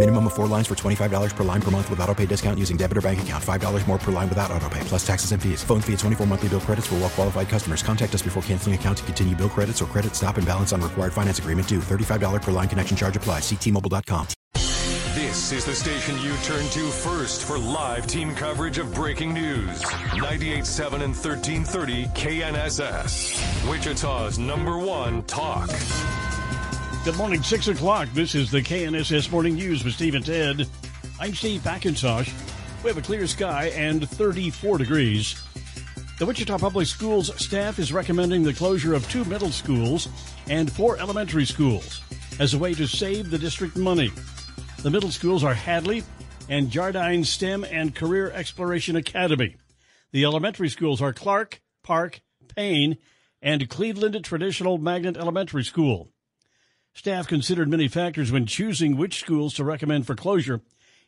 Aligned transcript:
Minimum 0.00 0.28
of 0.28 0.32
four 0.32 0.46
lines 0.46 0.66
for 0.66 0.74
$25 0.74 1.36
per 1.36 1.44
line 1.44 1.60
per 1.60 1.70
month 1.70 1.90
with 1.90 2.00
auto 2.00 2.14
pay 2.14 2.24
discount 2.24 2.58
using 2.58 2.78
debit 2.78 2.96
or 2.96 3.02
bank 3.02 3.20
account. 3.20 3.44
$5 3.44 3.86
more 3.86 3.98
per 3.98 4.10
line 4.10 4.30
without 4.30 4.50
auto 4.50 4.66
pay, 4.70 4.80
plus 4.84 5.06
taxes 5.06 5.32
and 5.32 5.42
fees. 5.42 5.62
Phone 5.62 5.82
fee 5.82 5.92
at 5.92 5.98
24 5.98 6.26
monthly 6.26 6.48
bill 6.48 6.60
credits 6.60 6.86
for 6.86 6.94
well 6.94 7.10
qualified 7.10 7.50
customers. 7.50 7.82
Contact 7.82 8.14
us 8.14 8.22
before 8.22 8.42
canceling 8.44 8.74
account 8.74 8.96
to 8.96 9.04
continue 9.04 9.36
bill 9.36 9.50
credits 9.50 9.82
or 9.82 9.84
credit 9.84 10.16
stop 10.16 10.38
and 10.38 10.46
balance 10.46 10.72
on 10.72 10.80
required 10.80 11.12
finance 11.12 11.38
agreement 11.38 11.68
due. 11.68 11.80
$35 11.80 12.40
per 12.40 12.50
line 12.50 12.66
connection 12.66 12.96
charge 12.96 13.14
applies. 13.14 13.42
Ctmobile.com. 13.42 14.26
This 15.14 15.52
is 15.52 15.66
the 15.66 15.74
station 15.74 16.16
you 16.22 16.34
turn 16.44 16.66
to 16.70 16.88
first 16.88 17.44
for 17.44 17.58
live 17.58 18.06
team 18.06 18.34
coverage 18.34 18.78
of 18.78 18.94
breaking 18.94 19.34
news. 19.34 19.82
98.7 19.82 20.92
and 21.02 21.14
1330 21.14 22.06
KNSS. 22.14 23.68
Wichita's 23.68 24.38
number 24.38 24.78
one 24.78 25.22
talk. 25.24 25.68
Good 27.02 27.16
morning, 27.16 27.42
6 27.42 27.68
o'clock. 27.68 28.10
This 28.12 28.34
is 28.34 28.50
the 28.50 28.60
KNSS 28.60 29.30
Morning 29.30 29.54
News 29.54 29.82
with 29.82 29.94
Steve 29.94 30.14
and 30.14 30.24
Ted. 30.24 30.68
I'm 31.18 31.34
Steve 31.34 31.62
McIntosh. 31.62 32.30
We 32.84 32.88
have 32.88 32.98
a 32.98 33.02
clear 33.02 33.26
sky 33.26 33.68
and 33.74 34.06
34 34.06 34.76
degrees. 34.76 35.42
The 36.18 36.26
Wichita 36.26 36.58
Public 36.58 36.86
Schools 36.86 37.34
staff 37.42 37.78
is 37.78 37.90
recommending 37.90 38.42
the 38.42 38.52
closure 38.52 38.92
of 38.92 39.10
two 39.10 39.24
middle 39.24 39.48
schools 39.48 40.10
and 40.50 40.70
four 40.70 40.98
elementary 40.98 41.46
schools 41.46 42.02
as 42.38 42.52
a 42.52 42.58
way 42.58 42.74
to 42.74 42.86
save 42.86 43.30
the 43.30 43.38
district 43.38 43.78
money. 43.78 44.12
The 44.82 44.90
middle 44.90 45.10
schools 45.10 45.42
are 45.42 45.54
Hadley 45.54 46.04
and 46.50 46.68
Jardine 46.68 47.24
STEM 47.24 47.64
and 47.64 47.94
Career 47.94 48.30
Exploration 48.30 48.96
Academy. 48.96 49.56
The 50.12 50.24
elementary 50.24 50.68
schools 50.68 51.00
are 51.00 51.14
Clark, 51.14 51.62
Park, 51.82 52.20
Payne, 52.54 52.98
and 53.40 53.70
Cleveland 53.70 54.22
Traditional 54.22 54.76
Magnet 54.76 55.16
Elementary 55.16 55.64
School. 55.64 56.10
Staff 57.00 57.28
considered 57.28 57.66
many 57.66 57.88
factors 57.88 58.30
when 58.30 58.44
choosing 58.44 58.94
which 58.94 59.20
schools 59.20 59.54
to 59.54 59.64
recommend 59.64 60.06
for 60.06 60.14
closure, 60.14 60.60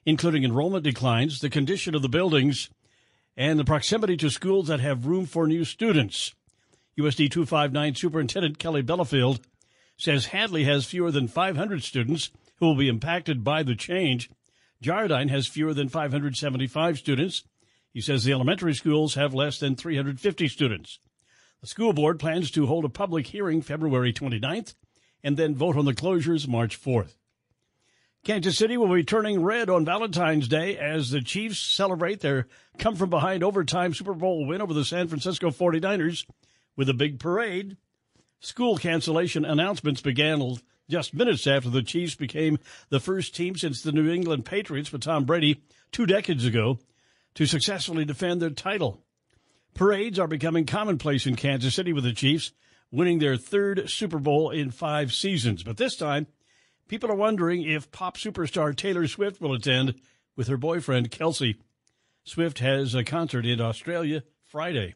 including 0.07 0.43
enrollment 0.43 0.83
declines, 0.83 1.41
the 1.41 1.51
condition 1.51 1.95
of 1.95 2.01
the 2.01 2.09
buildings, 2.09 2.71
and 3.37 3.59
the 3.59 3.65
proximity 3.65 4.17
to 4.17 4.31
schools 4.31 4.69
that 4.69 4.81
have 4.81 5.05
room 5.05 5.27
for 5.27 5.47
new 5.47 5.67
students. 5.67 6.35
USD 6.99 7.31
259 7.31 7.95
Superintendent 7.95 8.59
Kelly 8.59 8.83
Bielefeld 8.83 9.41
says 9.99 10.25
Hadley 10.25 10.65
has 10.65 10.87
fewer 10.87 11.11
than 11.11 11.29
500 11.29 11.83
students 11.83 12.31
who 12.57 12.69
will 12.69 12.77
be 12.77 12.89
impacted 12.89 13.45
by 13.45 13.63
the 13.63 13.75
change. 13.75 14.31
Jardine 14.81 15.29
has 15.29 15.47
fewer 15.47 15.75
than 15.75 15.91
575 15.91 16.97
students. 16.97 17.43
He 17.93 18.01
says 18.01 18.25
the 18.25 18.33
elementary 18.33 18.73
schools 18.73 19.17
have 19.17 19.35
less 19.35 19.59
than 19.59 19.77
350 19.77 20.49
students. 20.49 21.01
The 21.61 21.67
school 21.67 21.93
board 21.93 22.19
plans 22.19 22.51
to 22.53 22.65
hold 22.65 22.87
a 22.87 22.89
public 22.89 23.27
hearing 23.27 23.61
February 23.61 24.15
29th 24.15 24.73
and 25.23 25.37
then 25.37 25.55
vote 25.55 25.77
on 25.77 25.85
the 25.85 25.95
closures 25.95 26.49
March 26.49 26.81
4th. 26.81 27.15
Kansas 28.25 28.57
City 28.57 28.77
will 28.77 28.95
be 28.95 29.03
turning 29.03 29.43
red 29.43 29.69
on 29.69 29.85
Valentine's 29.85 30.47
Day 30.47 30.79
as 30.79 31.11
the 31.11 31.21
Chiefs 31.21 31.59
celebrate 31.59 32.21
their 32.21 32.47
come 32.79 32.95
from 32.95 33.11
behind 33.11 33.43
overtime 33.43 33.93
Super 33.93 34.15
Bowl 34.15 34.47
win 34.47 34.63
over 34.63 34.73
the 34.73 34.85
San 34.85 35.09
Francisco 35.09 35.51
49ers 35.51 36.25
with 36.77 36.89
a 36.89 36.95
big 36.95 37.19
parade. 37.19 37.77
School 38.39 38.77
cancellation 38.77 39.45
announcements 39.45 40.01
began 40.01 40.57
just 40.89 41.15
minutes 41.15 41.49
after 41.49 41.69
the 41.69 41.83
Chiefs 41.83 42.15
became 42.15 42.59
the 42.91 43.01
first 43.01 43.35
team 43.35 43.57
since 43.57 43.83
the 43.83 43.93
New 43.93 44.09
England 44.09 44.45
Patriots 44.45 44.93
with 44.93 45.03
Tom 45.03 45.25
Brady 45.25 45.63
two 45.91 46.07
decades 46.07 46.45
ago 46.45 46.79
to 47.35 47.47
successfully 47.47 48.05
defend 48.05 48.41
their 48.41 48.51
title. 48.51 49.03
Parades 49.75 50.19
are 50.19 50.29
becoming 50.29 50.67
commonplace 50.67 51.27
in 51.27 51.35
Kansas 51.35 51.75
City 51.75 51.93
with 51.93 52.05
the 52.05 52.13
Chiefs 52.13 52.53
winning 52.93 53.19
their 53.19 53.37
third 53.37 53.91
Super 53.91 54.19
Bowl 54.19 54.51
in 54.51 54.71
five 54.71 55.13
seasons. 55.13 55.65
But 55.65 55.79
this 55.79 55.97
time, 55.97 56.29
people 56.87 57.11
are 57.11 57.17
wondering 57.17 57.63
if 57.63 57.91
pop 57.91 58.17
superstar 58.17 58.77
Taylor 58.77 59.09
Swift 59.09 59.41
will 59.41 59.55
attend 59.55 59.95
with 60.37 60.47
her 60.47 60.57
boyfriend 60.57 61.11
Kelce. 61.11 61.57
Swift 62.25 62.61
has 62.61 62.95
a 62.95 63.03
concert 63.03 63.45
in 63.45 63.61
Australia 63.61 64.23
Friday. 64.45 64.95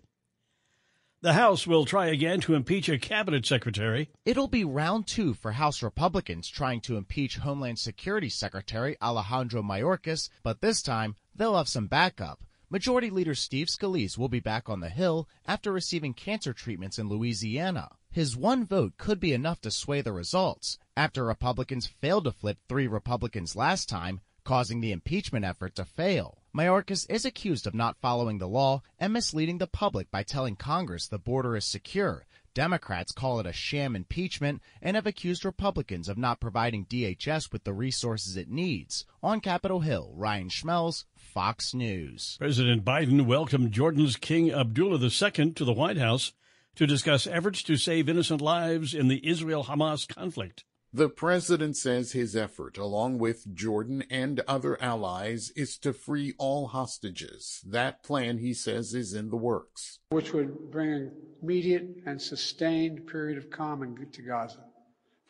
The 1.22 1.32
House 1.32 1.66
will 1.66 1.86
try 1.86 2.06
again 2.06 2.40
to 2.42 2.54
impeach 2.54 2.88
a 2.88 2.98
cabinet 2.98 3.46
secretary. 3.46 4.10
It'll 4.24 4.46
be 4.46 4.64
round 4.64 5.06
two 5.06 5.34
for 5.34 5.52
House 5.52 5.82
Republicans 5.82 6.46
trying 6.46 6.82
to 6.82 6.96
impeach 6.96 7.38
Homeland 7.38 7.78
Security 7.78 8.28
Secretary 8.28 8.96
Alejandro 9.02 9.62
Mayorkas, 9.62 10.28
but 10.42 10.60
this 10.60 10.82
time 10.82 11.16
they'll 11.34 11.56
have 11.56 11.68
some 11.68 11.86
backup. 11.88 12.44
Majority 12.68 13.10
Leader 13.10 13.36
Steve 13.36 13.68
Scalise 13.68 14.18
will 14.18 14.28
be 14.28 14.40
back 14.40 14.68
on 14.68 14.80
the 14.80 14.88
Hill 14.88 15.28
after 15.46 15.70
receiving 15.70 16.12
cancer 16.12 16.52
treatments 16.52 16.98
in 16.98 17.08
Louisiana. 17.08 17.90
His 18.10 18.36
one 18.36 18.64
vote 18.64 18.94
could 18.98 19.20
be 19.20 19.32
enough 19.32 19.60
to 19.60 19.70
sway 19.70 20.00
the 20.00 20.12
results 20.12 20.76
after 20.96 21.24
Republicans 21.24 21.86
failed 21.86 22.24
to 22.24 22.32
flip 22.32 22.58
three 22.68 22.88
Republicans 22.88 23.54
last 23.54 23.88
time, 23.88 24.20
causing 24.42 24.80
the 24.80 24.90
impeachment 24.90 25.44
effort 25.44 25.76
to 25.76 25.84
fail. 25.84 26.38
Mayorkas 26.52 27.08
is 27.08 27.24
accused 27.24 27.68
of 27.68 27.74
not 27.74 28.00
following 28.00 28.38
the 28.38 28.48
law 28.48 28.82
and 28.98 29.12
misleading 29.12 29.58
the 29.58 29.68
public 29.68 30.10
by 30.10 30.24
telling 30.24 30.56
Congress 30.56 31.06
the 31.06 31.20
border 31.20 31.54
is 31.54 31.64
secure, 31.64 32.26
Democrats 32.56 33.12
call 33.12 33.38
it 33.38 33.44
a 33.44 33.52
sham 33.52 33.94
impeachment 33.94 34.62
and 34.80 34.96
have 34.96 35.06
accused 35.06 35.44
Republicans 35.44 36.08
of 36.08 36.16
not 36.16 36.40
providing 36.40 36.86
DHS 36.86 37.52
with 37.52 37.64
the 37.64 37.74
resources 37.74 38.34
it 38.34 38.48
needs. 38.48 39.04
On 39.22 39.40
Capitol 39.40 39.80
Hill, 39.80 40.10
Ryan 40.14 40.48
Schmelz, 40.48 41.04
Fox 41.14 41.74
News. 41.74 42.36
President 42.38 42.82
Biden 42.82 43.26
welcomed 43.26 43.72
Jordan's 43.72 44.16
King 44.16 44.50
Abdullah 44.50 44.98
II 44.98 45.52
to 45.52 45.64
the 45.66 45.74
White 45.74 45.98
House 45.98 46.32
to 46.76 46.86
discuss 46.86 47.26
efforts 47.26 47.62
to 47.62 47.76
save 47.76 48.08
innocent 48.08 48.40
lives 48.40 48.94
in 48.94 49.08
the 49.08 49.20
Israel 49.28 49.64
Hamas 49.64 50.08
conflict. 50.08 50.64
The 50.96 51.10
president 51.10 51.76
says 51.76 52.12
his 52.12 52.34
effort, 52.34 52.78
along 52.78 53.18
with 53.18 53.54
Jordan 53.54 54.04
and 54.08 54.40
other 54.48 54.82
allies, 54.82 55.50
is 55.50 55.76
to 55.80 55.92
free 55.92 56.32
all 56.38 56.68
hostages. 56.68 57.60
That 57.66 58.02
plan, 58.02 58.38
he 58.38 58.54
says, 58.54 58.94
is 58.94 59.12
in 59.12 59.28
the 59.28 59.36
works. 59.36 59.98
Which 60.08 60.32
would 60.32 60.70
bring 60.70 60.90
an 60.90 61.12
immediate 61.42 61.86
and 62.06 62.22
sustained 62.22 63.06
period 63.06 63.36
of 63.36 63.50
calm 63.50 63.94
to 64.10 64.22
Gaza 64.22 64.64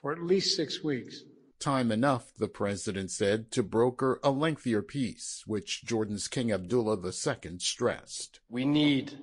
for 0.00 0.12
at 0.12 0.22
least 0.22 0.54
six 0.54 0.84
weeks. 0.84 1.24
Time 1.58 1.90
enough, 1.90 2.32
the 2.38 2.46
president 2.46 3.10
said, 3.10 3.50
to 3.50 3.64
broker 3.64 4.20
a 4.22 4.30
lengthier 4.30 4.82
peace, 4.82 5.42
which 5.48 5.84
Jordan's 5.84 6.28
King 6.28 6.52
Abdullah 6.52 6.98
II 7.04 7.58
stressed. 7.58 8.38
We 8.48 8.64
need 8.64 9.18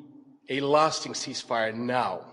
a 0.50 0.60
lasting 0.60 1.14
ceasefire 1.14 1.74
now. 1.74 2.26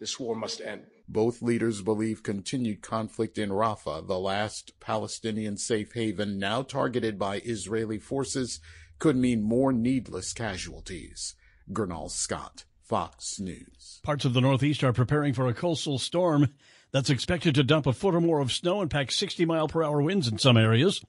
This 0.00 0.18
war 0.18 0.34
must 0.34 0.62
end. 0.62 0.86
Both 1.10 1.40
leaders 1.40 1.80
believe 1.80 2.22
continued 2.22 2.82
conflict 2.82 3.38
in 3.38 3.48
Rafah, 3.48 4.06
the 4.06 4.18
last 4.18 4.78
Palestinian 4.78 5.56
safe 5.56 5.94
haven 5.94 6.38
now 6.38 6.60
targeted 6.60 7.18
by 7.18 7.40
Israeli 7.40 7.98
forces, 7.98 8.60
could 8.98 9.16
mean 9.16 9.42
more 9.42 9.72
needless 9.72 10.34
casualties. 10.34 11.34
Gernal 11.72 12.10
Scott, 12.10 12.66
Fox 12.82 13.40
News. 13.40 14.00
Parts 14.02 14.26
of 14.26 14.34
the 14.34 14.42
Northeast 14.42 14.84
are 14.84 14.92
preparing 14.92 15.32
for 15.32 15.46
a 15.46 15.54
coastal 15.54 15.98
storm 15.98 16.48
that's 16.92 17.08
expected 17.08 17.54
to 17.54 17.64
dump 17.64 17.86
a 17.86 17.94
foot 17.94 18.14
or 18.14 18.20
more 18.20 18.40
of 18.40 18.52
snow 18.52 18.82
and 18.82 18.90
pack 18.90 19.10
60 19.10 19.46
mile 19.46 19.66
per 19.66 19.82
hour 19.82 20.02
winds 20.02 20.28
in 20.28 20.38
some 20.38 20.58
areas. 20.58 21.02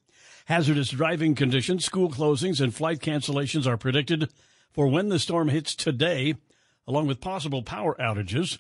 Hazardous 0.46 0.92
driving 0.92 1.36
conditions, 1.36 1.84
school 1.84 2.10
closings, 2.10 2.62
and 2.62 2.74
flight 2.74 3.00
cancellations 3.00 3.68
are 3.68 3.78
predicted 3.78 4.32
for 4.72 4.88
when 4.88 5.10
the 5.10 5.20
storm 5.20 5.50
hits 5.50 5.76
today, 5.76 6.36
along 6.88 7.06
with 7.06 7.20
possible 7.20 7.64
power 7.64 7.98
outages. 8.00 8.60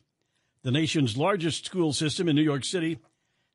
The 0.63 0.71
nation's 0.71 1.15
largest 1.15 1.65
school 1.65 1.93
system 1.93 2.27
in 2.27 2.35
New 2.35 2.41
York 2.41 2.65
City 2.65 2.99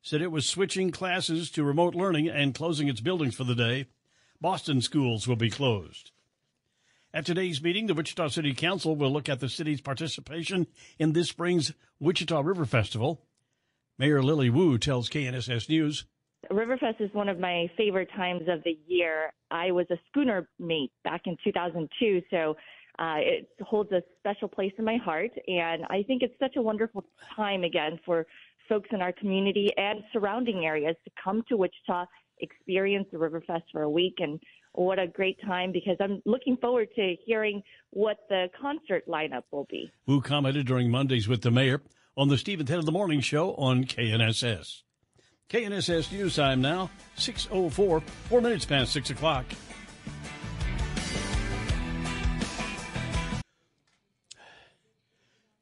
said 0.00 0.22
it 0.22 0.32
was 0.32 0.48
switching 0.48 0.90
classes 0.90 1.50
to 1.50 1.64
remote 1.64 1.94
learning 1.94 2.28
and 2.28 2.54
closing 2.54 2.88
its 2.88 3.00
buildings 3.00 3.34
for 3.34 3.44
the 3.44 3.54
day. 3.54 3.86
Boston 4.40 4.80
schools 4.80 5.28
will 5.28 5.36
be 5.36 5.50
closed. 5.50 6.10
At 7.12 7.26
today's 7.26 7.62
meeting, 7.62 7.86
the 7.86 7.94
Wichita 7.94 8.28
City 8.28 8.54
Council 8.54 8.96
will 8.96 9.12
look 9.12 9.28
at 9.28 9.40
the 9.40 9.48
city's 9.48 9.80
participation 9.80 10.66
in 10.98 11.12
this 11.12 11.28
spring's 11.28 11.72
Wichita 12.00 12.40
River 12.40 12.64
Festival. 12.64 13.20
Mayor 13.98 14.22
Lily 14.22 14.50
Wu 14.50 14.78
tells 14.78 15.08
KNSS 15.08 15.68
News 15.68 16.06
Riverfest 16.50 17.00
is 17.00 17.12
one 17.12 17.28
of 17.28 17.38
my 17.38 17.70
favorite 17.76 18.10
times 18.14 18.42
of 18.48 18.62
the 18.64 18.78
year. 18.86 19.32
I 19.50 19.70
was 19.70 19.86
a 19.90 19.96
schooner 20.08 20.48
mate 20.58 20.92
back 21.02 21.22
in 21.26 21.36
2002, 21.44 22.22
so 22.30 22.56
uh, 22.98 23.16
it 23.18 23.48
holds 23.60 23.90
a 23.92 24.02
special 24.18 24.48
place 24.48 24.72
in 24.78 24.84
my 24.84 24.96
heart. 24.96 25.30
And 25.48 25.84
I 25.90 26.02
think 26.06 26.22
it's 26.22 26.38
such 26.38 26.56
a 26.56 26.62
wonderful 26.62 27.04
time 27.34 27.64
again 27.64 27.98
for 28.04 28.26
folks 28.68 28.88
in 28.92 29.02
our 29.02 29.12
community 29.12 29.70
and 29.76 30.02
surrounding 30.12 30.64
areas 30.64 30.96
to 31.04 31.10
come 31.22 31.42
to 31.48 31.56
Wichita, 31.56 32.06
experience 32.38 33.06
the 33.12 33.18
Riverfest 33.18 33.62
for 33.72 33.82
a 33.82 33.90
week. 33.90 34.14
And 34.18 34.40
what 34.72 34.98
a 34.98 35.06
great 35.06 35.38
time 35.44 35.72
because 35.72 35.96
I'm 36.00 36.22
looking 36.24 36.56
forward 36.56 36.88
to 36.96 37.16
hearing 37.24 37.62
what 37.90 38.18
the 38.28 38.48
concert 38.60 39.06
lineup 39.08 39.44
will 39.50 39.66
be. 39.70 39.90
Who 40.06 40.20
commented 40.20 40.66
during 40.66 40.90
Mondays 40.90 41.28
with 41.28 41.42
the 41.42 41.50
mayor 41.50 41.82
on 42.16 42.28
the 42.28 42.38
Steve 42.38 42.60
and 42.60 42.68
Ted 42.68 42.78
of 42.78 42.86
the 42.86 42.92
Morning 42.92 43.20
Show 43.20 43.54
on 43.54 43.84
KNSS. 43.84 44.82
KNSS 45.50 46.10
News 46.10 46.36
Time 46.36 46.60
now, 46.60 46.90
6.04, 47.16 48.02
four 48.02 48.40
minutes 48.40 48.64
past 48.64 48.92
6 48.92 49.10
o'clock. 49.10 49.44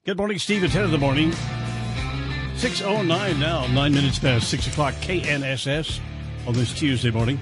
Good 0.04 0.16
morning, 0.16 0.40
Steve, 0.40 0.64
at 0.64 0.70
10 0.70 0.82
of 0.82 0.90
the 0.90 0.98
morning. 0.98 1.30
6.09 1.30 3.38
now, 3.38 3.68
nine 3.68 3.94
minutes 3.94 4.18
past 4.18 4.50
6 4.50 4.66
o'clock, 4.66 4.94
KNSS 4.94 6.00
on 6.44 6.54
this 6.54 6.74
Tuesday 6.74 7.12
morning. 7.12 7.38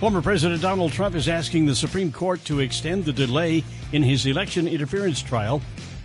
Former 0.00 0.22
President 0.22 0.62
Donald 0.62 0.92
Trump 0.92 1.14
is 1.14 1.28
asking 1.28 1.66
the 1.66 1.76
Supreme 1.76 2.10
Court 2.10 2.42
to 2.46 2.60
extend 2.60 3.04
the 3.04 3.12
delay 3.12 3.62
in 3.92 4.02
his 4.02 4.24
election 4.24 4.66
interference 4.66 5.20
trial 5.20 5.60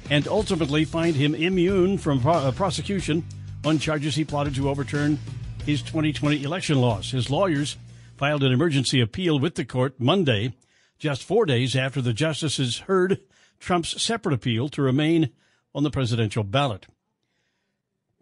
and 0.09 0.27
ultimately 0.27 0.83
find 0.83 1.15
him 1.15 1.33
immune 1.33 1.97
from 1.97 2.19
pro- 2.19 2.33
uh, 2.33 2.51
prosecution 2.51 3.23
on 3.63 3.79
charges 3.79 4.17
he 4.17 4.25
plotted 4.25 4.55
to 4.55 4.67
overturn 4.67 5.17
his 5.65 5.81
2020 5.83 6.43
election 6.43 6.81
loss. 6.81 7.11
His 7.11 7.29
lawyers 7.29 7.77
filed 8.17 8.43
an 8.43 8.51
emergency 8.51 8.99
appeal 8.99 9.39
with 9.39 9.55
the 9.55 9.63
court 9.63 9.93
Monday, 9.99 10.51
just 10.97 11.23
four 11.23 11.45
days 11.45 11.77
after 11.77 12.01
the 12.01 12.11
justices 12.11 12.79
heard 12.79 13.21
Trump's 13.59 14.01
separate 14.01 14.33
appeal 14.33 14.69
to 14.69 14.81
remain 14.81 15.31
on 15.75 15.83
the 15.83 15.91
presidential 15.91 16.43
ballot. 16.43 16.87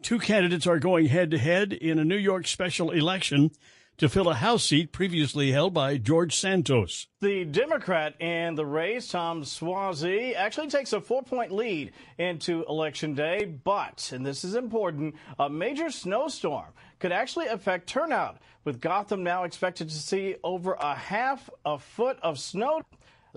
Two 0.02 0.20
candidates 0.20 0.68
are 0.68 0.80
going 0.80 1.08
head 1.08 1.32
to 1.32 1.38
head 1.38 1.74
in 1.74 2.00
a 2.00 2.06
New 2.06 2.18
York 2.18 2.48
special 2.48 2.92
election 2.92 3.52
to 3.98 4.08
fill 4.08 4.30
a 4.30 4.36
House 4.36 4.64
seat 4.64 4.92
previously 4.92 5.52
held 5.52 5.74
by 5.74 5.98
George 5.98 6.36
Santos. 6.36 7.08
The 7.20 7.46
Democrat 7.46 8.14
in 8.22 8.54
the 8.54 8.66
race, 8.66 9.08
Tom 9.08 9.42
Suozzi, 9.42 10.36
actually 10.36 10.68
takes 10.68 10.94
a 10.94 11.02
four 11.02 11.24
point 11.24 11.52
lead 11.52 11.94
into 12.20 12.64
Election 12.70 13.16
Day, 13.16 13.46
but, 13.46 14.12
and 14.14 14.24
this 14.24 14.44
is 14.44 14.54
important, 14.54 15.16
a 15.40 15.50
major 15.50 15.90
snowstorm 15.90 16.68
could 17.00 17.12
actually 17.12 17.48
affect 17.48 17.88
turnout, 17.88 18.38
with 18.66 18.82
Gotham 18.82 19.24
now 19.24 19.46
expected 19.46 19.90
to 19.90 19.96
see 19.96 20.36
over 20.44 20.74
a 20.74 20.94
half 20.94 21.50
a 21.66 21.80
foot 21.80 22.20
of 22.22 22.38
snow. 22.38 22.82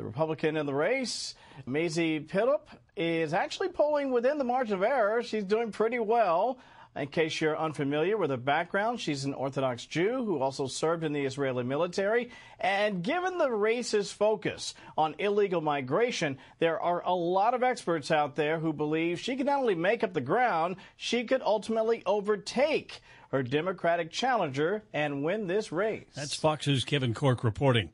The 0.01 0.07
Republican 0.07 0.57
in 0.57 0.65
the 0.65 0.73
race, 0.73 1.35
Mazi 1.69 2.27
Pilip, 2.27 2.63
is 2.97 3.35
actually 3.35 3.69
polling 3.69 4.11
within 4.11 4.39
the 4.39 4.45
margin 4.45 4.77
of 4.77 4.83
error. 4.83 5.23
She's 5.23 5.45
doing 5.45 5.73
pretty 5.73 5.99
well. 5.99 6.59
In 6.97 7.09
case 7.09 7.39
you're 7.39 7.59
unfamiliar 7.59 8.17
with 8.17 8.31
her 8.31 8.39
background, 8.39 8.99
she's 8.99 9.27
an 9.27 9.35
Orthodox 9.35 9.85
Jew 9.85 10.25
who 10.25 10.39
also 10.39 10.67
served 10.67 11.05
in 11.05 11.13
the 11.13 11.27
Israeli 11.27 11.65
military. 11.65 12.31
And 12.59 13.03
given 13.03 13.37
the 13.37 13.51
race's 13.51 14.11
focus 14.11 14.75
on 14.97 15.17
illegal 15.19 15.61
migration, 15.61 16.39
there 16.61 16.81
are 16.81 17.03
a 17.05 17.15
lot 17.15 17.53
of 17.53 17.63
experts 17.63 18.11
out 18.11 18.37
there 18.37 18.59
who 18.59 18.73
believe 18.73 19.21
she 19.21 19.37
can 19.37 19.45
not 19.45 19.61
only 19.61 19.75
make 19.75 20.03
up 20.03 20.15
the 20.15 20.23
ground, 20.23 20.77
she 20.97 21.25
could 21.25 21.43
ultimately 21.43 22.03
overtake 22.07 23.03
her 23.33 23.43
Democratic 23.43 24.11
challenger 24.11 24.83
and 24.95 25.23
win 25.23 25.47
this 25.47 25.71
race. 25.71 26.07
That's 26.15 26.35
Fox's 26.35 26.87
Kevin 26.87 27.13
Corke 27.13 27.45
reporting. 27.45 27.91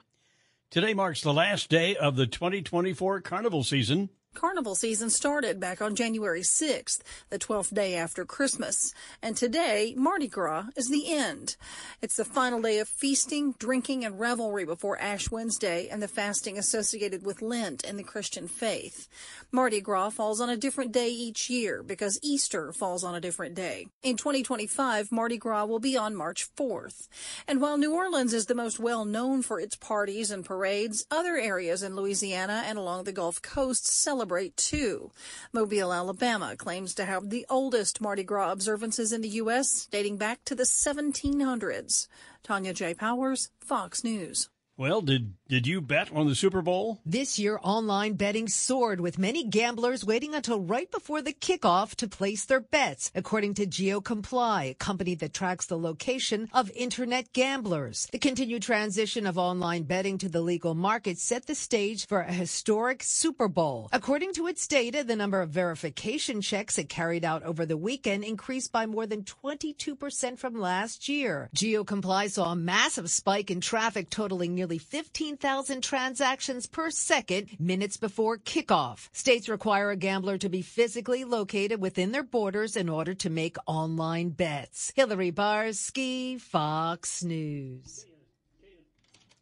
Today 0.69 0.95
marks 0.95 1.21
the 1.21 1.33
last 1.33 1.71
day 1.71 1.95
of 1.95 2.17
the 2.17 2.27
2024 2.27 3.21
carnival 3.21 3.63
season. 3.63 4.11
Carnival 4.37 4.75
season 4.75 5.09
started 5.09 5.59
back 5.59 5.81
on 5.81 5.97
January 5.97 6.43
6th, 6.43 7.01
the 7.31 7.39
12th 7.39 7.73
day 7.73 7.95
after 7.95 8.27
Christmas. 8.27 8.93
And 9.23 9.35
today, 9.35 9.95
Mardi 9.97 10.29
Gras 10.29 10.67
is 10.77 10.91
the 10.91 11.11
end. 11.11 11.57
It's 12.03 12.17
the 12.17 12.25
final 12.25 12.61
day 12.61 12.79
of 12.79 12.87
feasting, 12.87 13.55
drinking, 13.59 14.05
and 14.05 14.21
revelry 14.21 14.67
before 14.67 15.01
Ash 15.01 15.31
Wednesday 15.31 15.89
and 15.89 16.03
the 16.03 16.07
fasting 16.07 16.59
associated 16.59 17.25
with 17.25 17.41
Lent 17.41 17.83
in 17.83 17.97
the 17.97 18.03
Christian 18.03 18.47
faith. 18.47 19.09
Mardi 19.51 19.81
Gras 19.81 20.11
falls 20.11 20.39
on 20.39 20.51
a 20.51 20.57
different 20.57 20.93
day 20.93 21.09
each 21.09 21.49
year 21.49 21.83
because 21.83 22.21
Easter 22.23 22.73
falls 22.73 23.05
on 23.05 23.15
a 23.15 23.21
different 23.23 23.55
day. 23.55 23.87
In 24.03 24.19
2025, 24.19 25.11
Mardi 25.11 25.39
Gras 25.39 25.65
will 25.65 25.79
be 25.79 25.97
on 25.97 26.15
March 26.15 26.47
4th. 26.57 27.09
And 27.49 27.63
while 27.63 27.79
New 27.79 27.95
Orleans 27.95 28.35
is 28.35 28.45
the 28.45 28.55
most 28.55 28.79
well 28.79 29.07
known 29.07 29.41
for 29.41 29.59
its 29.59 29.77
parties 29.77 30.31
and 30.31 30.45
parades, 30.45 31.07
other 31.11 31.39
areas 31.39 31.83
in 31.83 31.97
Louisiana 31.97 32.65
and 32.67 32.77
along 32.77 33.05
the 33.05 33.13
Gulf 33.13 33.41
Coast 33.41 33.87
celebrate 33.87 34.26
celebrate 34.27 34.57
too. 34.57 35.13
Mobile, 35.53 35.93
Alabama 35.93 36.57
claims 36.57 36.95
to 36.95 37.05
have 37.05 37.31
the 37.31 37.47
oldest 37.49 38.01
Mardi 38.01 38.25
Gras 38.25 38.51
observances 38.51 39.13
in 39.13 39.21
the 39.21 39.29
U.S., 39.41 39.87
dating 39.87 40.17
back 40.17 40.45
to 40.47 40.57
the 40.57 40.65
1700s. 40.65 42.09
Tanya 42.43 42.75
J. 42.75 42.93
Powers, 42.93 43.51
Fox 43.61 44.03
News. 44.03 44.49
Well, 44.77 45.01
did 45.01 45.35
did 45.49 45.69
you 45.69 45.81
bet 45.81 46.13
on 46.13 46.27
the 46.27 46.35
Super 46.35 46.61
Bowl? 46.61 46.99
This 47.07 47.39
year, 47.39 47.61
online 47.63 48.15
betting 48.15 48.49
soared 48.49 49.01
with 49.01 49.17
many 49.17 49.45
gamblers 49.45 50.05
waiting 50.05 50.35
until 50.35 50.59
right 50.59 50.91
before 50.91 51.23
the 51.23 51.33
kickoff 51.33 51.95
to 51.97 52.09
place 52.09 52.45
their 52.45 52.59
bets, 52.59 53.13
according 53.15 53.55
to 53.55 53.65
GeoComply, 53.67 54.71
a 54.71 54.75
company 54.75 55.15
that 55.15 55.33
tracks 55.33 55.67
the 55.67 55.79
location 55.79 56.49
of 56.53 56.73
internet 56.75 57.33
gamblers. 57.33 58.09
The 58.11 58.19
continued 58.19 58.63
transition 58.63 59.25
of 59.25 59.39
online 59.39 59.85
betting 59.85 60.19
to 60.19 60.29
the 60.29 60.41
legal 60.41 60.75
market 60.75 61.17
set 61.17 61.47
the 61.47 61.55
stage 61.55 62.09
for 62.09 62.23
a 62.23 62.33
historic 62.33 63.05
Super 63.05 63.47
Bowl. 63.47 63.89
According 63.93 64.33
to 64.33 64.49
its 64.49 64.67
data, 64.67 65.05
the 65.05 65.15
number 65.15 65.41
of 65.41 65.51
verification 65.51 66.41
checks 66.41 66.77
it 66.77 66.89
carried 66.89 67.25
out 67.25 67.45
over 67.45 67.65
the 67.65 67.77
weekend 67.77 68.25
increased 68.25 68.73
by 68.73 68.87
more 68.87 69.07
than 69.07 69.23
22% 69.23 70.39
from 70.41 70.59
last 70.59 71.09
year. 71.09 71.49
GeoComply 71.55 72.33
saw 72.33 72.51
a 72.51 72.57
massive 72.57 73.09
spike 73.09 73.49
in 73.49 73.61
traffic 73.61 74.11
totaling 74.11 74.53
nearly 74.53 74.79
15 74.79 75.36
9,000 75.43 75.83
transactions 75.83 76.67
per 76.67 76.91
second 76.91 77.49
minutes 77.59 77.99
before 77.99 78.39
kickoff. 78.39 79.11
States 79.13 79.51
require 79.51 79.91
a 79.91 79.97
gambler 79.97 80.39
to 80.39 80.49
be 80.49 80.63
physically 80.63 81.25
located 81.25 81.79
within 81.79 82.13
their 82.13 82.23
borders 82.23 82.75
in 82.75 82.89
order 82.89 83.13
to 83.13 83.29
make 83.29 83.57
online 83.67 84.31
bets. 84.31 84.93
Hillary 84.97 85.31
Barsky, 85.31 86.41
Fox 86.41 87.23
News. 87.23 88.07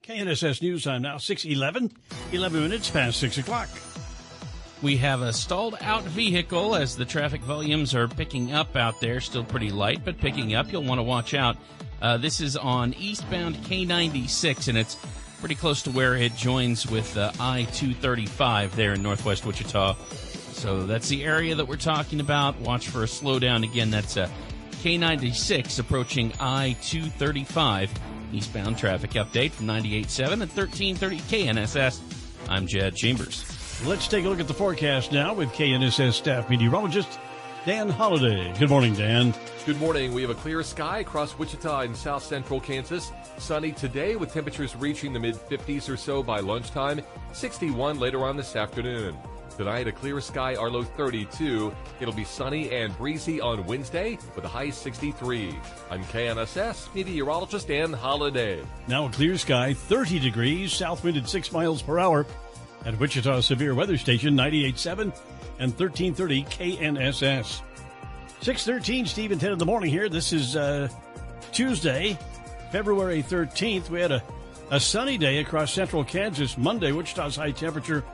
KNSS 0.02 0.62
News 0.62 0.82
time 0.82 1.02
now, 1.02 1.16
611, 1.16 1.92
11 2.32 2.60
minutes 2.60 2.90
past 2.90 3.20
6 3.20 3.38
o'clock. 3.38 3.68
We 4.82 4.96
have 4.96 5.22
a 5.22 5.32
stalled 5.32 5.76
out 5.80 6.02
vehicle 6.02 6.74
as 6.74 6.96
the 6.96 7.04
traffic 7.04 7.40
volumes 7.42 7.94
are 7.94 8.08
picking 8.08 8.52
up 8.52 8.74
out 8.74 9.00
there. 9.00 9.20
Still 9.20 9.44
pretty 9.44 9.70
light, 9.70 10.04
but 10.04 10.18
picking 10.18 10.56
up. 10.56 10.72
You'll 10.72 10.82
want 10.82 10.98
to 10.98 11.04
watch 11.04 11.34
out. 11.34 11.56
Uh, 12.02 12.16
this 12.16 12.40
is 12.40 12.56
on 12.56 12.92
eastbound 12.94 13.54
K96, 13.58 14.68
and 14.68 14.76
it's 14.76 14.98
pretty 15.44 15.54
close 15.54 15.82
to 15.82 15.90
where 15.90 16.16
it 16.16 16.34
joins 16.36 16.90
with 16.90 17.18
uh, 17.18 17.30
I 17.38 17.64
235 17.64 18.76
there 18.76 18.94
in 18.94 19.02
northwest 19.02 19.44
Wichita. 19.44 19.94
So 20.54 20.86
that's 20.86 21.10
the 21.10 21.22
area 21.22 21.54
that 21.54 21.68
we're 21.68 21.76
talking 21.76 22.20
about. 22.20 22.58
Watch 22.60 22.88
for 22.88 23.02
a 23.02 23.06
slowdown. 23.06 23.62
Again, 23.62 23.90
that's 23.90 24.16
uh, 24.16 24.26
K96 24.82 25.78
approaching 25.80 26.32
I 26.40 26.78
235. 26.80 27.92
Eastbound 28.32 28.78
traffic 28.78 29.10
update 29.10 29.50
from 29.50 29.66
98.7 29.66 30.32
and 30.32 30.40
1330 30.40 31.18
KNSS. 31.18 32.00
I'm 32.48 32.66
Jed 32.66 32.96
Chambers. 32.96 33.44
Let's 33.84 34.08
take 34.08 34.24
a 34.24 34.28
look 34.30 34.40
at 34.40 34.48
the 34.48 34.54
forecast 34.54 35.12
now 35.12 35.34
with 35.34 35.50
KNSS 35.50 36.14
staff 36.14 36.48
meteorologist 36.48 37.18
Dan 37.64 37.88
Holliday. 37.88 38.52
Good 38.58 38.68
morning, 38.68 38.92
Dan. 38.92 39.32
Good 39.64 39.78
morning. 39.78 40.12
We 40.12 40.20
have 40.20 40.30
a 40.30 40.34
clear 40.34 40.62
sky 40.62 40.98
across 40.98 41.38
Wichita 41.38 41.80
and 41.80 41.96
south 41.96 42.22
central 42.22 42.60
Kansas. 42.60 43.10
Sunny 43.38 43.72
today 43.72 44.16
with 44.16 44.34
temperatures 44.34 44.76
reaching 44.76 45.14
the 45.14 45.18
mid 45.18 45.34
50s 45.36 45.88
or 45.88 45.96
so 45.96 46.22
by 46.22 46.40
lunchtime, 46.40 47.00
61 47.32 47.98
later 47.98 48.22
on 48.22 48.36
this 48.36 48.54
afternoon. 48.54 49.16
Tonight, 49.56 49.88
a 49.88 49.92
clear 49.92 50.20
sky, 50.20 50.56
our 50.56 50.68
low 50.68 50.82
32. 50.82 51.74
It'll 52.00 52.12
be 52.12 52.24
sunny 52.24 52.70
and 52.70 52.94
breezy 52.98 53.40
on 53.40 53.64
Wednesday 53.64 54.18
with 54.34 54.44
a 54.44 54.48
high 54.48 54.68
63. 54.68 55.56
I'm 55.90 56.04
KNSS 56.04 56.94
meteorologist 56.94 57.68
Dan 57.68 57.94
Holiday. 57.94 58.62
Now 58.88 59.06
a 59.06 59.10
clear 59.10 59.38
sky, 59.38 59.72
30 59.72 60.18
degrees, 60.18 60.74
south 60.74 61.02
wind 61.02 61.16
at 61.16 61.30
6 61.30 61.50
miles 61.50 61.80
per 61.80 61.98
hour 61.98 62.26
at 62.84 62.98
Wichita 62.98 63.40
Severe 63.40 63.74
Weather 63.74 63.96
Station 63.96 64.34
98.7 64.34 65.12
and 65.58 65.72
1330 65.78 66.44
KNSS. 66.44 67.60
613, 68.40 69.06
Steve 69.06 69.32
and 69.32 69.40
Ted 69.40 69.52
in 69.52 69.58
the 69.58 69.64
morning 69.64 69.90
here. 69.90 70.08
This 70.08 70.32
is 70.32 70.56
uh, 70.56 70.88
Tuesday, 71.52 72.18
February 72.70 73.22
13th. 73.22 73.88
We 73.88 74.00
had 74.00 74.12
a, 74.12 74.22
a 74.70 74.78
sunny 74.78 75.16
day 75.16 75.38
across 75.38 75.72
central 75.72 76.04
Kansas. 76.04 76.58
Monday, 76.58 76.92
Wichita's 76.92 77.36
high 77.36 77.52
temperature 77.52 78.04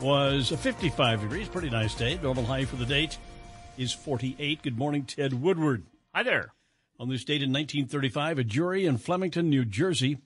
was 0.00 0.50
55 0.50 1.22
degrees. 1.22 1.48
Pretty 1.48 1.70
nice 1.70 1.94
day. 1.94 2.18
Normal 2.22 2.44
high 2.44 2.64
for 2.64 2.76
the 2.76 2.84
date 2.84 3.16
is 3.78 3.92
48. 3.92 4.62
Good 4.62 4.78
morning, 4.78 5.04
Ted 5.04 5.32
Woodward. 5.32 5.84
Hi 6.14 6.22
there. 6.22 6.52
On 6.98 7.08
this 7.08 7.24
date 7.24 7.42
in 7.42 7.50
1935, 7.50 8.38
a 8.38 8.44
jury 8.44 8.86
in 8.86 8.98
Flemington, 8.98 9.48
New 9.48 9.64
Jersey, 9.64 10.18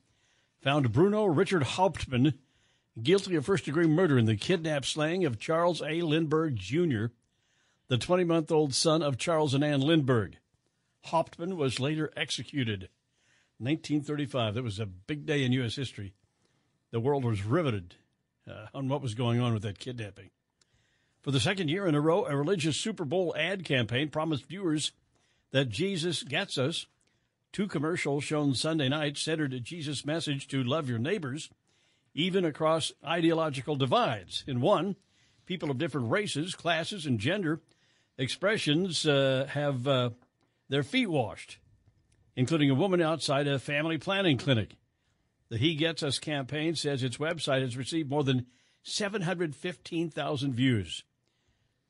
found 0.60 0.92
Bruno 0.92 1.24
Richard 1.26 1.62
Hauptmann 1.62 2.34
guilty 3.02 3.36
of 3.36 3.44
first 3.44 3.64
degree 3.64 3.86
murder 3.86 4.18
in 4.18 4.26
the 4.26 4.36
kidnap 4.36 4.84
slaying 4.84 5.24
of 5.24 5.38
Charles 5.38 5.82
A. 5.82 6.02
Lindbergh 6.02 6.56
Jr., 6.56 7.06
the 7.88 7.98
20 7.98 8.24
month 8.24 8.50
old 8.50 8.74
son 8.74 9.02
of 9.02 9.18
Charles 9.18 9.54
and 9.54 9.62
Ann 9.62 9.80
Lindbergh. 9.80 10.36
Hauptmann 11.04 11.56
was 11.56 11.78
later 11.78 12.12
executed. 12.16 12.88
1935. 13.58 14.54
That 14.54 14.64
was 14.64 14.78
a 14.78 14.86
big 14.86 15.24
day 15.24 15.44
in 15.44 15.52
U.S. 15.52 15.76
history. 15.76 16.12
The 16.90 17.00
world 17.00 17.24
was 17.24 17.44
riveted 17.44 17.94
uh, 18.50 18.66
on 18.74 18.88
what 18.88 19.02
was 19.02 19.14
going 19.14 19.40
on 19.40 19.52
with 19.52 19.62
that 19.62 19.78
kidnapping. 19.78 20.30
For 21.22 21.30
the 21.30 21.40
second 21.40 21.68
year 21.68 21.86
in 21.86 21.94
a 21.94 22.00
row, 22.00 22.24
a 22.24 22.36
religious 22.36 22.76
Super 22.76 23.04
Bowl 23.04 23.34
ad 23.36 23.64
campaign 23.64 24.10
promised 24.10 24.46
viewers 24.46 24.92
that 25.52 25.68
Jesus 25.68 26.22
gets 26.22 26.58
us. 26.58 26.86
Two 27.52 27.66
commercials 27.66 28.24
shown 28.24 28.54
Sunday 28.54 28.88
night 28.88 29.16
centered 29.16 29.64
Jesus' 29.64 30.04
message 30.04 30.46
to 30.48 30.62
love 30.62 30.88
your 30.88 30.98
neighbors, 30.98 31.50
even 32.16 32.46
across 32.46 32.92
ideological 33.04 33.76
divides. 33.76 34.42
In 34.46 34.62
one, 34.62 34.96
people 35.44 35.70
of 35.70 35.78
different 35.78 36.10
races, 36.10 36.54
classes, 36.54 37.04
and 37.04 37.20
gender 37.20 37.60
expressions 38.16 39.06
uh, 39.06 39.46
have 39.50 39.86
uh, 39.86 40.10
their 40.70 40.82
feet 40.82 41.08
washed, 41.08 41.58
including 42.34 42.70
a 42.70 42.74
woman 42.74 43.02
outside 43.02 43.46
a 43.46 43.58
family 43.58 43.98
planning 43.98 44.38
clinic. 44.38 44.76
The 45.50 45.58
He 45.58 45.74
Gets 45.74 46.02
Us 46.02 46.18
campaign 46.18 46.74
says 46.74 47.02
its 47.02 47.18
website 47.18 47.60
has 47.60 47.76
received 47.76 48.08
more 48.08 48.24
than 48.24 48.46
715,000 48.82 50.54
views. 50.54 51.04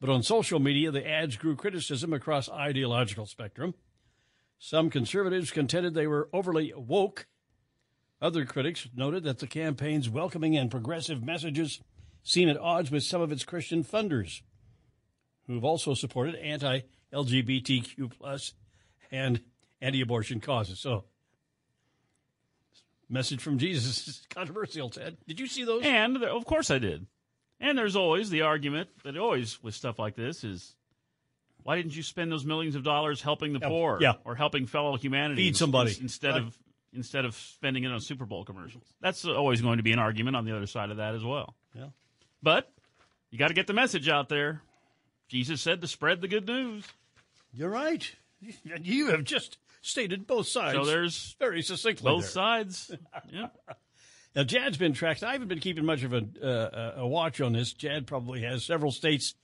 But 0.00 0.10
on 0.10 0.24
social 0.24 0.58
media, 0.58 0.90
the 0.90 1.08
ads 1.08 1.36
grew 1.36 1.54
criticism 1.54 2.12
across 2.12 2.50
ideological 2.50 3.26
spectrum. 3.26 3.74
Some 4.58 4.90
conservatives 4.90 5.52
contended 5.52 5.94
they 5.94 6.06
were 6.08 6.28
overly 6.32 6.72
woke. 6.76 7.26
Other 8.20 8.44
critics 8.46 8.88
noted 8.96 9.24
that 9.24 9.40
the 9.40 9.46
campaign's 9.46 10.08
welcoming 10.08 10.56
and 10.56 10.70
progressive 10.70 11.22
messages 11.22 11.80
seem 12.22 12.48
at 12.48 12.56
odds 12.58 12.90
with 12.90 13.02
some 13.04 13.20
of 13.20 13.30
its 13.30 13.44
Christian 13.44 13.84
funders, 13.84 14.40
who've 15.46 15.64
also 15.64 15.94
supported 15.94 16.34
anti-LGBTQ 16.36 18.10
plus 18.18 18.54
and 19.12 19.40
anti-abortion 19.80 20.40
causes. 20.40 20.80
So, 20.80 21.04
message 23.08 23.40
from 23.40 23.58
Jesus 23.58 24.08
is 24.08 24.26
controversial. 24.30 24.90
Ted, 24.90 25.16
did 25.28 25.38
you 25.38 25.46
see 25.46 25.64
those? 25.64 25.82
And 25.84 26.22
of 26.24 26.44
course 26.44 26.70
I 26.70 26.78
did. 26.78 27.06
And 27.60 27.76
there's 27.78 27.96
always 27.96 28.30
the 28.30 28.42
argument 28.42 28.88
that 29.04 29.16
always 29.16 29.62
with 29.62 29.74
stuff 29.74 29.98
like 29.98 30.16
this 30.16 30.42
is, 30.42 30.74
why 31.62 31.76
didn't 31.76 31.96
you 31.96 32.02
spend 32.02 32.30
those 32.32 32.44
millions 32.44 32.74
of 32.74 32.82
dollars 32.82 33.22
helping 33.22 33.52
the 33.52 33.60
poor, 33.60 33.98
yeah. 34.00 34.14
or 34.24 34.34
helping 34.34 34.66
fellow 34.66 34.96
humanity, 34.96 35.44
Feed 35.44 35.56
somebody. 35.56 35.96
instead 36.00 36.32
Right. 36.32 36.42
of 36.42 36.58
instead 36.96 37.24
of 37.24 37.34
spending 37.34 37.84
it 37.84 37.92
on 37.92 38.00
Super 38.00 38.26
Bowl 38.26 38.44
commercials? 38.44 38.84
That's 39.00 39.24
always 39.24 39.60
going 39.60 39.76
to 39.76 39.82
be 39.82 39.92
an 39.92 39.98
argument 39.98 40.36
on 40.36 40.44
the 40.44 40.56
other 40.56 40.66
side 40.66 40.90
of 40.90 40.96
that 40.96 41.14
as 41.14 41.22
well. 41.24 41.54
Yeah. 41.74 41.88
But 42.42 42.72
you 43.30 43.38
got 43.38 43.48
to 43.48 43.54
get 43.54 43.66
the 43.66 43.72
message 43.72 44.08
out 44.08 44.28
there. 44.28 44.62
Jesus 45.28 45.60
said 45.60 45.80
to 45.80 45.86
spread 45.86 46.20
the 46.20 46.28
good 46.28 46.46
news. 46.46 46.84
You're 47.52 47.70
right. 47.70 48.10
You 48.82 49.08
have 49.12 49.24
just 49.24 49.56
stated 49.80 50.26
both 50.26 50.46
sides. 50.46 50.76
So 50.76 50.84
there's 50.84 51.36
very 51.38 51.62
succinctly 51.62 52.04
both 52.04 52.22
there. 52.22 52.30
sides. 52.30 52.92
Yeah. 53.32 53.48
Now, 54.34 54.42
Jad's 54.44 54.76
been 54.76 54.92
tracked. 54.92 55.22
I 55.22 55.32
haven't 55.32 55.48
been 55.48 55.60
keeping 55.60 55.86
much 55.86 56.02
of 56.02 56.12
a, 56.12 56.22
uh, 56.42 57.00
a 57.00 57.06
watch 57.06 57.40
on 57.40 57.54
this. 57.54 57.72
Jad 57.72 58.06
probably 58.06 58.42
has 58.42 58.64
several 58.64 58.92
states 58.92 59.34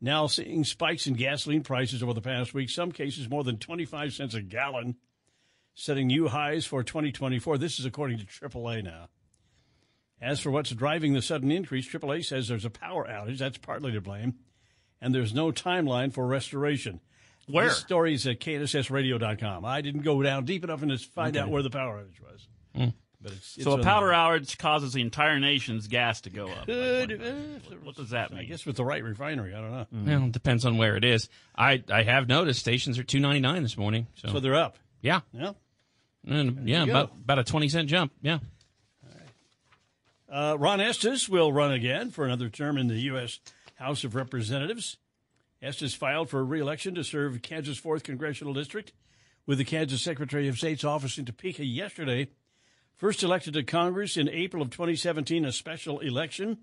now 0.00 0.26
seeing 0.26 0.64
spikes 0.64 1.06
in 1.06 1.14
gasoline 1.14 1.62
prices 1.62 2.02
over 2.02 2.12
the 2.12 2.20
past 2.20 2.52
week. 2.52 2.68
Some 2.68 2.90
cases 2.90 3.30
more 3.30 3.44
than 3.44 3.58
25 3.58 4.12
cents 4.12 4.34
a 4.34 4.42
gallon, 4.42 4.96
setting 5.74 6.06
new 6.08 6.28
highs 6.28 6.64
for 6.66 6.82
2024. 6.82 7.58
This 7.58 7.78
is 7.78 7.84
according 7.84 8.18
to 8.18 8.26
AAA 8.26 8.82
now. 8.84 9.08
As 10.20 10.40
for 10.40 10.50
what's 10.50 10.70
driving 10.70 11.12
the 11.12 11.20
sudden 11.22 11.50
increase, 11.50 11.88
AAA 11.88 12.24
says 12.24 12.48
there's 12.48 12.64
a 12.64 12.70
power 12.70 13.06
outage. 13.06 13.38
That's 13.38 13.58
partly 13.58 13.92
to 13.92 14.00
blame. 14.00 14.34
And 15.00 15.14
there's 15.14 15.34
no 15.34 15.50
timeline 15.52 16.12
for 16.12 16.26
restoration. 16.26 17.00
Where? 17.46 17.66
This 17.68 17.76
story 17.78 18.14
is 18.14 18.26
at 18.26 18.40
knssradio.com. 18.40 19.64
I 19.64 19.80
didn't 19.82 20.00
go 20.02 20.22
down 20.22 20.44
deep 20.46 20.64
enough 20.64 20.80
to 20.80 20.96
find 20.98 21.36
Okay. 21.36 21.42
out 21.44 21.50
where 21.50 21.62
the 21.62 21.68
power 21.70 22.02
outage 22.02 22.20
was. 22.22 22.46
But 23.20 23.32
it's, 23.32 23.56
it's 23.56 23.64
so 23.64 23.72
a 23.72 23.82
power 23.82 24.10
powder 24.12 24.40
outage 24.40 24.58
causes 24.58 24.92
the 24.92 25.00
entire 25.00 25.40
nation's 25.40 25.88
gas 25.88 26.20
to 26.22 26.30
go 26.30 26.48
up. 26.48 26.66
Could, 26.66 27.12
uh, 27.12 27.74
What 27.82 27.96
does 27.96 28.10
that 28.10 28.30
mean? 28.30 28.40
I 28.40 28.44
guess 28.44 28.66
with 28.66 28.76
the 28.76 28.84
right 28.84 29.02
refinery, 29.02 29.54
I 29.54 29.60
don't 29.62 29.70
know. 29.72 29.86
Well, 29.92 30.24
it 30.26 30.32
depends 30.32 30.66
on 30.66 30.76
where 30.76 30.94
it 30.96 31.04
is. 31.04 31.30
I 31.56 31.82
I 31.90 32.02
have 32.02 32.28
noticed 32.28 32.60
stations 32.60 32.98
are 32.98 33.02
two 33.02 33.20
ninety 33.20 33.40
nine 33.40 33.62
this 33.62 33.78
morning. 33.78 34.08
So, 34.16 34.28
So 34.28 34.40
they're 34.40 34.54
up. 34.54 34.76
yeah, 35.00 35.20
Yeah. 35.32 35.52
And 36.26 36.68
yeah, 36.68 36.84
about 36.84 37.10
go. 37.10 37.16
about 37.22 37.38
a 37.38 37.44
twenty 37.44 37.68
cent 37.68 37.88
jump. 37.88 38.12
Yeah. 38.22 38.38
Uh, 40.30 40.56
Ron 40.58 40.80
Estes 40.80 41.28
will 41.28 41.52
run 41.52 41.70
again 41.70 42.10
for 42.10 42.24
another 42.24 42.48
term 42.48 42.76
in 42.76 42.88
the 42.88 42.98
U.S. 43.02 43.38
House 43.76 44.02
of 44.02 44.16
Representatives. 44.16 44.96
Estes 45.62 45.94
filed 45.94 46.28
for 46.28 46.44
re-election 46.44 46.96
to 46.96 47.04
serve 47.04 47.40
Kansas 47.40 47.80
4th 47.80 48.02
Congressional 48.02 48.52
District 48.52 48.92
with 49.46 49.58
the 49.58 49.64
Kansas 49.64 50.02
Secretary 50.02 50.48
of 50.48 50.58
State's 50.58 50.82
office 50.82 51.18
in 51.18 51.24
Topeka 51.24 51.64
yesterday. 51.64 52.28
First 52.96 53.22
elected 53.22 53.54
to 53.54 53.62
Congress 53.62 54.16
in 54.16 54.28
April 54.28 54.62
of 54.62 54.70
2017, 54.70 55.44
a 55.44 55.52
special 55.52 56.00
election. 56.00 56.58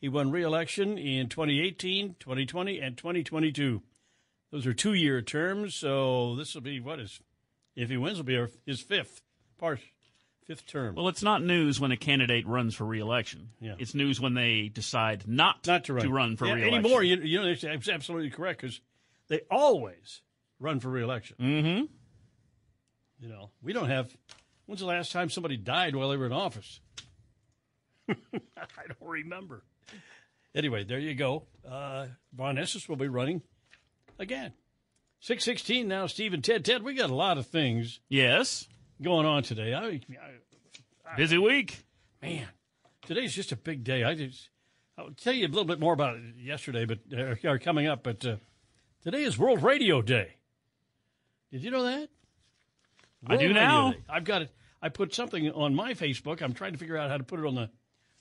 He 0.00 0.08
won 0.08 0.30
re-election 0.30 0.98
in 0.98 1.28
2018, 1.28 2.16
2020, 2.20 2.78
and 2.78 2.96
2022. 2.96 3.82
Those 4.50 4.66
are 4.66 4.74
two-year 4.74 5.22
terms, 5.22 5.74
so 5.74 6.36
this 6.36 6.54
will 6.54 6.62
be 6.62 6.80
what 6.80 7.00
is, 7.00 7.20
if 7.78 7.88
he 7.88 7.96
wins, 7.96 8.18
will 8.18 8.24
be 8.24 8.44
his 8.66 8.80
fifth 8.80 9.22
part, 9.56 9.78
fifth 10.46 10.66
term. 10.66 10.96
Well, 10.96 11.06
it's 11.08 11.22
not 11.22 11.42
news 11.42 11.78
when 11.78 11.92
a 11.92 11.96
candidate 11.96 12.44
runs 12.46 12.74
for 12.74 12.84
reelection. 12.84 13.50
Yeah. 13.60 13.76
It's 13.78 13.94
news 13.94 14.20
when 14.20 14.34
they 14.34 14.68
decide 14.68 15.28
not, 15.28 15.64
not 15.66 15.84
to 15.84 15.94
run, 15.94 16.04
to 16.04 16.10
run 16.10 16.36
for 16.36 16.46
yeah, 16.46 16.54
reelection. 16.54 16.78
anymore. 16.84 17.04
You, 17.04 17.16
you 17.18 17.40
know, 17.40 17.48
it's 17.48 17.88
absolutely 17.88 18.30
correct 18.30 18.60
because 18.60 18.80
they 19.28 19.42
always 19.48 20.22
run 20.58 20.80
for 20.80 20.88
reelection. 20.88 21.36
Mm-hmm. 21.40 21.84
You 23.20 23.28
know, 23.28 23.50
we 23.62 23.72
don't 23.72 23.88
have. 23.88 24.14
When's 24.66 24.80
the 24.80 24.86
last 24.86 25.12
time 25.12 25.30
somebody 25.30 25.56
died 25.56 25.94
while 25.94 26.10
they 26.10 26.16
were 26.16 26.26
in 26.26 26.32
office? 26.32 26.80
I 28.08 28.14
don't 28.88 29.08
remember. 29.08 29.62
Anyway, 30.54 30.82
there 30.82 30.98
you 30.98 31.14
go. 31.14 31.44
Uh, 31.66 32.06
Ron 32.36 32.58
Estes 32.58 32.88
will 32.88 32.96
be 32.96 33.08
running 33.08 33.42
again. 34.18 34.52
Six 35.20 35.44
sixteen 35.44 35.88
now. 35.88 36.06
Steve 36.06 36.32
and 36.32 36.44
Ted. 36.44 36.64
Ted, 36.64 36.82
we 36.82 36.94
got 36.94 37.10
a 37.10 37.14
lot 37.14 37.38
of 37.38 37.46
things. 37.46 38.00
Yes. 38.08 38.68
Going 39.02 39.26
on 39.26 39.42
today. 39.42 39.74
I, 39.74 40.00
I, 41.06 41.16
Busy 41.16 41.38
week. 41.38 41.84
Man, 42.22 42.46
today's 43.06 43.34
just 43.34 43.52
a 43.52 43.56
big 43.56 43.84
day. 43.84 44.04
I 44.04 44.14
just, 44.14 44.50
I'll 44.96 45.10
tell 45.10 45.32
you 45.32 45.46
a 45.46 45.48
little 45.48 45.64
bit 45.64 45.80
more 45.80 45.92
about 45.92 46.16
it 46.16 46.22
yesterday, 46.36 46.84
but 46.84 46.98
uh, 47.16 47.48
are 47.48 47.58
coming 47.58 47.86
up. 47.86 48.02
But 48.02 48.24
uh, 48.26 48.36
today 49.02 49.22
is 49.22 49.38
World 49.38 49.62
Radio 49.62 50.02
Day. 50.02 50.34
Did 51.52 51.62
you 51.62 51.70
know 51.70 51.84
that? 51.84 52.08
I 53.26 53.36
do 53.36 53.52
now. 53.52 53.92
Day. 53.92 53.98
I've 54.08 54.24
got 54.24 54.42
it. 54.42 54.50
I 54.82 54.88
put 54.88 55.14
something 55.14 55.50
on 55.50 55.74
my 55.74 55.94
Facebook. 55.94 56.42
I'm 56.42 56.52
trying 56.52 56.72
to 56.72 56.78
figure 56.78 56.96
out 56.96 57.10
how 57.10 57.16
to 57.16 57.24
put 57.24 57.40
it 57.40 57.46
on 57.46 57.54
the 57.54 57.70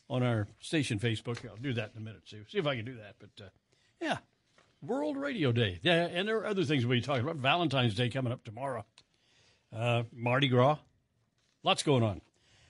on 0.09 0.23
our 0.23 0.47
station 0.59 0.99
Facebook. 0.99 1.47
I'll 1.47 1.57
do 1.57 1.73
that 1.73 1.91
in 1.95 2.01
a 2.01 2.05
minute. 2.05 2.21
See, 2.25 2.39
see 2.47 2.57
if 2.57 2.65
I 2.65 2.75
can 2.75 2.85
do 2.85 2.95
that. 2.95 3.15
But 3.19 3.45
uh, 3.45 3.49
yeah, 4.01 4.17
World 4.81 5.17
Radio 5.17 5.51
Day. 5.51 5.79
Yeah, 5.81 6.05
and 6.05 6.27
there 6.27 6.38
are 6.38 6.46
other 6.46 6.63
things 6.63 6.86
we'll 6.86 6.98
be 6.98 7.01
talking 7.01 7.24
about. 7.24 7.38
Valentine's 7.38 7.96
Day 7.96 8.10
coming 8.10 8.31
up 8.31 8.43
tomorrow. 8.43 8.86
Uh, 9.75 10.03
Mardi 10.13 10.48
Gras. 10.48 10.77
Lots 11.63 11.84
going 11.84 12.03
on. 12.03 12.22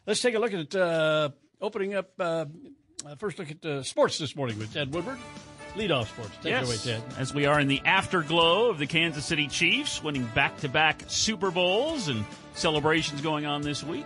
Let's 0.06 0.22
take 0.22 0.36
a 0.36 0.40
look 0.40 0.54
at 0.54 0.76
uh, 0.76 1.30
opening 1.62 1.94
up. 1.96 2.12
Uh, 2.20 2.46
uh, 3.06 3.16
first, 3.16 3.38
look 3.38 3.52
at 3.52 3.66
uh, 3.66 3.84
sports 3.84 4.18
this 4.18 4.36
morning 4.36 4.58
with 4.58 4.74
Ted 4.74 4.94
Woodward. 4.94 5.18
Leadoff 5.76 6.08
sports. 6.08 6.32
Take 6.42 6.52
yes. 6.52 6.64
it 6.64 6.88
away, 6.88 7.00
Ted. 7.00 7.20
As 7.20 7.34
we 7.34 7.46
are 7.46 7.60
in 7.60 7.68
the 7.68 7.82
afterglow 7.86 8.70
of 8.70 8.80
the 8.80 8.88
Kansas 8.88 9.26
City 9.26 9.48
Chiefs 9.48 10.02
winning 10.02 10.26
back-to-back 10.34 11.04
Super 11.08 11.52
Bowls 11.52 12.08
and 12.08 12.26
celebrations 12.56 13.22
going 13.22 13.46
on 13.46 13.62
this 13.62 13.84
week. 13.84 14.06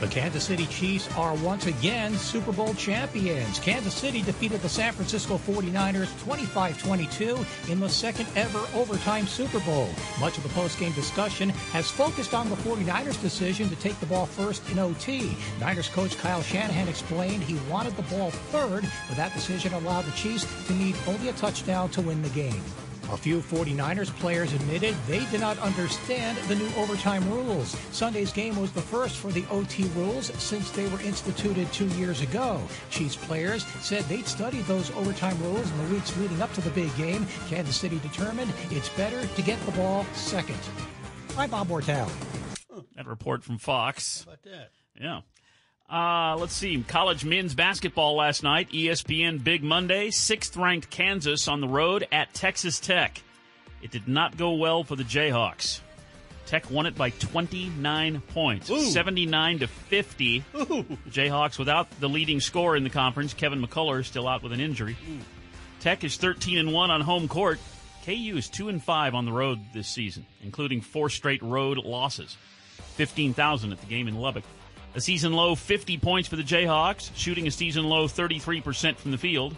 The 0.00 0.08
Kansas 0.08 0.44
City 0.44 0.66
Chiefs 0.66 1.08
are 1.16 1.34
once 1.36 1.66
again 1.66 2.14
Super 2.16 2.52
Bowl 2.52 2.74
champions. 2.74 3.58
Kansas 3.58 3.94
City 3.94 4.20
defeated 4.20 4.60
the 4.60 4.68
San 4.68 4.92
Francisco 4.92 5.38
49ers 5.38 6.08
25-22 6.22 7.70
in 7.70 7.80
the 7.80 7.88
second 7.88 8.28
ever 8.36 8.60
overtime 8.74 9.26
Super 9.26 9.60
Bowl. 9.60 9.88
Much 10.20 10.36
of 10.36 10.42
the 10.42 10.50
post-game 10.50 10.92
discussion 10.92 11.48
has 11.48 11.90
focused 11.90 12.34
on 12.34 12.50
the 12.50 12.56
49ers 12.56 13.20
decision 13.22 13.70
to 13.70 13.76
take 13.76 13.98
the 14.00 14.06
ball 14.06 14.26
first 14.26 14.68
in 14.70 14.78
OT. 14.78 15.34
Niners 15.60 15.88
coach 15.88 16.18
Kyle 16.18 16.42
Shanahan 16.42 16.88
explained 16.88 17.42
he 17.42 17.58
wanted 17.70 17.96
the 17.96 18.02
ball 18.02 18.30
third, 18.30 18.84
but 19.08 19.16
that 19.16 19.32
decision 19.32 19.72
allowed 19.72 20.04
the 20.04 20.12
Chiefs 20.12 20.46
to 20.66 20.74
need 20.74 20.94
only 21.06 21.28
a 21.28 21.32
touchdown 21.32 21.88
to 21.90 22.02
win 22.02 22.20
the 22.20 22.28
game. 22.30 22.62
A 23.12 23.16
few 23.16 23.40
49ers 23.40 24.10
players 24.18 24.52
admitted 24.52 24.94
they 25.06 25.24
did 25.26 25.40
not 25.40 25.58
understand 25.58 26.36
the 26.48 26.56
new 26.56 26.68
overtime 26.76 27.28
rules. 27.30 27.76
Sunday's 27.92 28.32
game 28.32 28.60
was 28.60 28.72
the 28.72 28.82
first 28.82 29.16
for 29.16 29.30
the 29.30 29.44
OT 29.50 29.84
rules 29.94 30.26
since 30.42 30.70
they 30.70 30.88
were 30.88 31.00
instituted 31.00 31.72
two 31.72 31.86
years 31.88 32.20
ago. 32.20 32.60
Chiefs 32.90 33.16
players 33.16 33.64
said 33.80 34.04
they'd 34.04 34.26
studied 34.26 34.64
those 34.64 34.90
overtime 34.92 35.40
rules 35.42 35.70
in 35.70 35.78
the 35.86 35.94
weeks 35.94 36.16
leading 36.18 36.42
up 36.42 36.52
to 36.54 36.60
the 36.60 36.70
big 36.70 36.94
game. 36.96 37.26
Kansas 37.48 37.76
City 37.76 38.00
determined 38.00 38.52
it's 38.70 38.88
better 38.90 39.24
to 39.26 39.42
get 39.42 39.60
the 39.66 39.72
ball 39.72 40.04
second. 40.14 40.58
I'm 41.38 41.50
Bob 41.50 41.68
Mortel. 41.68 42.10
That 42.96 43.06
report 43.06 43.44
from 43.44 43.58
Fox. 43.58 44.24
How 44.24 44.32
about 44.32 44.42
that? 44.42 44.70
Yeah. 45.00 45.20
Uh, 45.88 46.36
let's 46.38 46.52
see. 46.52 46.82
College 46.88 47.24
men's 47.24 47.54
basketball 47.54 48.16
last 48.16 48.42
night. 48.42 48.70
ESPN 48.70 49.42
Big 49.42 49.62
Monday. 49.62 50.10
Sixth 50.10 50.56
ranked 50.56 50.90
Kansas 50.90 51.46
on 51.46 51.60
the 51.60 51.68
road 51.68 52.06
at 52.10 52.34
Texas 52.34 52.80
Tech. 52.80 53.22
It 53.82 53.92
did 53.92 54.08
not 54.08 54.36
go 54.36 54.52
well 54.52 54.82
for 54.82 54.96
the 54.96 55.04
Jayhawks. 55.04 55.80
Tech 56.46 56.70
won 56.70 56.86
it 56.86 56.94
by 56.96 57.10
29 57.10 58.20
points, 58.20 58.70
Ooh. 58.70 58.80
79 58.80 59.60
to 59.60 59.66
50. 59.66 60.44
The 60.52 60.84
Jayhawks 61.10 61.58
without 61.58 61.88
the 62.00 62.08
leading 62.08 62.40
scorer 62.40 62.76
in 62.76 62.84
the 62.84 62.90
conference, 62.90 63.34
Kevin 63.34 63.60
McCullar, 63.60 64.00
is 64.00 64.06
still 64.06 64.28
out 64.28 64.44
with 64.44 64.52
an 64.52 64.60
injury. 64.60 64.96
Tech 65.80 66.04
is 66.04 66.16
13 66.16 66.58
and 66.58 66.72
1 66.72 66.90
on 66.90 67.00
home 67.00 67.26
court. 67.26 67.58
KU 68.04 68.34
is 68.36 68.48
2 68.48 68.68
and 68.68 68.82
5 68.82 69.14
on 69.16 69.24
the 69.24 69.32
road 69.32 69.58
this 69.74 69.88
season, 69.88 70.24
including 70.42 70.80
four 70.80 71.10
straight 71.10 71.42
road 71.42 71.78
losses. 71.78 72.36
15,000 72.94 73.72
at 73.72 73.80
the 73.80 73.86
game 73.86 74.06
in 74.06 74.14
Lubbock. 74.14 74.44
A 74.96 75.00
season 75.00 75.34
low 75.34 75.54
50 75.54 75.98
points 75.98 76.26
for 76.26 76.36
the 76.36 76.42
Jayhawks, 76.42 77.10
shooting 77.14 77.46
a 77.46 77.50
season 77.50 77.84
low 77.84 78.08
33% 78.08 78.96
from 78.96 79.10
the 79.10 79.18
field. 79.18 79.54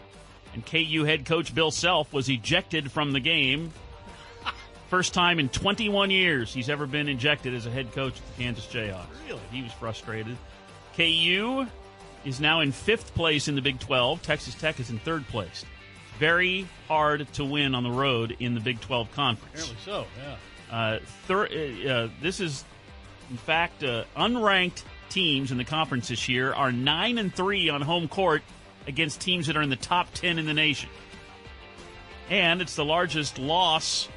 And 0.53 0.67
KU 0.67 1.05
head 1.05 1.27
coach 1.27 1.55
Bill 1.55 1.71
Self 1.71 2.13
was 2.13 2.29
ejected 2.29 2.91
from 2.91 3.13
the 3.13 3.21
game. 3.21 3.73
First 4.89 5.15
time 5.15 5.39
in 5.39 5.49
21 5.49 6.11
years 6.11 6.53
he's 6.53 6.69
ever 6.69 6.89
been 6.89 7.09
ejected 7.09 7.55
as 7.55 7.67
a 7.67 7.71
head 7.71 7.93
coach 7.93 8.19
at 8.19 8.37
the 8.37 8.43
Kansas 8.43 8.67
Jayhawks. 8.67 9.07
Really? 9.29 9.41
He 9.53 9.63
was 9.63 9.71
frustrated. 9.75 10.37
KU 10.97 11.69
is 12.25 12.41
now 12.41 12.59
in 12.59 12.73
fifth 12.73 13.15
place 13.15 13.47
in 13.47 13.55
the 13.55 13.63
Big 13.63 13.79
12. 13.79 14.21
Texas 14.23 14.57
Tech 14.57 14.81
is 14.81 14.91
in 14.91 14.99
third 14.99 15.25
place. 15.29 15.65
Very 16.19 16.67
hard 16.89 17.33
to 17.35 17.45
win 17.45 17.77
on 17.77 17.85
the 17.85 17.93
road 17.93 18.37
in 18.41 18.55
the 18.55 18.61
Big 18.61 18.81
12 18.81 19.13
conference. 19.13 19.71
Apparently 19.71 19.85
so, 19.85 20.05
yeah. 20.19 20.77
Uh, 20.77 20.99
thir- 21.29 21.47
uh, 21.47 21.89
uh, 21.89 22.09
this 22.21 22.41
is, 22.41 22.65
in 23.31 23.37
fact, 23.37 23.85
uh, 23.85 24.03
unranked 24.17 24.83
teams 25.11 25.51
in 25.51 25.59
the 25.59 25.65
conference 25.65 26.09
this 26.09 26.29
year 26.29 26.53
are 26.53 26.73
nine 26.73 27.19
and 27.19 27.35
three 27.35 27.69
on 27.69 27.81
home 27.83 28.09
court 28.09 28.43
against 28.87 29.21
teams 29.21 29.47
that 29.47 29.57
are 29.57 29.63
in 29.63 29.71
the 29.71 29.77
top 29.77 30.13
ten 30.15 30.39
in 30.39 30.47
the 30.47 30.55
nation, 30.55 30.89
and 32.31 32.61
it's 32.61 32.75
the 32.77 32.85
largest 32.85 33.39
loss 33.39 34.09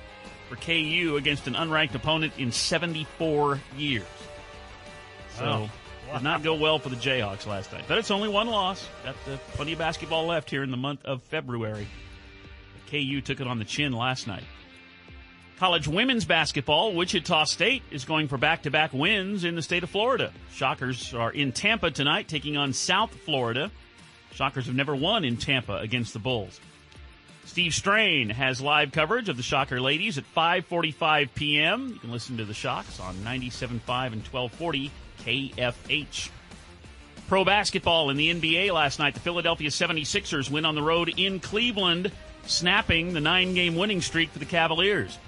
for 0.50 0.56
KU 0.58 1.16
against 1.18 1.48
an 1.48 1.54
unranked 1.54 1.96
opponent 1.96 2.34
in 2.38 2.52
74 2.52 3.60
years. 3.78 4.04
So, 5.38 5.70
Wow. 6.10 6.16
did 6.16 6.24
not 6.24 6.44
go 6.44 6.56
well 6.56 6.78
for 6.78 6.90
the 6.90 6.98
Jayhawks 6.98 7.46
last 7.48 7.72
night. 7.72 7.86
But 7.88 7.98
it's 7.98 8.12
only 8.12 8.28
one 8.28 8.48
loss. 8.48 8.86
Got 9.06 9.16
uh, 9.32 9.38
plenty 9.54 9.72
of 9.74 9.80
basketball 9.80 10.26
left 10.26 10.50
here 10.50 10.62
in 10.62 10.70
the 10.72 10.76
month 10.78 11.06
of 11.06 11.24
February. 11.24 11.88
KU 12.90 13.22
took 13.22 13.40
it 13.40 13.48
on 13.48 13.60
the 13.60 13.66
chin 13.66 13.94
last 13.94 14.28
night. 14.28 14.44
College 15.62 15.88
women's 15.88 16.26
basketball, 16.26 16.92
Wichita 16.96 17.44
State 17.44 17.84
is 17.92 18.04
going 18.04 18.28
for 18.28 18.40
back 18.40 18.64
to 18.64 18.72
back 18.72 18.92
wins 18.94 19.44
in 19.44 19.54
the 19.54 19.62
state 19.62 19.84
of 19.84 19.92
Florida. 19.92 20.34
Shockers 20.52 21.14
are 21.14 21.30
in 21.30 21.52
Tampa 21.52 21.92
tonight 21.92 22.28
taking 22.28 22.58
on 22.58 22.74
South 22.74 23.14
Florida. 23.14 23.70
Shockers 24.34 24.66
have 24.66 24.74
never 24.74 24.96
won 24.96 25.24
in 25.24 25.38
Tampa 25.38 25.76
against 25.76 26.14
the 26.14 26.20
Bulls. 26.20 26.60
Steve 27.46 27.76
Strain 27.76 28.32
has 28.32 28.60
live 28.60 28.92
coverage 28.92 29.30
of 29.30 29.38
the 29.38 29.44
Shocker 29.44 29.80
ladies 29.80 30.18
at 30.18 30.24
5:45 30.36 31.30
p.m. 31.36 31.90
You 31.90 32.00
can 32.00 32.12
listen 32.12 32.38
to 32.38 32.46
the 32.46 32.56
Shocks 32.56 33.00
on 33.00 33.14
97.5 33.18 34.14
and 34.14 34.26
1240 34.26 34.90
KFH. 35.20 36.32
Pro 37.28 37.46
basketball 37.46 38.10
in 38.10 38.18
the 38.18 38.34
NBA 38.34 38.74
last 38.74 38.98
night, 38.98 39.14
the 39.14 39.20
Philadelphia 39.20 39.70
76ers 39.70 40.50
win 40.50 40.66
on 40.66 40.74
the 40.74 40.82
road 40.82 41.14
in 41.18 41.40
Cleveland, 41.40 42.12
snapping 42.48 43.14
the 43.14 43.22
nine-game 43.22 43.76
winning 43.76 44.02
streak 44.02 44.32
for 44.32 44.40
the 44.40 44.46
Cavaliers. 44.46 45.20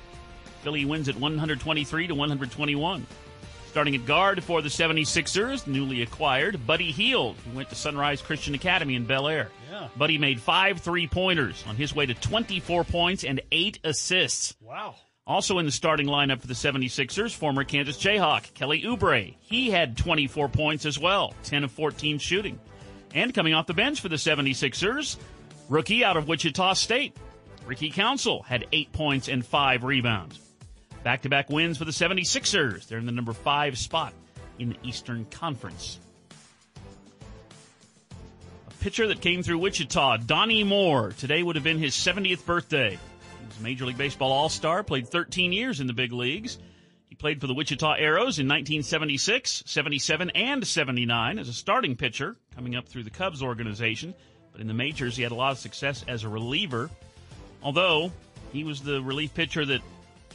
Philly 0.63 0.86
wins 0.86 1.10
at 1.10 1.15
123 1.17 2.08
to 2.08 2.15
121. 2.15 3.05
Starting 3.67 3.96
at 3.96 4.05
guard 4.05 4.43
for 4.43 4.62
the 4.62 4.70
76ers, 4.70 5.67
newly 5.67 6.03
acquired, 6.03 6.65
Buddy 6.65 6.91
Hield, 6.91 7.36
who 7.38 7.58
went 7.58 7.70
to 7.70 7.75
Sunrise 7.75 8.22
Christian 8.22 8.55
Academy 8.55 8.95
in 8.95 9.06
Bel 9.06 9.28
Aire. 9.28 9.49
Yeah. 9.69 9.89
Buddy 9.97 10.17
made 10.17 10.39
five 10.39 10.80
three 10.80 11.08
pointers 11.08 11.63
on 11.67 11.76
his 11.76 11.93
way 11.93 12.06
to 12.06 12.13
24 12.13 12.84
points 12.84 13.23
and 13.23 13.41
eight 13.52 13.80
assists. 13.84 14.56
Wow. 14.62 14.95
Also 15.26 15.58
in 15.58 15.65
the 15.65 15.71
starting 15.71 16.08
lineup 16.08 16.41
for 16.41 16.47
the 16.47 16.54
76ers, 16.54 17.36
former 17.36 17.63
Kansas 17.63 17.97
Jayhawk, 17.97 18.54
Kelly 18.54 18.84
Oubre. 18.84 19.36
He 19.41 19.69
had 19.69 19.97
24 19.97 20.49
points 20.49 20.86
as 20.86 20.99
well, 20.99 21.34
10 21.43 21.63
of 21.63 21.71
14 21.71 22.19
shooting. 22.19 22.60
And 23.13 23.34
coming 23.34 23.54
off 23.54 23.67
the 23.67 23.73
bench 23.73 24.02
for 24.02 24.10
the 24.10 24.17
76ers, 24.17 25.17
rookie 25.67 26.04
out 26.06 26.17
of 26.17 26.28
Wichita 26.28 26.73
State, 26.73 27.15
Ricky 27.65 27.89
Council 27.89 28.43
had 28.43 28.67
eight 28.71 28.91
points 28.91 29.30
and 29.30 29.45
five 29.45 29.84
rebounds. 29.84 30.39
Back 31.03 31.23
to 31.23 31.29
back 31.29 31.49
wins 31.49 31.77
for 31.77 31.83
the 31.83 31.91
76ers. 31.91 32.87
They're 32.87 32.97
in 32.97 33.05
the 33.05 33.11
number 33.11 33.33
five 33.33 33.77
spot 33.77 34.13
in 34.57 34.69
the 34.69 34.77
Eastern 34.83 35.25
Conference. 35.25 35.99
A 38.67 38.73
pitcher 38.81 39.07
that 39.07 39.19
came 39.19 39.43
through 39.43 39.57
Wichita, 39.57 40.17
Donnie 40.17 40.63
Moore. 40.63 41.11
Today 41.17 41.43
would 41.43 41.55
have 41.55 41.63
been 41.63 41.77
his 41.77 41.93
70th 41.93 42.45
birthday. 42.45 42.91
He 42.91 43.47
was 43.47 43.59
a 43.59 43.63
Major 43.63 43.85
League 43.85 43.97
Baseball 43.97 44.31
All 44.31 44.47
Star, 44.47 44.81
played 44.81 45.09
13 45.09 45.51
years 45.51 45.81
in 45.81 45.87
the 45.87 45.93
big 45.93 46.13
leagues. 46.13 46.57
He 47.09 47.15
played 47.15 47.41
for 47.41 47.47
the 47.47 47.53
Wichita 47.53 47.97
Aeros 47.97 48.39
in 48.39 48.47
1976, 48.47 49.63
77, 49.65 50.29
and 50.29 50.65
79 50.65 51.37
as 51.37 51.49
a 51.49 51.53
starting 51.53 51.97
pitcher, 51.97 52.37
coming 52.55 52.77
up 52.77 52.87
through 52.87 53.03
the 53.03 53.09
Cubs 53.09 53.43
organization. 53.43 54.13
But 54.53 54.61
in 54.61 54.67
the 54.67 54.73
majors, 54.73 55.17
he 55.17 55.23
had 55.23 55.33
a 55.33 55.35
lot 55.35 55.51
of 55.51 55.57
success 55.57 56.05
as 56.07 56.23
a 56.23 56.29
reliever. 56.29 56.89
Although 57.61 58.11
he 58.53 58.63
was 58.63 58.81
the 58.81 59.01
relief 59.01 59.33
pitcher 59.33 59.65
that 59.65 59.81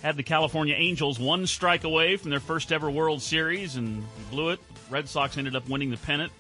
had 0.03 0.17
the 0.17 0.23
California 0.23 0.75
Angels 0.77 1.19
one 1.19 1.47
strike 1.47 1.85
away 1.85 2.17
from 2.17 2.31
their 2.31 2.41
first 2.41 2.73
ever 2.73 2.91
World 2.91 3.21
Series 3.23 3.77
and 3.77 4.05
blew 4.31 4.51
it. 4.51 4.61
Red 4.91 5.09
Sox 5.09 5.37
ended 5.37 5.57
up 5.57 5.69
winning 5.69 5.91
the 5.91 5.97
pennant. 5.99 6.33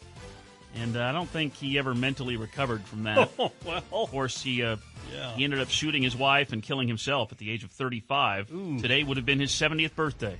And 0.76 0.96
uh, 0.96 1.02
I 1.02 1.12
don't 1.12 1.28
think 1.28 1.54
he 1.54 1.78
ever 1.78 1.94
mentally 1.94 2.36
recovered 2.36 2.82
from 2.84 3.04
that. 3.04 3.30
Oh, 3.38 3.50
well. 3.64 3.82
Of 3.92 4.10
course, 4.10 4.40
he 4.42 4.62
uh, 4.62 4.76
Yeah. 5.12 5.32
he 5.34 5.44
ended 5.44 5.60
up 5.60 5.70
shooting 5.70 6.02
his 6.02 6.14
wife 6.14 6.52
and 6.52 6.62
killing 6.62 6.86
himself 6.88 7.32
at 7.32 7.38
the 7.38 7.50
age 7.50 7.64
of 7.64 7.70
35. 7.70 8.48
Today 8.80 9.02
would 9.02 9.16
have 9.16 9.26
been 9.26 9.40
his 9.40 9.50
70th 9.50 9.94
birthday. 9.94 10.38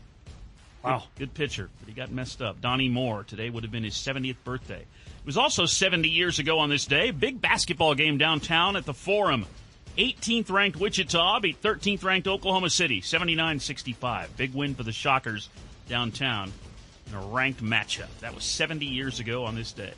Wow. 0.85 1.03
Good, 1.17 1.31
good 1.31 1.35
pitcher, 1.35 1.71
but 1.81 1.89
he 1.89 1.95
got 1.95 2.13
messed 2.13 2.41
up. 2.41 2.61
Donnie 2.61 2.89
Moore, 2.89 3.25
today 3.25 3.51
would 3.51 3.65
have 3.65 3.73
been 3.73 3.83
his 3.85 3.95
70th 3.95 4.37
birthday. 4.45 4.81
It 4.83 5.27
was 5.27 5.37
also 5.37 5.67
70 5.67 6.09
years 6.09 6.39
ago 6.39 6.61
on 6.61 6.69
this 6.71 6.85
day. 6.87 7.11
Big 7.11 7.41
basketball 7.41 7.95
game 7.95 8.17
downtown 8.19 8.77
at 8.77 8.85
the 8.85 8.95
Forum. 8.95 9.45
18th 9.99 10.49
ranked 10.51 10.79
Wichita 10.79 11.41
beat 11.41 11.61
13th 11.61 12.05
ranked 12.05 12.29
Oklahoma 12.29 12.71
City, 12.71 13.01
79 13.01 13.59
65. 13.59 14.37
Big 14.37 14.55
win 14.55 14.77
for 14.77 14.85
the 14.85 14.93
Shockers 14.93 15.51
downtown 15.89 16.53
in 17.09 17.15
a 17.15 17.21
ranked 17.21 17.63
matchup. 17.63 18.07
That 18.21 18.33
was 18.33 18.45
70 18.45 18.87
years 18.87 19.19
ago 19.19 19.45
on 19.45 19.57
this 19.57 19.73
day. 19.73 19.93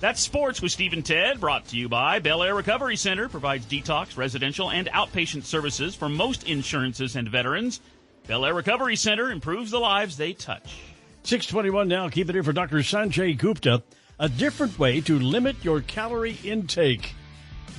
That's 0.00 0.20
sports 0.20 0.60
with 0.60 0.72
Steve 0.72 0.92
and 0.92 1.06
Ted, 1.06 1.40
brought 1.40 1.68
to 1.68 1.76
you 1.76 1.88
by 1.88 2.18
Bel 2.18 2.42
Aire 2.42 2.56
Recovery 2.56 2.96
Center, 2.96 3.28
provides 3.28 3.64
detox, 3.66 4.16
residential, 4.16 4.70
and 4.70 4.88
outpatient 4.88 5.44
services 5.44 5.94
for 5.94 6.08
most 6.08 6.44
insurances 6.48 7.14
and 7.14 7.28
veterans. 7.28 7.80
Bel 8.26 8.44
Aire 8.44 8.52
Recovery 8.54 8.96
Center 8.96 9.30
improves 9.30 9.70
the 9.70 9.78
lives 9.78 10.16
they 10.16 10.32
touch. 10.32 10.74
621 11.22 11.86
now. 11.86 12.08
Keep 12.08 12.30
it 12.30 12.34
here 12.34 12.42
for 12.42 12.52
Dr. 12.52 12.78
Sanjay 12.78 13.38
Gupta. 13.38 13.84
A 14.18 14.28
different 14.28 14.78
way 14.78 15.00
to 15.02 15.18
limit 15.18 15.56
your 15.62 15.80
calorie 15.82 16.36
intake. 16.44 17.14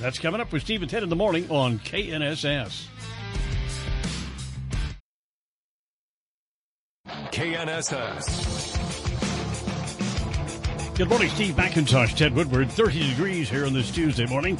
That's 0.00 0.18
coming 0.20 0.40
up 0.40 0.52
with 0.52 0.62
Steve 0.62 0.82
and 0.82 0.90
Ted 0.90 1.02
in 1.02 1.08
the 1.08 1.16
morning 1.16 1.50
on 1.50 1.80
KNSS. 1.80 2.86
KNSS. 7.32 8.78
Good 10.96 11.08
morning, 11.08 11.28
Steve 11.30 11.54
McIntosh, 11.54 12.16
Ted 12.16 12.32
Woodward. 12.34 12.70
30 12.70 13.10
degrees 13.10 13.50
here 13.50 13.66
on 13.66 13.72
this 13.72 13.90
Tuesday 13.90 14.26
morning. 14.26 14.56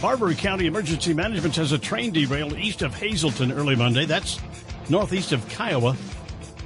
Barber 0.00 0.32
County 0.34 0.66
Emergency 0.66 1.12
Management 1.12 1.54
says 1.54 1.72
a 1.72 1.78
train 1.78 2.12
derailed 2.12 2.54
east 2.54 2.80
of 2.80 2.94
Hazelton 2.94 3.52
early 3.52 3.76
Monday. 3.76 4.06
That's 4.06 4.38
northeast 4.88 5.32
of 5.32 5.46
Kiowa. 5.50 5.94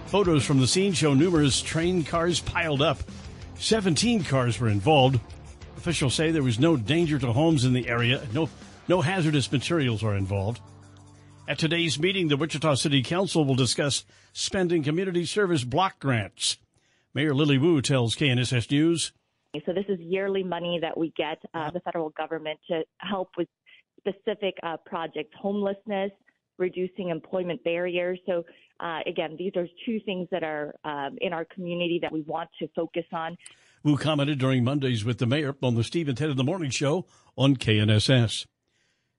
Photos 0.06 0.44
from 0.44 0.60
the 0.60 0.66
scene 0.66 0.92
show 0.92 1.14
numerous 1.14 1.60
train 1.60 2.04
cars 2.04 2.40
piled 2.40 2.82
up. 2.82 2.98
17 3.58 4.22
cars 4.24 4.60
were 4.60 4.68
involved. 4.68 5.20
Officials 5.80 6.12
say 6.12 6.30
there 6.30 6.42
was 6.42 6.58
no 6.58 6.76
danger 6.76 7.18
to 7.18 7.32
homes 7.32 7.64
in 7.64 7.72
the 7.72 7.88
area. 7.88 8.20
No, 8.34 8.50
no 8.86 9.00
hazardous 9.00 9.50
materials 9.50 10.04
are 10.04 10.14
involved. 10.14 10.60
At 11.48 11.58
today's 11.58 11.98
meeting, 11.98 12.28
the 12.28 12.36
Wichita 12.36 12.74
City 12.74 13.02
Council 13.02 13.46
will 13.46 13.54
discuss 13.54 14.04
spending 14.34 14.82
community 14.82 15.24
service 15.24 15.64
block 15.64 15.98
grants. 15.98 16.58
Mayor 17.14 17.32
Lily 17.32 17.56
Wu 17.56 17.80
tells 17.80 18.14
KNSS 18.14 18.70
News. 18.70 19.12
So 19.64 19.72
this 19.72 19.86
is 19.88 19.98
yearly 20.00 20.44
money 20.44 20.80
that 20.82 20.98
we 20.98 21.14
get 21.16 21.38
uh, 21.54 21.70
the 21.70 21.80
federal 21.80 22.10
government 22.10 22.60
to 22.68 22.82
help 22.98 23.30
with 23.38 23.48
specific 23.96 24.56
uh, 24.62 24.76
projects, 24.84 25.34
homelessness, 25.40 26.10
reducing 26.58 27.08
employment 27.08 27.64
barriers. 27.64 28.20
So 28.26 28.44
uh, 28.80 28.98
again, 29.06 29.34
these 29.38 29.52
are 29.56 29.66
two 29.86 29.98
things 30.00 30.28
that 30.30 30.42
are 30.42 30.74
um, 30.84 31.16
in 31.22 31.32
our 31.32 31.46
community 31.46 31.98
that 32.02 32.12
we 32.12 32.20
want 32.20 32.50
to 32.58 32.68
focus 32.76 33.06
on. 33.12 33.34
Wu 33.82 33.96
commented 33.96 34.38
during 34.38 34.62
Mondays 34.62 35.06
with 35.06 35.18
the 35.18 35.26
mayor 35.26 35.56
on 35.62 35.74
the 35.74 35.82
Steve 35.82 36.08
and 36.08 36.18
Ted 36.18 36.28
in 36.28 36.36
the 36.36 36.44
Morning 36.44 36.70
Show 36.70 37.06
on 37.36 37.56
KNSS. 37.56 38.44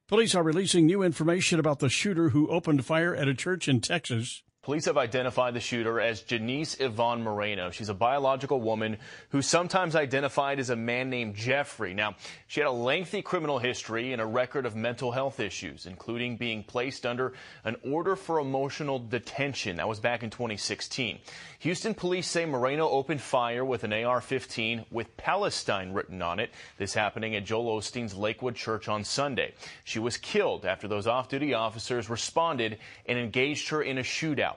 Police 0.07 0.35
are 0.35 0.43
releasing 0.43 0.85
new 0.85 1.01
information 1.01 1.59
about 1.59 1.79
the 1.79 1.89
shooter 1.89 2.29
who 2.29 2.47
opened 2.47 2.85
fire 2.85 3.15
at 3.15 3.27
a 3.27 3.33
church 3.33 3.67
in 3.67 3.81
Texas. 3.81 4.43
Police 4.63 4.85
have 4.85 4.97
identified 4.97 5.55
the 5.55 5.59
shooter 5.59 5.99
as 5.99 6.21
Janice 6.21 6.79
Yvonne 6.79 7.23
Moreno. 7.23 7.71
She's 7.71 7.89
a 7.89 7.95
biological 7.95 8.61
woman 8.61 8.97
who's 9.29 9.47
sometimes 9.47 9.95
identified 9.95 10.59
as 10.59 10.69
a 10.69 10.75
man 10.75 11.09
named 11.09 11.33
Jeffrey. 11.33 11.95
Now, 11.95 12.13
she 12.45 12.59
had 12.59 12.67
a 12.67 12.71
lengthy 12.71 13.23
criminal 13.23 13.57
history 13.57 14.13
and 14.13 14.21
a 14.21 14.25
record 14.25 14.67
of 14.67 14.75
mental 14.75 15.11
health 15.11 15.39
issues, 15.39 15.87
including 15.87 16.37
being 16.37 16.63
placed 16.63 17.07
under 17.07 17.33
an 17.63 17.75
order 17.83 18.15
for 18.15 18.39
emotional 18.39 18.99
detention. 18.99 19.77
That 19.77 19.87
was 19.87 19.99
back 19.99 20.21
in 20.21 20.29
2016. 20.29 21.17
Houston 21.57 21.95
police 21.95 22.27
say 22.27 22.45
Moreno 22.45 22.87
opened 22.87 23.21
fire 23.21 23.65
with 23.65 23.83
an 23.83 23.93
AR-15 23.93 24.85
with 24.91 25.17
Palestine 25.17 25.91
written 25.91 26.21
on 26.21 26.39
it. 26.39 26.51
This 26.77 26.93
happening 26.93 27.35
at 27.35 27.45
Joel 27.45 27.79
Osteen's 27.79 28.15
Lakewood 28.15 28.55
Church 28.55 28.87
on 28.87 29.03
Sunday. 29.03 29.55
She 29.85 29.97
was 29.97 30.17
killed 30.17 30.67
after 30.67 30.87
those 30.87 31.07
off-duty 31.07 31.55
officers 31.55 32.11
responded 32.11 32.77
and 33.07 33.17
engaged 33.17 33.69
her 33.69 33.81
in 33.81 33.97
a 33.97 34.03
shootout. 34.03 34.50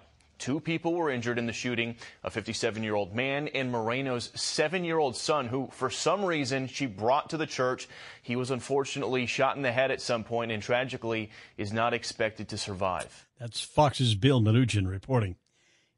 Two 0.44 0.61
people 0.61 0.92
were 0.92 1.11
injured 1.11 1.38
in 1.38 1.46
the 1.46 1.54
shooting 1.54 1.96
a 2.22 2.28
57 2.28 2.83
year 2.83 2.94
old 2.94 3.14
man 3.14 3.48
and 3.48 3.72
Moreno's 3.72 4.30
seven 4.35 4.85
year 4.85 4.98
old 4.98 5.16
son, 5.16 5.46
who, 5.46 5.70
for 5.72 5.88
some 5.88 6.22
reason, 6.22 6.66
she 6.66 6.85
brought 6.85 7.30
to 7.30 7.38
the 7.38 7.46
church. 7.46 7.88
He 8.20 8.37
was 8.37 8.50
unfortunately 8.50 9.24
shot 9.24 9.57
in 9.57 9.62
the 9.62 9.72
head 9.72 9.90
at 9.90 10.02
some 10.02 10.22
point 10.22 10.52
and 10.52 10.62
tragically 10.62 11.30
is 11.57 11.72
not 11.72 11.94
expected 11.94 12.48
to 12.48 12.59
survive. 12.59 13.26
That's 13.40 13.62
Fox's 13.62 14.16
Bill 14.16 14.42
Melugin 14.42 14.87
reporting. 14.87 15.37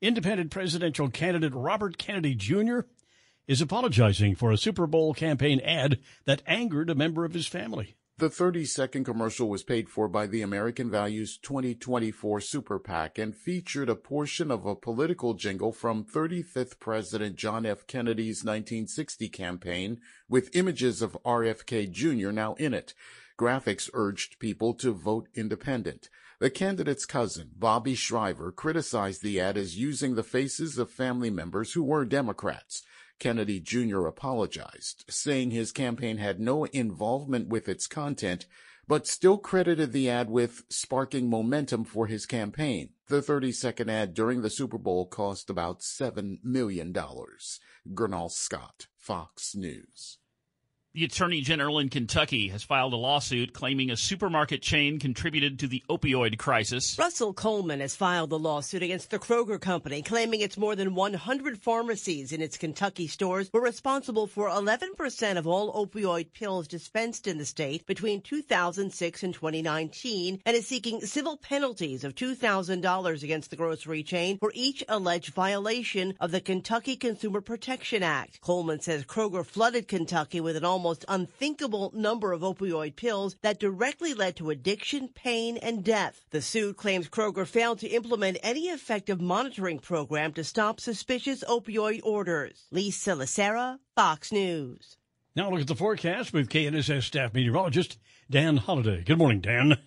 Independent 0.00 0.52
presidential 0.52 1.10
candidate 1.10 1.52
Robert 1.52 1.98
Kennedy 1.98 2.36
Jr. 2.36 2.82
is 3.48 3.60
apologizing 3.60 4.36
for 4.36 4.52
a 4.52 4.56
Super 4.56 4.86
Bowl 4.86 5.12
campaign 5.12 5.58
ad 5.64 5.98
that 6.24 6.42
angered 6.46 6.88
a 6.88 6.94
member 6.94 7.24
of 7.24 7.34
his 7.34 7.48
family. 7.48 7.96
The 8.18 8.30
30 8.30 8.64
second 8.64 9.04
commercial 9.04 9.50
was 9.50 9.62
paid 9.62 9.90
for 9.90 10.08
by 10.08 10.26
the 10.26 10.40
American 10.40 10.90
Values 10.90 11.36
2024 11.36 12.40
Super 12.40 12.78
PAC 12.78 13.18
and 13.18 13.36
featured 13.36 13.90
a 13.90 13.94
portion 13.94 14.50
of 14.50 14.64
a 14.64 14.74
political 14.74 15.34
jingle 15.34 15.70
from 15.70 16.02
35th 16.02 16.80
President 16.80 17.36
John 17.36 17.66
F. 17.66 17.86
Kennedy's 17.86 18.42
1960 18.42 19.28
campaign 19.28 20.00
with 20.30 20.56
images 20.56 21.02
of 21.02 21.18
RFK 21.26 21.90
Jr. 21.90 22.30
now 22.30 22.54
in 22.54 22.72
it. 22.72 22.94
Graphics 23.38 23.90
urged 23.92 24.38
people 24.38 24.72
to 24.72 24.92
vote 24.92 25.28
independent. 25.34 26.08
The 26.38 26.48
candidate's 26.48 27.04
cousin, 27.04 27.50
Bobby 27.54 27.94
Shriver, 27.94 28.50
criticized 28.50 29.22
the 29.22 29.38
ad 29.40 29.58
as 29.58 29.76
using 29.76 30.14
the 30.14 30.22
faces 30.22 30.78
of 30.78 30.90
family 30.90 31.28
members 31.28 31.74
who 31.74 31.82
were 31.82 32.06
Democrats. 32.06 32.82
Kennedy 33.18 33.60
Jr. 33.60 34.06
apologized, 34.06 35.04
saying 35.08 35.50
his 35.50 35.72
campaign 35.72 36.18
had 36.18 36.40
no 36.40 36.64
involvement 36.64 37.48
with 37.48 37.68
its 37.68 37.86
content, 37.86 38.46
but 38.88 39.06
still 39.06 39.38
credited 39.38 39.92
the 39.92 40.08
ad 40.08 40.30
with 40.30 40.64
sparking 40.68 41.28
momentum 41.28 41.84
for 41.84 42.06
his 42.06 42.26
campaign. 42.26 42.90
The 43.08 43.22
30 43.22 43.52
second 43.52 43.90
ad 43.90 44.14
during 44.14 44.42
the 44.42 44.50
Super 44.50 44.78
Bowl 44.78 45.06
cost 45.06 45.50
about 45.50 45.80
$7 45.80 46.38
million. 46.44 46.92
Gernal 46.92 48.28
Scott, 48.28 48.86
Fox 48.96 49.54
News. 49.54 50.18
The 50.96 51.04
Attorney 51.04 51.42
General 51.42 51.78
in 51.78 51.90
Kentucky 51.90 52.48
has 52.48 52.62
filed 52.62 52.94
a 52.94 52.96
lawsuit 52.96 53.52
claiming 53.52 53.90
a 53.90 53.98
supermarket 53.98 54.62
chain 54.62 54.98
contributed 54.98 55.58
to 55.58 55.66
the 55.66 55.82
opioid 55.90 56.38
crisis. 56.38 56.98
Russell 56.98 57.34
Coleman 57.34 57.80
has 57.80 57.94
filed 57.94 58.30
the 58.30 58.38
lawsuit 58.38 58.82
against 58.82 59.10
the 59.10 59.18
Kroger 59.18 59.60
Company, 59.60 60.00
claiming 60.00 60.40
its 60.40 60.56
more 60.56 60.74
than 60.74 60.94
100 60.94 61.60
pharmacies 61.60 62.32
in 62.32 62.40
its 62.40 62.56
Kentucky 62.56 63.08
stores 63.08 63.50
were 63.52 63.60
responsible 63.60 64.26
for 64.26 64.48
11% 64.48 65.36
of 65.36 65.46
all 65.46 65.86
opioid 65.86 66.32
pills 66.32 66.66
dispensed 66.66 67.26
in 67.26 67.36
the 67.36 67.44
state 67.44 67.84
between 67.84 68.22
2006 68.22 69.22
and 69.22 69.34
2019, 69.34 70.40
and 70.46 70.56
is 70.56 70.66
seeking 70.66 71.02
civil 71.02 71.36
penalties 71.36 72.04
of 72.04 72.14
$2,000 72.14 73.22
against 73.22 73.50
the 73.50 73.56
grocery 73.56 74.02
chain 74.02 74.38
for 74.38 74.50
each 74.54 74.82
alleged 74.88 75.34
violation 75.34 76.14
of 76.20 76.30
the 76.30 76.40
Kentucky 76.40 76.96
Consumer 76.96 77.42
Protection 77.42 78.02
Act. 78.02 78.40
Coleman 78.40 78.80
says 78.80 79.04
Kroger 79.04 79.44
flooded 79.44 79.88
Kentucky 79.88 80.40
with 80.40 80.56
an 80.56 80.64
almost 80.64 80.85
almost 80.86 81.04
unthinkable 81.08 81.90
number 81.96 82.32
of 82.32 82.42
opioid 82.42 82.94
pills 82.94 83.34
that 83.42 83.58
directly 83.58 84.14
led 84.14 84.36
to 84.36 84.50
addiction, 84.50 85.08
pain, 85.08 85.56
and 85.56 85.82
death. 85.82 86.24
The 86.30 86.40
suit 86.40 86.76
claims 86.76 87.08
Kroger 87.08 87.44
failed 87.44 87.80
to 87.80 87.88
implement 87.88 88.38
any 88.40 88.66
effective 88.66 89.20
monitoring 89.20 89.80
program 89.80 90.32
to 90.34 90.44
stop 90.44 90.78
suspicious 90.78 91.42
opioid 91.42 92.02
orders. 92.04 92.68
Lisa 92.70 93.10
Lacera, 93.10 93.80
Fox 93.96 94.30
News. 94.30 94.96
Now 95.34 95.50
look 95.50 95.62
at 95.62 95.66
the 95.66 95.74
forecast 95.74 96.32
with 96.32 96.48
KNSS 96.48 97.02
staff 97.02 97.34
meteorologist 97.34 97.98
Dan 98.30 98.58
Holliday. 98.58 99.02
Good 99.02 99.18
morning, 99.18 99.40
Dan. 99.40 99.78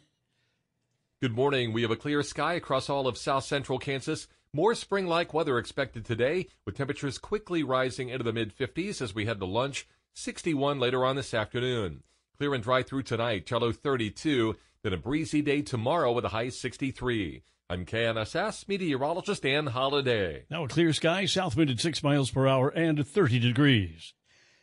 Good 1.22 1.34
morning. 1.34 1.72
We 1.72 1.84
have 1.84 1.92
a 1.92 1.96
clear 1.96 2.24
sky 2.24 2.56
across 2.56 2.90
all 2.90 3.08
of 3.08 3.18
south 3.18 3.46
central 3.46 3.80
Kansas. 3.80 4.28
More 4.54 4.76
spring 4.76 5.08
like 5.08 5.34
weather 5.34 5.58
expected 5.58 6.04
today, 6.04 6.48
with 6.66 6.76
temperatures 6.76 7.20
quickly 7.20 7.64
rising 7.64 8.10
into 8.10 8.26
the 8.26 8.34
mid 8.34 8.54
50s 8.54 9.02
as 9.02 9.16
we 9.16 9.26
head 9.26 9.40
to 9.40 9.46
lunch 9.46 9.88
61 10.20 10.80
later 10.80 11.06
on 11.06 11.16
this 11.16 11.34
afternoon. 11.34 12.04
Clear 12.38 12.54
and 12.54 12.64
dry 12.64 12.84
through 12.84 13.04
tonight, 13.04 13.46
Cello 13.46 13.72
32, 13.72 14.56
then 14.84 14.94
a 14.94 14.98
breezy 14.98 15.42
day 15.42 15.62
tomorrow 15.62 16.12
with 16.12 16.26
a 16.26 16.30
high 16.30 16.50
63. 16.50 17.42
I'm 17.70 17.86
KNSS 17.86 18.68
meteorologist 18.68 19.44
Dan 19.44 19.68
Holliday. 19.68 20.46
Now 20.50 20.66
a 20.66 20.68
clear 20.68 20.92
sky, 20.92 21.26
south 21.26 21.56
wind 21.56 21.70
at 21.70 21.80
6 21.80 22.04
miles 22.04 22.32
per 22.32 22.48
hour 22.48 22.68
and 22.70 23.08
30 23.08 23.40
degrees. 23.40 24.14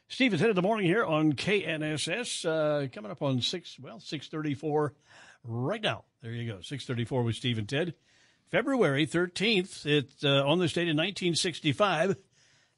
Steve, 0.09 0.35
it's 0.35 0.43
10 0.43 0.51
of 0.51 0.57
the 0.57 0.63
morning 0.63 0.87
here 0.87 1.05
on 1.05 1.33
KNSS. 1.33 2.45
Uh, 2.45 2.89
coming 2.89 3.11
up 3.11 3.23
on 3.23 3.41
6, 3.41 3.81
well, 3.81 3.99
634 3.99 4.95
right 5.45 5.83
now. 5.83 6.05
There 6.21 6.33
you 6.33 6.53
go, 6.53 6.61
634 6.61 7.23
with 7.23 7.35
Steve 7.35 7.59
and 7.59 7.69
Ted. 7.69 7.95
February 8.51 9.07
13th, 9.07 9.87
it's 9.87 10.23
uh, 10.23 10.47
on 10.47 10.59
this 10.59 10.75
date 10.75 10.89
in 10.89 10.97
1965. 10.97 12.17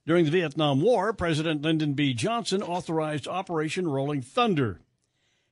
During 0.08 0.24
the 0.24 0.30
Vietnam 0.30 0.80
War, 0.80 1.12
President 1.12 1.60
Lyndon 1.60 1.92
B. 1.92 2.14
Johnson 2.14 2.62
authorized 2.62 3.28
Operation 3.28 3.86
Rolling 3.86 4.22
Thunder, 4.22 4.80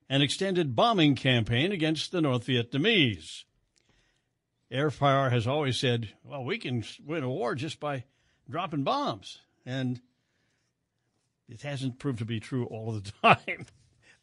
an 0.08 0.22
extended 0.22 0.74
bombing 0.74 1.14
campaign 1.14 1.72
against 1.72 2.10
the 2.10 2.22
North 2.22 2.46
Vietnamese. 2.46 3.44
Air 4.70 4.88
has 4.88 5.46
always 5.46 5.78
said, 5.78 6.08
well, 6.24 6.42
we 6.42 6.56
can 6.56 6.82
win 7.04 7.22
a 7.22 7.28
war 7.28 7.54
just 7.54 7.80
by 7.80 8.04
dropping 8.48 8.82
bombs. 8.82 9.40
And 9.66 10.00
it 11.50 11.60
hasn't 11.60 11.98
proved 11.98 12.20
to 12.20 12.24
be 12.24 12.40
true 12.40 12.64
all 12.64 12.92
the 12.92 13.12
time. 13.22 13.66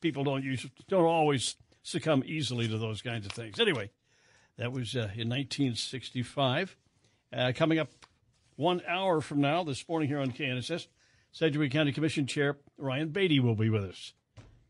People 0.02 0.24
don't 0.24 0.43
use, 0.43 0.65
don't 0.89 1.06
always 1.06 1.58
succumb 1.84 2.24
easily 2.26 2.67
to 2.67 2.80
those 2.80 3.04
kinds 3.04 3.28
of 3.28 3.34
things. 3.34 3.60
Anyway, 3.60 3.91
that 4.58 4.72
was 4.72 4.96
uh, 4.96 5.13
in 5.13 5.30
1965. 5.30 6.76
Uh, 7.32 7.52
coming 7.56 7.78
up 7.78 7.89
one 8.56 8.82
hour 8.88 9.22
from 9.22 9.42
now, 9.42 9.63
this 9.63 9.88
morning 9.88 10.10
here 10.10 10.20
on 10.20 10.32
KNSS, 10.32 10.88
Sedgwick 11.32 11.72
County 11.72 11.92
Commission 11.92 12.28
Chair 12.28 12.58
Ryan 12.78 13.10
Baty 13.10 13.39
will 13.39 13.56
be 13.56 13.70
with 13.70 13.84
us. 13.84 14.13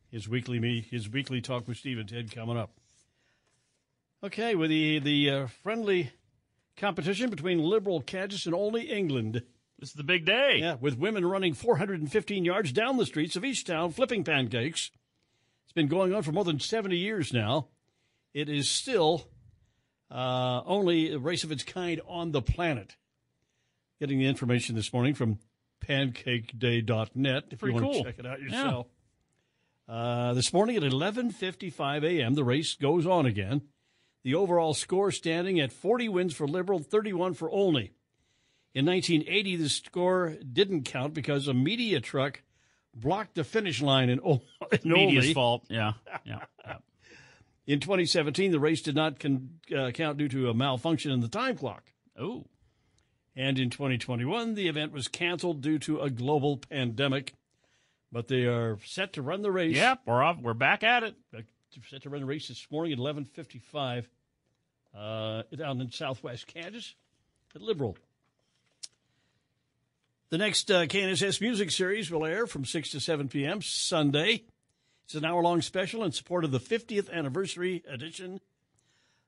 His 0.10 0.30
weekly 0.30 0.60
me, 0.60 0.82
his 0.82 1.10
weekly 1.10 1.42
talk 1.42 1.68
with 1.68 1.78
Steve 1.78 1.98
and 1.98 2.08
Ted 2.08 2.32
coming 2.32 2.58
up. 2.58 2.72
Okay, 4.24 4.56
with 4.56 4.70
the 4.70 5.00
the 5.00 5.30
uh, 5.30 5.48
friendly 5.48 6.12
competition 6.78 7.30
between 7.30 7.60
Liberal 7.60 8.02
Kansas 8.02 8.46
and 8.46 8.56
Olney 8.56 8.84
England. 8.84 9.44
This 9.80 9.90
is 9.90 9.96
the 9.96 10.04
big 10.04 10.26
day. 10.26 10.60
Yeah, 10.60 10.76
with 10.80 10.98
women 10.98 11.26
running 11.26 11.54
415 11.54 12.46
yards 12.46 12.72
down 12.72 12.98
the 12.98 13.06
streets 13.06 13.36
of 13.36 13.44
each 13.44 13.66
town 13.66 13.92
flipping 13.92 14.24
pancakes. 14.24 14.92
It's 15.66 15.74
been 15.74 15.88
going 15.88 16.14
on 16.14 16.24
for 16.24 16.32
more 16.32 16.46
than 16.46 16.60
70 16.60 16.96
years 16.96 17.34
now. 17.34 17.68
It 18.34 18.48
is 18.48 18.70
still 18.70 19.28
uh, 20.10 20.62
only 20.66 21.12
a 21.12 21.20
race 21.20 21.44
of 21.44 21.52
its 21.52 21.64
kind 21.64 22.00
on 22.08 22.32
the 22.32 22.42
planet. 22.42 22.96
Getting 24.00 24.20
the 24.20 24.26
information 24.28 24.76
this 24.76 24.92
morning 24.92 25.14
from 25.14 25.40
pancakeday.net 25.86 27.44
if 27.52 27.60
Pretty 27.60 27.76
you 27.76 27.82
want 27.82 27.94
cool. 27.94 28.04
to 28.04 28.10
check 28.10 28.20
it 28.20 28.26
out 28.26 28.42
yourself. 28.42 28.88
Yeah. 29.88 29.94
Uh, 29.96 30.34
this 30.34 30.52
morning 30.54 30.78
at 30.78 30.84
11:55 30.84 32.04
a.m., 32.04 32.34
the 32.36 32.44
race 32.44 32.76
goes 32.76 33.06
on 33.06 33.26
again. 33.26 33.62
The 34.24 34.36
overall 34.36 34.74
score 34.74 35.12
standing 35.12 35.60
at 35.60 35.72
40 35.74 36.10
wins 36.10 36.34
for 36.34 36.48
Liberal, 36.48 36.80
31 36.80 37.34
for 37.34 37.50
Olney. 37.50 37.92
In 38.74 38.86
1980, 38.86 39.56
the 39.58 39.70
score 39.70 40.38
didn't 40.52 40.84
count 40.84 41.14
because 41.14 41.48
a 41.48 41.54
media 41.54 42.00
truck 42.00 42.42
blocked 42.96 43.36
the 43.36 43.44
finish 43.44 43.82
line 43.82 44.10
in, 44.10 44.20
Ol- 44.22 44.44
in 44.84 44.92
Media's 44.92 45.26
Olney. 45.26 45.34
fault. 45.34 45.66
Yeah. 45.70 45.94
Yeah. 46.26 46.40
yeah. 46.66 46.78
In 47.68 47.80
2017, 47.82 48.52
the 48.52 48.60
race 48.60 48.82
did 48.82 48.96
not 48.96 49.20
con- 49.20 49.60
uh, 49.76 49.92
count 49.92 50.18
due 50.18 50.30
to 50.30 50.50
a 50.50 50.54
malfunction 50.54 51.12
in 51.12 51.20
the 51.20 51.28
time 51.28 51.58
clock. 51.58 51.84
Oh. 52.18 52.46
And 53.36 53.58
in 53.58 53.70
2021, 53.70 54.54
the 54.54 54.68
event 54.68 54.92
was 54.92 55.08
canceled 55.08 55.62
due 55.62 55.80
to 55.80 56.02
a 56.02 56.10
global 56.10 56.58
pandemic. 56.58 57.34
But 58.12 58.28
they 58.28 58.46
are 58.46 58.78
set 58.86 59.14
to 59.14 59.24
run 59.24 59.42
the 59.42 59.52
race. 59.52 59.76
Yep, 59.76 60.02
we're 60.06 60.22
off. 60.22 60.38
We're 60.40 60.54
back 60.54 60.84
at 60.84 61.04
it. 61.04 61.16
Uh, 61.36 61.42
Set 61.90 62.04
to 62.04 62.10
run 62.10 62.22
the 62.22 62.28
race 62.28 62.50
this 62.50 62.68
morning 62.70 62.94
at 62.94 63.00
11:55 63.00 64.06
uh, 64.96 65.42
down 65.56 65.82
in 65.82 65.92
Southwest 65.92 66.46
Kansas 66.46 66.94
at 67.56 67.62
Liberal. 67.62 67.98
The 70.30 70.38
next 70.38 70.70
uh, 70.70 70.86
KNSS 70.86 71.42
Music 71.42 71.72
Series 71.72 72.12
will 72.12 72.26
air 72.26 72.48
from 72.48 72.66
6 72.66 72.92
to 72.92 73.00
7 73.00 73.28
p.m. 73.28 73.62
Sunday. 73.62 74.44
It's 75.06 75.16
an 75.16 75.26
hour 75.26 75.42
long 75.42 75.62
special 75.62 76.04
in 76.04 76.12
support 76.12 76.44
of 76.44 76.52
the 76.52 76.60
50th 76.60 77.12
anniversary 77.12 77.84
edition 77.88 78.40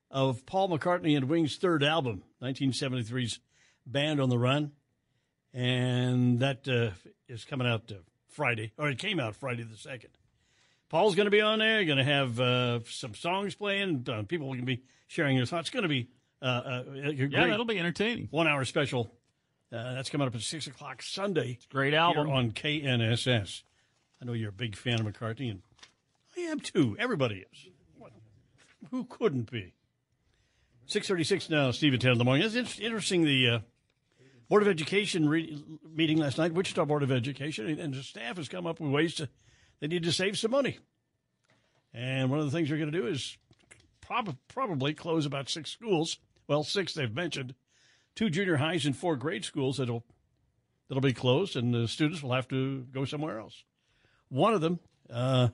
of 0.09 0.45
Paul 0.45 0.69
McCartney 0.69 1.17
and 1.17 1.27
Wings' 1.27 1.57
third 1.57 1.83
album, 1.83 2.23
1973's 2.41 3.39
Band 3.85 4.19
on 4.19 4.29
the 4.29 4.37
Run. 4.37 4.71
And 5.53 6.39
that 6.39 6.67
uh, 6.67 6.91
is 7.29 7.45
coming 7.45 7.67
out 7.67 7.91
uh, 7.91 7.95
Friday, 8.27 8.73
or 8.77 8.89
it 8.89 8.97
came 8.99 9.19
out 9.19 9.35
Friday 9.35 9.63
the 9.63 9.75
2nd. 9.75 10.07
Paul's 10.89 11.15
going 11.15 11.25
to 11.25 11.31
be 11.31 11.41
on 11.41 11.59
there. 11.59 11.83
Going 11.85 11.97
to 11.97 12.03
have 12.03 12.39
uh, 12.39 12.79
some 12.85 13.15
songs 13.15 13.55
playing. 13.55 14.05
Uh, 14.09 14.23
people 14.23 14.53
can 14.53 14.65
be 14.65 14.83
sharing 15.07 15.37
their 15.37 15.45
thoughts. 15.45 15.69
It's 15.69 15.73
going 15.73 15.83
to 15.83 15.89
be 15.89 16.09
uh, 16.41 16.45
uh, 16.45 16.83
Yeah, 16.93 17.47
that'll 17.47 17.65
be 17.65 17.79
entertaining. 17.79 18.27
one 18.31 18.47
hour 18.47 18.65
special. 18.65 19.11
Uh, 19.71 19.93
that's 19.95 20.09
coming 20.09 20.27
up 20.27 20.35
at 20.35 20.41
6 20.41 20.67
o'clock 20.67 21.01
Sunday. 21.01 21.57
great 21.71 21.91
here 21.93 21.99
album. 22.01 22.29
on 22.29 22.51
KNSS. 22.51 23.63
I 24.21 24.25
know 24.25 24.33
you're 24.33 24.49
a 24.49 24.53
big 24.53 24.75
fan 24.75 24.99
of 24.99 25.05
McCartney, 25.05 25.49
and 25.51 25.61
I 26.37 26.41
am 26.41 26.59
too. 26.59 26.95
Everybody 26.99 27.45
is. 27.51 27.67
What? 27.97 28.11
Who 28.91 29.05
couldn't 29.05 29.51
be? 29.51 29.73
636 30.87 31.49
now, 31.49 31.71
Steve 31.71 31.93
and 31.93 32.01
Ted 32.01 32.11
in 32.11 32.17
the 32.17 32.23
morning. 32.25 32.45
It's 32.45 32.79
interesting, 32.79 33.23
the 33.23 33.49
uh, 33.49 33.59
Board 34.49 34.61
of 34.61 34.67
Education 34.67 35.27
re- 35.27 35.63
meeting 35.87 36.17
last 36.17 36.37
night, 36.37 36.53
Wichita 36.53 36.85
Board 36.85 37.03
of 37.03 37.11
Education, 37.11 37.67
and- 37.79 37.93
the 37.93 38.03
staff 38.03 38.37
has 38.37 38.47
come 38.47 38.67
up 38.67 38.79
with 38.79 38.91
ways 38.91 39.15
to, 39.15 39.29
they 39.79 39.87
need 39.87 40.03
to 40.03 40.11
save 40.11 40.37
some 40.37 40.51
money. 40.51 40.77
And 41.93 42.29
one 42.29 42.39
of 42.39 42.45
the 42.45 42.51
things 42.51 42.69
they're 42.69 42.77
going 42.77 42.91
to 42.91 42.97
do 42.97 43.07
is 43.07 43.37
prob- 44.01 44.37
probably 44.47 44.93
close 44.93 45.25
about 45.25 45.49
six 45.49 45.71
schools. 45.71 46.17
Well, 46.47 46.63
six 46.63 46.93
they've 46.93 47.13
mentioned, 47.13 47.55
two 48.15 48.29
junior 48.29 48.57
highs 48.57 48.85
and 48.85 48.95
four 48.95 49.15
grade 49.15 49.45
schools 49.45 49.77
that'll 49.77 50.05
that'll 50.87 51.01
be 51.01 51.13
closed, 51.13 51.55
and 51.55 51.73
the 51.73 51.87
students 51.87 52.21
will 52.21 52.33
have 52.33 52.47
to 52.49 52.81
go 52.91 53.05
somewhere 53.05 53.39
else. 53.39 53.63
One 54.29 54.53
of 54.53 54.61
them 54.61 54.79
uh, 55.09 55.49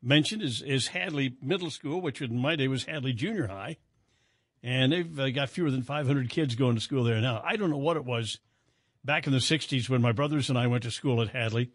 mentioned 0.00 0.42
is 0.42 0.62
is 0.62 0.88
Hadley 0.88 1.36
Middle 1.42 1.70
School, 1.70 2.00
which 2.00 2.22
in 2.22 2.40
my 2.40 2.56
day 2.56 2.68
was 2.68 2.84
Hadley 2.84 3.12
Junior 3.12 3.48
High, 3.48 3.76
and 4.62 4.92
they've 4.92 5.18
uh, 5.18 5.30
got 5.30 5.50
fewer 5.50 5.70
than 5.70 5.82
500 5.82 6.28
kids 6.30 6.54
going 6.54 6.74
to 6.74 6.80
school 6.80 7.04
there 7.04 7.20
now. 7.20 7.40
I 7.44 7.56
don't 7.56 7.70
know 7.70 7.78
what 7.78 7.96
it 7.96 8.04
was 8.04 8.38
back 9.04 9.26
in 9.26 9.32
the 9.32 9.38
60s 9.38 9.88
when 9.88 10.02
my 10.02 10.12
brothers 10.12 10.48
and 10.48 10.58
I 10.58 10.66
went 10.66 10.82
to 10.84 10.90
school 10.90 11.22
at 11.22 11.28
Hadley, 11.28 11.70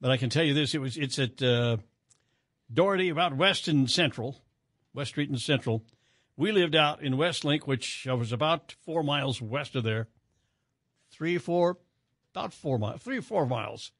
but 0.00 0.10
I 0.10 0.16
can 0.16 0.30
tell 0.30 0.44
you 0.44 0.54
this: 0.54 0.74
it 0.74 0.80
was 0.80 0.96
it's 0.96 1.18
at 1.18 1.42
uh, 1.42 1.78
Dougherty, 2.72 3.08
about 3.08 3.36
West 3.36 3.68
and 3.68 3.90
Central, 3.90 4.42
West 4.92 5.10
Street 5.10 5.30
and 5.30 5.40
Central. 5.40 5.84
We 6.36 6.50
lived 6.50 6.74
out 6.74 7.02
in 7.02 7.14
Westlink, 7.14 7.66
which 7.66 8.06
was 8.10 8.32
about 8.32 8.74
four 8.84 9.02
miles 9.04 9.40
west 9.40 9.76
of 9.76 9.84
there. 9.84 10.08
Three, 11.10 11.38
four, 11.38 11.78
about 12.34 12.52
four 12.52 12.76
miles, 12.78 13.00
three 13.02 13.18
or 13.18 13.22
four 13.22 13.46
miles. 13.46 13.92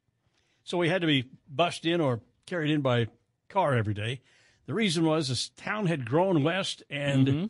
So 0.65 0.77
we 0.77 0.89
had 0.89 0.99
to 1.01 1.07
be 1.07 1.29
bussed 1.47 1.85
in 1.85 2.01
or 2.01 2.19
carried 2.45 2.71
in 2.71 2.81
by 2.81 3.07
car 3.47 3.75
every 3.75 3.93
day. 3.93 4.21
The 4.65 4.73
reason 4.73 5.05
was 5.05 5.29
this 5.29 5.49
town 5.49 5.85
had 5.85 6.05
grown 6.05 6.43
west 6.43 6.83
and 6.89 7.27
Mhm. 7.27 7.49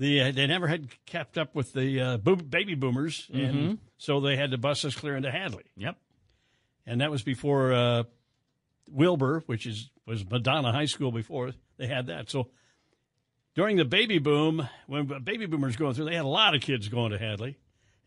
The 0.00 0.20
uh, 0.22 0.32
they 0.32 0.46
never 0.48 0.66
had 0.66 0.88
kept 1.06 1.38
up 1.38 1.54
with 1.54 1.72
the 1.74 2.00
uh, 2.00 2.16
boom, 2.16 2.38
baby 2.48 2.74
boomers, 2.74 3.28
Mhm. 3.32 3.48
and 3.48 3.78
so 3.98 4.18
they 4.20 4.34
had 4.36 4.50
to 4.50 4.58
bus 4.58 4.84
us 4.84 4.96
clear 4.96 5.14
into 5.14 5.30
Hadley. 5.30 5.64
Yep. 5.76 5.96
And 6.86 7.00
that 7.02 7.10
was 7.10 7.22
before 7.22 7.72
uh, 7.72 8.02
Wilbur, 8.90 9.42
which 9.46 9.66
is 9.66 9.90
was 10.06 10.28
Madonna 10.28 10.72
High 10.72 10.86
School 10.86 11.12
before 11.12 11.52
they 11.76 11.86
had 11.86 12.06
that. 12.06 12.30
So 12.30 12.48
during 13.54 13.76
the 13.76 13.84
baby 13.84 14.18
boom, 14.18 14.66
when 14.86 15.06
baby 15.22 15.46
boomers 15.46 15.76
going 15.76 15.94
through, 15.94 16.06
they 16.06 16.16
had 16.16 16.24
a 16.24 16.28
lot 16.28 16.54
of 16.54 16.62
kids 16.62 16.88
going 16.88 17.12
to 17.12 17.18
Hadley, 17.18 17.58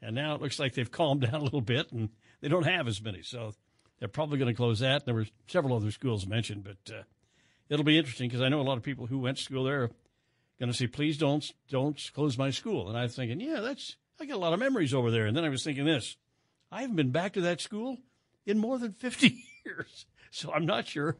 and 0.02 0.16
now 0.16 0.36
it 0.36 0.42
looks 0.42 0.60
like 0.60 0.74
they've 0.74 0.92
calmed 0.92 1.22
down 1.32 1.36
a 1.36 1.44
little 1.44 1.62
bit, 1.62 1.92
and 1.92 2.10
they 2.42 2.48
don't 2.50 2.66
have 2.66 2.88
as 2.88 3.02
many. 3.02 3.22
So 3.22 3.54
they're 4.00 4.08
probably 4.08 4.38
going 4.40 4.52
to 4.52 4.58
close 4.58 4.80
that. 4.80 5.06
There 5.06 5.14
were 5.14 5.28
several 5.48 5.76
other 5.78 5.92
schools 5.92 6.26
mentioned, 6.26 6.64
but 6.64 6.94
uh, 6.94 7.04
it'll 7.70 7.86
be 7.86 7.98
interesting 7.98 8.28
because 8.30 8.42
I 8.42 8.50
know 8.50 8.60
a 8.60 8.64
lot 8.64 8.78
of 8.78 8.84
people 8.84 9.06
who 9.06 9.20
went 9.20 9.38
to 9.38 9.44
school 9.44 9.64
there 9.64 9.92
going 10.60 10.72
to 10.72 10.78
say, 10.78 10.88
"Please 10.88 11.18
don't 11.18 11.50
don't 11.70 12.12
close 12.14 12.38
my 12.38 12.50
school." 12.50 12.90
And 12.90 12.98
I 12.98 13.04
was 13.04 13.16
thinking, 13.16 13.40
yeah, 13.40 13.60
that's 13.60 13.98
I 14.20 14.26
got 14.26 14.36
a 14.36 14.40
lot 14.40 14.54
of 14.54 14.60
memories 14.60 14.94
over 14.94 15.12
there. 15.12 15.26
And 15.26 15.36
then 15.36 15.44
I 15.44 15.50
was 15.50 15.64
thinking 15.64 15.86
this: 15.86 16.18
I 16.72 16.82
haven't 16.82 16.96
been 16.96 17.12
back 17.12 17.34
to 17.34 17.42
that 17.42 17.62
school 17.62 17.98
in 18.46 18.58
more 18.60 18.78
than 18.78 18.94
fifty 18.94 19.44
years, 19.66 20.06
so 20.32 20.52
I'm 20.54 20.66
not 20.66 20.88
sure. 20.88 21.18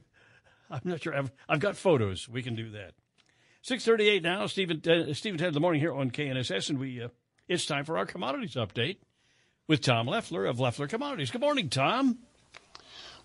I'm 0.70 0.82
not 0.84 1.04
sure. 1.04 1.16
I've, 1.16 1.32
I've 1.48 1.60
got 1.60 1.76
photos. 1.76 2.28
We 2.28 2.42
can 2.42 2.56
do 2.56 2.72
that. 2.72 2.94
638 3.62 4.24
now, 4.24 4.46
Stephen, 4.48 4.82
uh, 4.90 5.14
Steve 5.14 5.34
and 5.34 5.40
Ted 5.40 5.50
in 5.50 5.54
the 5.54 5.60
morning 5.62 5.80
here 5.80 5.94
on 5.94 6.12
KNSS, 6.12 6.70
and 6.70 6.80
we 6.80 7.02
uh, 7.02 7.10
it's 7.48 7.66
time 7.66 7.86
for 7.86 7.98
our 7.98 8.06
commodities 8.06 8.56
update 8.56 8.98
with 9.68 9.82
Tom 9.82 10.08
Leffler 10.08 10.46
of 10.46 10.60
Leffler 10.60 10.88
Commodities. 10.88 11.32
Good 11.32 11.42
morning, 11.42 11.70
Tom. 11.70 12.20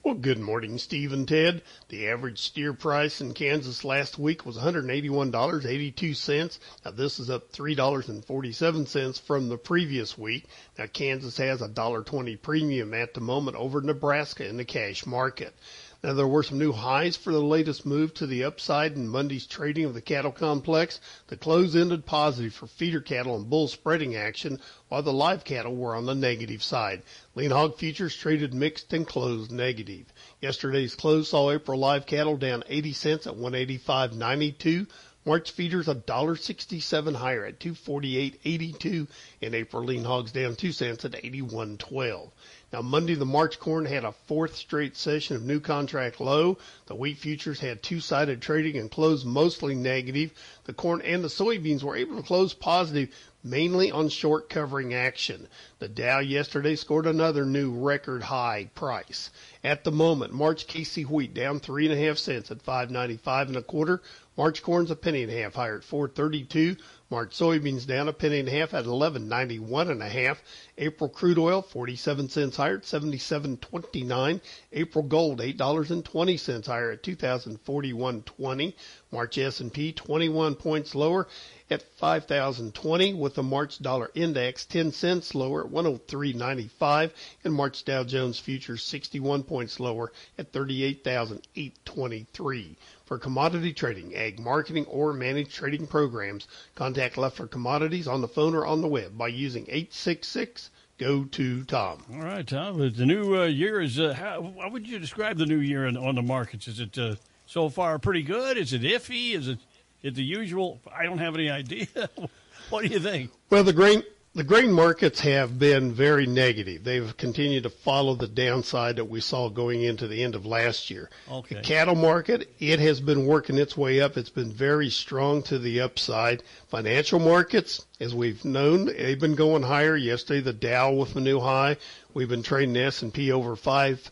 Well, 0.09 0.17
good 0.17 0.41
morning, 0.41 0.79
Steve 0.79 1.13
and 1.13 1.29
Ted. 1.29 1.61
The 1.91 2.09
average 2.09 2.39
steer 2.39 2.73
price 2.73 3.21
in 3.21 3.35
Kansas 3.35 3.85
last 3.85 4.19
week 4.19 4.47
was 4.47 4.57
$181.82. 4.57 6.59
Now, 6.83 6.91
this 6.93 7.21
is 7.21 7.29
up 7.29 7.53
$3.47 7.53 9.21
from 9.21 9.51
the 9.51 9.59
previous 9.59 10.17
week. 10.17 10.47
Now, 10.79 10.87
Kansas 10.87 11.37
has 11.37 11.61
a 11.61 11.69
$1.20 11.69 12.41
premium 12.41 12.95
at 12.95 13.13
the 13.13 13.21
moment 13.21 13.59
over 13.59 13.83
Nebraska 13.83 14.49
in 14.49 14.57
the 14.57 14.65
cash 14.65 15.05
market. 15.05 15.55
Now, 16.01 16.13
there 16.13 16.29
were 16.29 16.45
some 16.45 16.61
new 16.61 16.71
highs 16.71 17.17
for 17.17 17.33
the 17.33 17.43
latest 17.43 17.85
move 17.85 18.15
to 18.15 18.27
the 18.29 18.45
upside 18.45 18.95
in 18.95 19.09
Monday's 19.09 19.49
trading 19.49 19.85
of 19.85 19.95
the 19.95 20.01
cattle 20.01 20.31
complex. 20.31 21.01
The 21.27 21.37
close 21.37 21.75
ended 21.75 22.07
positive 22.07 22.55
for 22.55 22.69
feeder 22.69 23.01
cattle 23.01 23.35
and 23.35 23.51
bull 23.51 23.67
spreading 23.67 24.15
action, 24.15 24.61
while 24.89 25.03
the 25.03 25.13
live 25.13 25.43
cattle 25.43 25.75
were 25.75 25.97
on 25.97 26.07
the 26.07 26.15
negative 26.15 26.63
side. 26.63 27.03
Lean 27.35 27.51
hog 27.51 27.79
futures 27.79 28.15
traded 28.15 28.55
mixed 28.55 28.93
and 28.93 29.09
closed 29.09 29.51
negative. 29.51 30.07
Yesterday's 30.41 30.95
close 30.95 31.31
saw 31.31 31.51
April 31.51 31.81
live 31.81 32.07
cattle 32.07 32.37
down 32.37 32.63
80 32.69 32.93
cents 32.93 33.27
at 33.27 33.35
185.92. 33.35 34.87
March 35.29 35.51
feeders 35.51 35.89
$1.67 35.89 37.15
higher 37.15 37.45
at 37.45 37.61
248.82 37.61 39.07
and 39.43 39.55
April 39.55 39.85
lean 39.85 40.03
hogs 40.03 40.33
down 40.33 40.57
2 40.57 40.73
cents 40.73 41.05
at 41.05 41.13
81.12. 41.13 42.31
Now 42.73 42.81
Monday 42.81 43.15
the 43.15 43.27
March 43.27 43.59
corn 43.61 43.85
had 43.85 44.05
a 44.05 44.13
fourth 44.27 44.57
straight 44.57 44.97
session 44.97 45.37
of 45.37 45.43
new 45.43 45.61
contract 45.61 46.19
low. 46.19 46.57
The 46.87 46.95
wheat 46.95 47.19
futures 47.19 47.61
had 47.61 47.83
two-sided 47.83 48.41
trading 48.41 48.79
and 48.79 48.91
closed 48.91 49.27
mostly 49.27 49.75
negative. 49.75 50.33
The 50.65 50.73
corn 50.73 51.03
and 51.03 51.23
the 51.23 51.29
soybeans 51.29 51.83
were 51.83 51.97
able 51.97 52.17
to 52.17 52.23
close 52.23 52.55
positive 52.55 53.11
mainly 53.45 53.91
on 53.91 54.09
short 54.09 54.49
covering 54.49 54.95
action. 54.95 55.47
The 55.79 55.89
Dow 55.89 56.19
yesterday 56.21 56.75
scored 56.75 57.07
another 57.07 57.45
new 57.45 57.73
record 57.73 58.23
high 58.23 58.71
price. 58.75 59.31
At 59.63 59.85
the 59.85 59.93
moment, 59.93 60.33
March 60.33 60.67
KC 60.67 61.07
wheat 61.07 61.35
down 61.35 61.61
three 61.61 61.89
and 61.89 61.95
a 61.99 62.07
half 62.07 62.19
cents 62.19 62.51
at 62.51 62.65
5.95 62.65 63.49
and 63.49 63.57
a 63.57 63.63
quarter. 63.63 64.03
March 64.39 64.63
corn's 64.63 64.89
a 64.89 64.95
penny 64.95 65.25
and 65.25 65.33
a 65.33 65.43
half 65.43 65.55
higher 65.55 65.79
at 65.79 65.83
4.32. 65.83 66.79
March 67.11 67.37
soybeans 67.37 67.85
down 67.85 68.07
a 68.07 68.13
penny 68.13 68.39
and 68.39 68.49
a 68.49 68.53
half 68.53 68.73
at 68.73 68.85
11.91 68.85 69.91
and 69.91 70.01
a 70.01 70.09
half. 70.09 70.41
April 70.79 71.11
crude 71.11 71.39
oil 71.39 71.61
47 71.61 72.29
cents 72.29 72.57
higher 72.57 72.77
at 72.77 72.85
77.29. 72.85 74.41
April 74.73 75.05
gold 75.05 75.41
$8.20 75.41 76.67
higher 76.67 76.93
at 76.93 77.03
2041.20. 77.03 78.75
March 79.11 79.39
S&P 79.39 79.93
21 79.93 80.55
points 80.55 80.95
lower 80.95 81.27
at 81.69 81.83
5020 81.83 83.15
with 83.15 83.35
the 83.35 83.43
March 83.43 83.81
dollar 83.81 84.13
index 84.15 84.65
10 84.67 84.93
cents 84.93 85.35
lower 85.35 85.65
at 85.65 85.73
103.95 85.73 87.11
and 87.43 87.53
March 87.53 87.85
Dow 87.85 88.05
Jones 88.05 88.39
futures 88.39 88.85
61 88.85 89.43
points 89.43 89.81
lower 89.81 90.13
at 90.39 90.53
38,823. 90.53 92.77
For 93.09 93.17
commodity 93.19 93.73
trading, 93.73 94.15
ag 94.15 94.39
marketing, 94.39 94.85
or 94.85 95.15
managed 95.15 95.55
trading 95.55 95.87
programs, 95.87 96.47
contact 96.75 97.17
Leffler 97.17 97.47
Commodities 97.47 98.07
on 98.07 98.21
the 98.21 98.29
phone 98.29 98.55
or 98.55 98.67
on 98.67 98.83
the 98.83 98.87
web 98.87 99.17
by 99.17 99.29
using 99.29 99.63
866 99.63 100.69
go 100.99 101.25
to 101.25 101.65
Tom. 101.65 102.05
All 102.13 102.19
right, 102.19 102.47
Tom. 102.47 102.77
The 102.77 103.07
new 103.07 103.35
uh, 103.35 103.47
year 103.47 103.81
is. 103.81 103.99
Uh, 103.99 104.13
how, 104.13 104.53
how 104.61 104.69
would 104.69 104.87
you 104.87 104.99
describe 104.99 105.39
the 105.39 105.47
new 105.47 105.57
year 105.57 105.87
in, 105.87 105.97
on 105.97 106.17
the 106.17 106.23
markets? 106.23 106.69
Is 106.69 106.81
it 106.81 106.99
uh, 106.99 107.15
so 107.47 107.71
far 107.71 107.99
pretty 107.99 108.23
good? 108.23 108.59
Is 108.59 108.75
it 108.75 108.83
iffy? 108.83 109.35
Is 109.35 109.49
it, 109.49 109.59
it 110.03 110.15
the 110.15 110.23
usual? 110.23 110.79
I 110.95 111.05
don't 111.05 111.17
have 111.17 111.35
any 111.35 111.49
idea. 111.49 111.87
what 112.69 112.83
do 112.83 112.89
you 112.89 113.01
think? 113.01 113.31
Well, 113.49 113.65
the 113.65 113.73
grain 113.73 114.03
the 114.39 114.45
grain 114.45 114.71
markets 114.71 115.19
have 115.19 115.59
been 115.59 115.93
very 115.93 116.25
negative. 116.25 116.85
They've 116.85 117.17
continued 117.17 117.65
to 117.65 117.71
follow 117.71 118.15
the 118.15 118.29
downside 118.29 118.95
that 118.95 119.07
we 119.07 119.21
saw 119.21 119.49
going 119.49 119.83
into 119.83 120.07
the 120.07 120.23
end 120.23 120.37
of 120.37 120.47
last 120.47 120.91
year. 120.91 121.11
Okay. 121.29 121.57
The 121.57 121.61
cattle 121.61 121.97
market, 121.97 122.49
it 122.61 122.79
has 122.79 123.01
been 123.01 123.27
working 123.27 123.59
its 123.59 123.77
way 123.77 124.01
up. 124.01 124.17
It's 124.17 124.31
been 124.31 124.53
very 124.53 124.91
strong 124.91 125.43
to 125.43 125.59
the 125.59 125.81
upside. 125.81 126.45
Financial 126.69 127.19
markets, 127.19 127.85
as 127.99 128.15
we've 128.15 128.45
known, 128.45 128.85
they've 128.85 129.19
been 129.19 129.35
going 129.35 129.65
higher. 129.65 129.97
Yesterday, 129.97 130.41
the 130.41 130.53
Dow 130.53 130.93
with 130.93 131.17
a 131.17 131.21
new 131.21 131.41
high. 131.41 131.77
We've 132.15 132.29
been 132.29 132.45
trading 132.45 132.75
the 132.75 132.85
S&P 132.85 133.33
over 133.33 133.57
five 133.57 134.09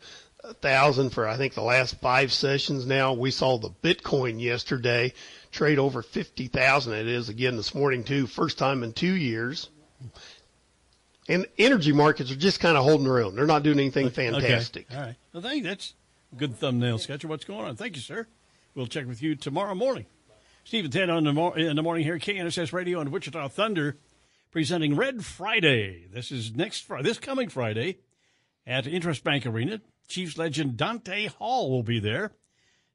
thousand 0.61 1.11
for 1.11 1.29
I 1.29 1.37
think 1.37 1.55
the 1.55 1.63
last 1.63 2.01
five 2.01 2.33
sessions 2.33 2.85
now. 2.85 3.13
We 3.13 3.31
saw 3.31 3.59
the 3.59 3.71
Bitcoin 3.71 4.41
yesterday 4.41 5.13
trade 5.53 5.79
over 5.79 6.03
fifty 6.03 6.49
thousand. 6.49 6.95
It 6.95 7.07
is 7.07 7.29
again 7.29 7.57
this 7.57 7.77
morning 7.77 8.03
too. 8.03 8.27
First 8.27 8.59
time 8.59 8.83
in 8.83 8.93
two 8.93 9.15
years. 9.15 9.69
And 11.29 11.47
energy 11.59 11.93
markets 11.93 12.31
are 12.31 12.37
just 12.37 12.61
kind 12.61 12.77
of 12.77 12.85
holding 12.85 13.05
their 13.05 13.21
own. 13.21 13.35
They're 13.35 13.47
not 13.47 13.63
doing 13.65 13.81
anything 13.81 14.11
fantastic. 14.11 14.87
Okay. 14.89 14.97
All 14.97 15.07
right. 15.07 15.17
Well, 15.33 15.43
thank 15.43 15.59
you. 15.59 15.65
That's 15.65 15.95
a 16.33 16.37
good 16.37 16.57
thumbnail 16.57 16.99
sketch 16.99 17.25
of 17.25 17.31
what's 17.31 17.45
going 17.45 17.67
on. 17.67 17.77
Thank 17.77 17.97
you, 17.97 18.03
sir. 18.03 18.27
We'll 18.75 18.87
check 18.87 19.07
with 19.07 19.23
you 19.23 19.35
tomorrow 19.35 19.75
morning. 19.75 20.07
Steve 20.65 20.85
and 20.85 20.93
Ted 20.93 21.11
on 21.11 21.25
the 21.25 21.33
mor- 21.33 21.57
in 21.59 21.75
the 21.77 21.83
morning 21.83 22.05
here, 22.05 22.19
KNSS 22.19 22.73
Radio 22.73 23.01
and 23.01 23.11
Wichita 23.11 23.49
Thunder, 23.49 23.97
presenting 24.51 24.97
Red 24.97 25.25
Friday. 25.25 26.07
This 26.13 26.31
is 26.31 26.55
next 26.55 26.81
Friday, 26.81 27.05
this 27.05 27.19
coming 27.19 27.49
Friday, 27.49 27.99
at 28.67 28.87
INTRUST 28.87 29.23
Bank 29.25 29.47
Arena. 29.47 29.81
Chiefs 30.09 30.37
legend 30.39 30.77
Dante 30.77 31.27
Hall 31.27 31.71
will 31.71 31.83
be 31.83 31.99
there 32.01 32.33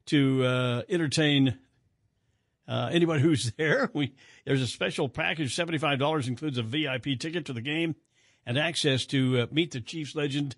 to 0.08 0.44
uh, 0.46 0.82
entertain 0.90 1.58
uh, 2.68 2.90
anybody 2.92 3.22
who's 3.22 3.52
there. 3.58 3.90
We 3.94 4.14
there's 4.46 4.62
a 4.62 4.68
special 4.68 5.10
package, 5.10 5.56
seventy 5.56 5.78
five 5.78 6.00
dollars 6.00 6.28
includes 6.28 6.58
a 6.58 6.64
VIP 6.64 7.20
ticket 7.20 7.46
to 7.46 7.54
the 7.54 7.62
game 7.62 7.96
and 8.46 8.58
access 8.58 9.06
to 9.08 9.42
uh, 9.42 9.46
meet 9.52 9.72
the 9.72 9.82
Chiefs 9.82 10.16
legend 10.16 10.56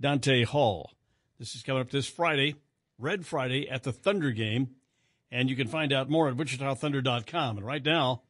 Dante 0.00 0.44
Hall. 0.44 0.92
This 1.38 1.54
is 1.54 1.62
coming 1.62 1.82
up 1.82 1.90
this 1.90 2.08
Friday, 2.08 2.56
Red 2.98 3.26
Friday 3.26 3.68
at 3.68 3.82
the 3.82 3.92
Thunder 3.92 4.30
game, 4.32 4.70
and 5.30 5.48
you 5.50 5.56
can 5.56 5.68
find 5.68 5.92
out 5.92 6.08
more 6.10 6.28
at 6.28 6.36
WichitaThunder.com. 6.36 7.58
And 7.58 7.66
right 7.66 7.84
now, 7.84 8.22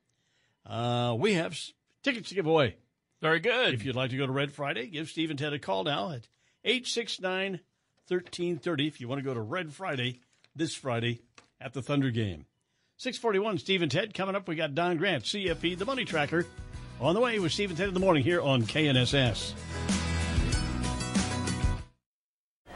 uh, 0.66 1.14
we 1.18 1.34
have 1.34 1.52
s- 1.52 1.72
tickets 2.02 2.28
to 2.30 2.34
give 2.34 2.46
away. 2.46 2.76
Very 3.22 3.40
good. 3.40 3.72
If 3.74 3.84
you'd 3.84 3.96
like 3.96 4.10
to 4.10 4.16
go 4.16 4.26
to 4.26 4.32
Red 4.32 4.52
Friday, 4.52 4.86
give 4.88 5.08
Steve 5.08 5.30
and 5.30 5.38
Ted 5.38 5.52
a 5.52 5.58
call 5.58 5.84
now 5.84 6.10
at 6.10 6.28
869 6.64 7.60
1330 8.08 8.86
if 8.86 9.00
you 9.00 9.08
want 9.08 9.18
to 9.20 9.24
go 9.24 9.34
to 9.34 9.40
Red 9.40 9.72
Friday 9.72 10.20
this 10.54 10.74
Friday 10.74 11.20
at 11.60 11.72
the 11.72 11.82
Thunder 11.82 12.10
game. 12.10 12.46
641 13.00 13.58
Steve 13.58 13.82
and 13.82 13.92
Ted 13.92 14.12
coming 14.12 14.34
up. 14.34 14.48
We 14.48 14.56
got 14.56 14.74
Don 14.74 14.96
Grant, 14.96 15.22
CFP, 15.22 15.78
the 15.78 15.84
Money 15.84 16.04
Tracker, 16.04 16.44
on 17.00 17.14
the 17.14 17.20
way 17.20 17.38
with 17.38 17.52
Steve 17.52 17.70
and 17.70 17.78
Ted 17.78 17.86
in 17.86 17.94
the 17.94 18.00
morning 18.00 18.24
here 18.24 18.40
on 18.40 18.62
KNSS. 18.62 19.52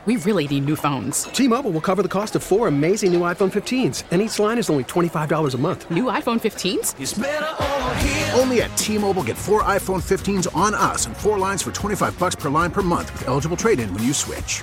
We 0.05 0.17
really 0.17 0.47
need 0.47 0.65
new 0.65 0.77
phones. 0.77 1.25
T-Mobile 1.25 1.73
will 1.73 1.81
cover 1.81 2.03
the 2.03 2.09
cost 2.09 2.37
of 2.37 2.43
four 2.43 2.69
amazing 2.69 3.13
new 3.13 3.21
iPhone 3.21 3.53
15s, 3.53 4.05
and 4.13 4.23
each 4.23 4.39
line 4.39 4.59
is 4.59 4.71
only 4.71 4.85
$25 4.85 5.55
a 5.55 5.59
month. 5.59 5.91
New 5.91 6.05
iPhone 6.05 6.41
15s? 6.41 8.39
Only 8.39 8.63
at 8.63 8.77
T-Mobile 8.77 9.23
get 9.25 9.37
four 9.37 9.63
iPhone 9.63 10.03
15s 10.03 10.55
on 10.57 10.75
us 10.75 11.07
and 11.07 11.17
four 11.17 11.39
lines 11.39 11.63
for 11.63 11.73
25 11.73 12.17
bucks 12.19 12.35
per 12.37 12.49
line 12.49 12.71
per 12.73 12.83
month 12.83 13.13
with 13.13 13.29
eligible 13.29 13.57
trade-in 13.57 13.93
when 13.95 14.03
you 14.03 14.13
switch. 14.13 14.63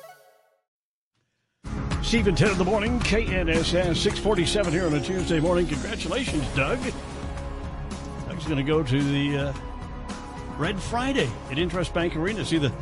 And 2.03 2.37
Ted 2.37 2.51
in 2.51 2.57
the 2.57 2.65
morning, 2.65 2.99
KNSS 2.99 3.95
647 3.95 4.73
here 4.73 4.85
on 4.85 4.93
a 4.93 4.99
Tuesday 4.99 5.39
morning. 5.39 5.65
Congratulations, 5.65 6.45
Doug. 6.55 6.77
Doug's 8.27 8.43
going 8.43 8.57
to 8.57 8.63
go 8.63 8.83
to 8.83 9.03
the 9.03 9.37
uh, 9.37 9.53
Red 10.57 10.77
Friday 10.77 11.29
at 11.49 11.57
INTRUST 11.57 11.93
Bank 11.93 12.17
Arena. 12.17 12.43
See 12.43 12.57
the 12.57 12.73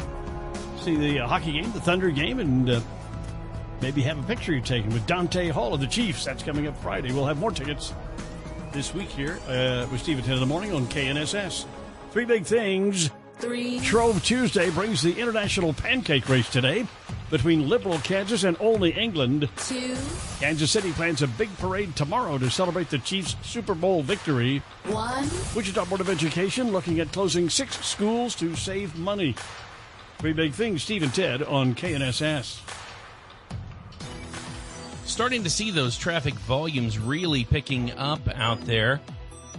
see 0.81 0.95
the 0.95 1.19
uh, 1.19 1.27
hockey 1.27 1.51
game, 1.51 1.71
the 1.73 1.79
Thunder 1.79 2.09
game, 2.09 2.39
and 2.39 2.69
uh, 2.71 2.81
maybe 3.81 4.01
have 4.01 4.17
a 4.17 4.23
picture 4.23 4.51
you're 4.51 4.61
taking 4.61 4.91
with 4.91 5.05
Dante 5.05 5.49
Hall 5.49 5.75
of 5.75 5.79
the 5.79 5.87
Chiefs. 5.87 6.25
That's 6.25 6.41
coming 6.41 6.65
up 6.65 6.75
Friday. 6.77 7.13
We'll 7.13 7.27
have 7.27 7.37
more 7.37 7.51
tickets 7.51 7.93
this 8.71 8.95
week 8.95 9.09
here 9.09 9.39
uh, 9.47 9.85
with 9.91 10.01
Steve 10.01 10.17
and 10.17 10.25
Ted 10.25 10.35
in 10.35 10.39
the 10.39 10.47
morning 10.47 10.73
on 10.73 10.87
KNSS. 10.87 11.65
Three 12.11 12.25
big 12.25 12.45
things. 12.45 13.11
Three. 13.37 13.79
Shrove 13.79 14.23
Tuesday 14.23 14.71
brings 14.71 15.03
the 15.03 15.19
international 15.19 15.73
pancake 15.73 16.27
race 16.27 16.49
today 16.49 16.87
between 17.29 17.69
Liberal 17.69 17.99
Kansas 17.99 18.43
and 18.43 18.57
Olney 18.59 18.89
England. 18.89 19.49
Two. 19.57 19.95
Kansas 20.39 20.71
City 20.71 20.91
plans 20.91 21.21
a 21.21 21.27
big 21.27 21.55
parade 21.57 21.95
tomorrow 21.95 22.37
to 22.37 22.49
celebrate 22.49 22.89
the 22.89 22.97
Chiefs' 22.99 23.35
Super 23.43 23.75
Bowl 23.75 24.01
victory. 24.01 24.61
One. 24.85 25.29
Wichita 25.55 25.85
Board 25.85 26.01
of 26.01 26.09
Education 26.09 26.71
looking 26.71 26.99
at 26.99 27.11
closing 27.11 27.49
six 27.49 27.83
schools 27.85 28.35
to 28.35 28.55
save 28.55 28.97
money. 28.97 29.35
Three 30.19 30.33
big 30.33 30.53
things, 30.53 30.83
Steve 30.83 31.03
and 31.03 31.13
Ted 31.13 31.43
on 31.43 31.75
KNSS. 31.75 32.59
Starting 35.05 35.43
to 35.43 35.49
see 35.49 35.71
those 35.71 35.97
traffic 35.97 36.33
volumes 36.35 36.99
really 36.99 37.43
picking 37.43 37.91
up 37.93 38.21
out 38.35 38.59
there. 38.65 39.01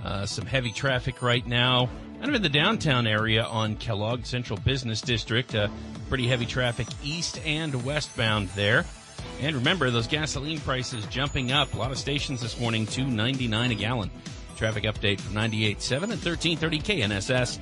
Uh, 0.05 0.25
some 0.25 0.47
heavy 0.47 0.73
traffic 0.73 1.23
right 1.23 1.47
now, 1.47 1.89
kind 2.19 2.29
of 2.29 2.35
in 2.35 2.43
the 2.43 2.49
downtown 2.49 3.07
area 3.07 3.45
on 3.45 3.77
Kellogg 3.77 4.25
Central 4.25 4.59
Business 4.61 5.01
District. 5.01 5.55
Uh, 5.55 5.69
pretty 6.11 6.27
heavy 6.27 6.45
traffic 6.45 6.89
east 7.05 7.41
and 7.47 7.85
westbound 7.85 8.49
there. 8.51 8.85
And 9.41 9.55
remember, 9.55 9.91
those 9.91 10.09
gasoline 10.09 10.59
prices 10.59 11.07
jumping 11.07 11.53
up. 11.53 11.73
A 11.73 11.79
lot 11.79 11.93
of 11.93 11.99
stations 11.99 12.41
this 12.41 12.59
morning, 12.59 12.85
two 12.85 13.07
ninety 13.07 13.47
nine 13.47 13.71
a 13.71 13.77
gallon. 13.77 14.11
Traffic 14.57 14.85
update 14.85 15.21
from 15.21 15.35
98.7 15.37 16.03
and 16.03 16.23
1330 16.23 16.81
KNSS. 16.81 17.61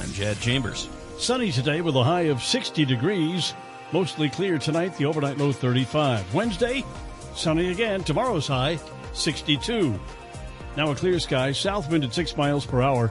I'm 0.00 0.12
Jad 0.12 0.40
Chambers. 0.40 0.88
Sunny 1.18 1.50
today 1.50 1.80
with 1.80 1.96
a 1.96 2.04
high 2.04 2.22
of 2.22 2.42
60 2.42 2.84
degrees. 2.84 3.52
Mostly 3.92 4.30
clear 4.30 4.58
tonight, 4.58 4.96
the 4.96 5.04
overnight 5.04 5.36
low 5.36 5.50
35. 5.50 6.32
Wednesday, 6.32 6.84
sunny 7.34 7.72
again. 7.72 8.04
Tomorrow's 8.04 8.46
high 8.46 8.78
62. 9.12 9.98
Now 10.76 10.92
a 10.92 10.94
clear 10.94 11.18
sky, 11.18 11.50
south 11.50 11.90
wind 11.90 12.04
at 12.04 12.14
6 12.14 12.36
miles 12.36 12.64
per 12.64 12.80
hour. 12.80 13.10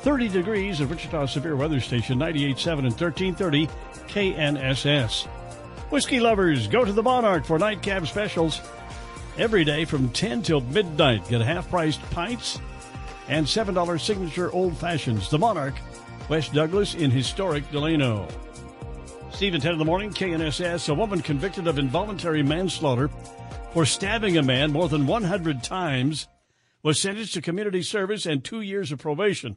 30 0.00 0.28
degrees 0.28 0.80
at 0.80 0.88
Wichita 0.88 1.26
Severe 1.26 1.56
Weather 1.56 1.80
Station 1.80 2.18
98.7 2.18 2.78
and 2.78 2.92
1330 2.92 3.68
KNSS. 4.06 5.26
Whiskey 5.90 6.20
lovers, 6.20 6.68
go 6.68 6.84
to 6.84 6.92
the 6.92 7.02
Monarch 7.02 7.44
for 7.44 7.58
nightcap 7.58 8.06
specials. 8.06 8.60
Every 9.38 9.64
day 9.64 9.84
from 9.84 10.10
10 10.10 10.42
till 10.42 10.60
midnight, 10.60 11.28
get 11.28 11.40
half 11.40 11.68
priced 11.68 12.00
pints 12.10 12.60
and 13.28 13.44
$7 13.44 14.00
signature 14.00 14.52
old 14.52 14.76
fashions. 14.76 15.30
The 15.30 15.38
Monarch, 15.38 15.74
West 16.28 16.52
Douglas 16.52 16.94
in 16.94 17.10
historic 17.10 17.68
Delano. 17.72 18.28
Steve 19.32 19.54
and 19.54 19.62
Ted 19.62 19.72
in 19.72 19.78
the 19.78 19.84
morning, 19.84 20.10
KNSS. 20.10 20.88
A 20.88 20.94
woman 20.94 21.20
convicted 21.22 21.66
of 21.66 21.78
involuntary 21.78 22.42
manslaughter 22.42 23.08
for 23.72 23.84
stabbing 23.84 24.38
a 24.38 24.42
man 24.42 24.72
more 24.72 24.88
than 24.88 25.06
100 25.06 25.62
times 25.62 26.28
was 26.82 27.00
sentenced 27.00 27.34
to 27.34 27.42
community 27.42 27.82
service 27.82 28.26
and 28.26 28.44
two 28.44 28.60
years 28.60 28.92
of 28.92 28.98
probation 29.00 29.56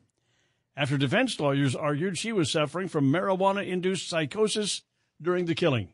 after 0.76 0.98
defense 0.98 1.40
lawyers 1.40 1.76
argued 1.76 2.18
she 2.18 2.32
was 2.32 2.52
suffering 2.52 2.88
from 2.88 3.12
marijuana 3.12 3.66
induced 3.66 4.08
psychosis 4.08 4.82
during 5.22 5.46
the 5.46 5.56
killing. 5.56 5.90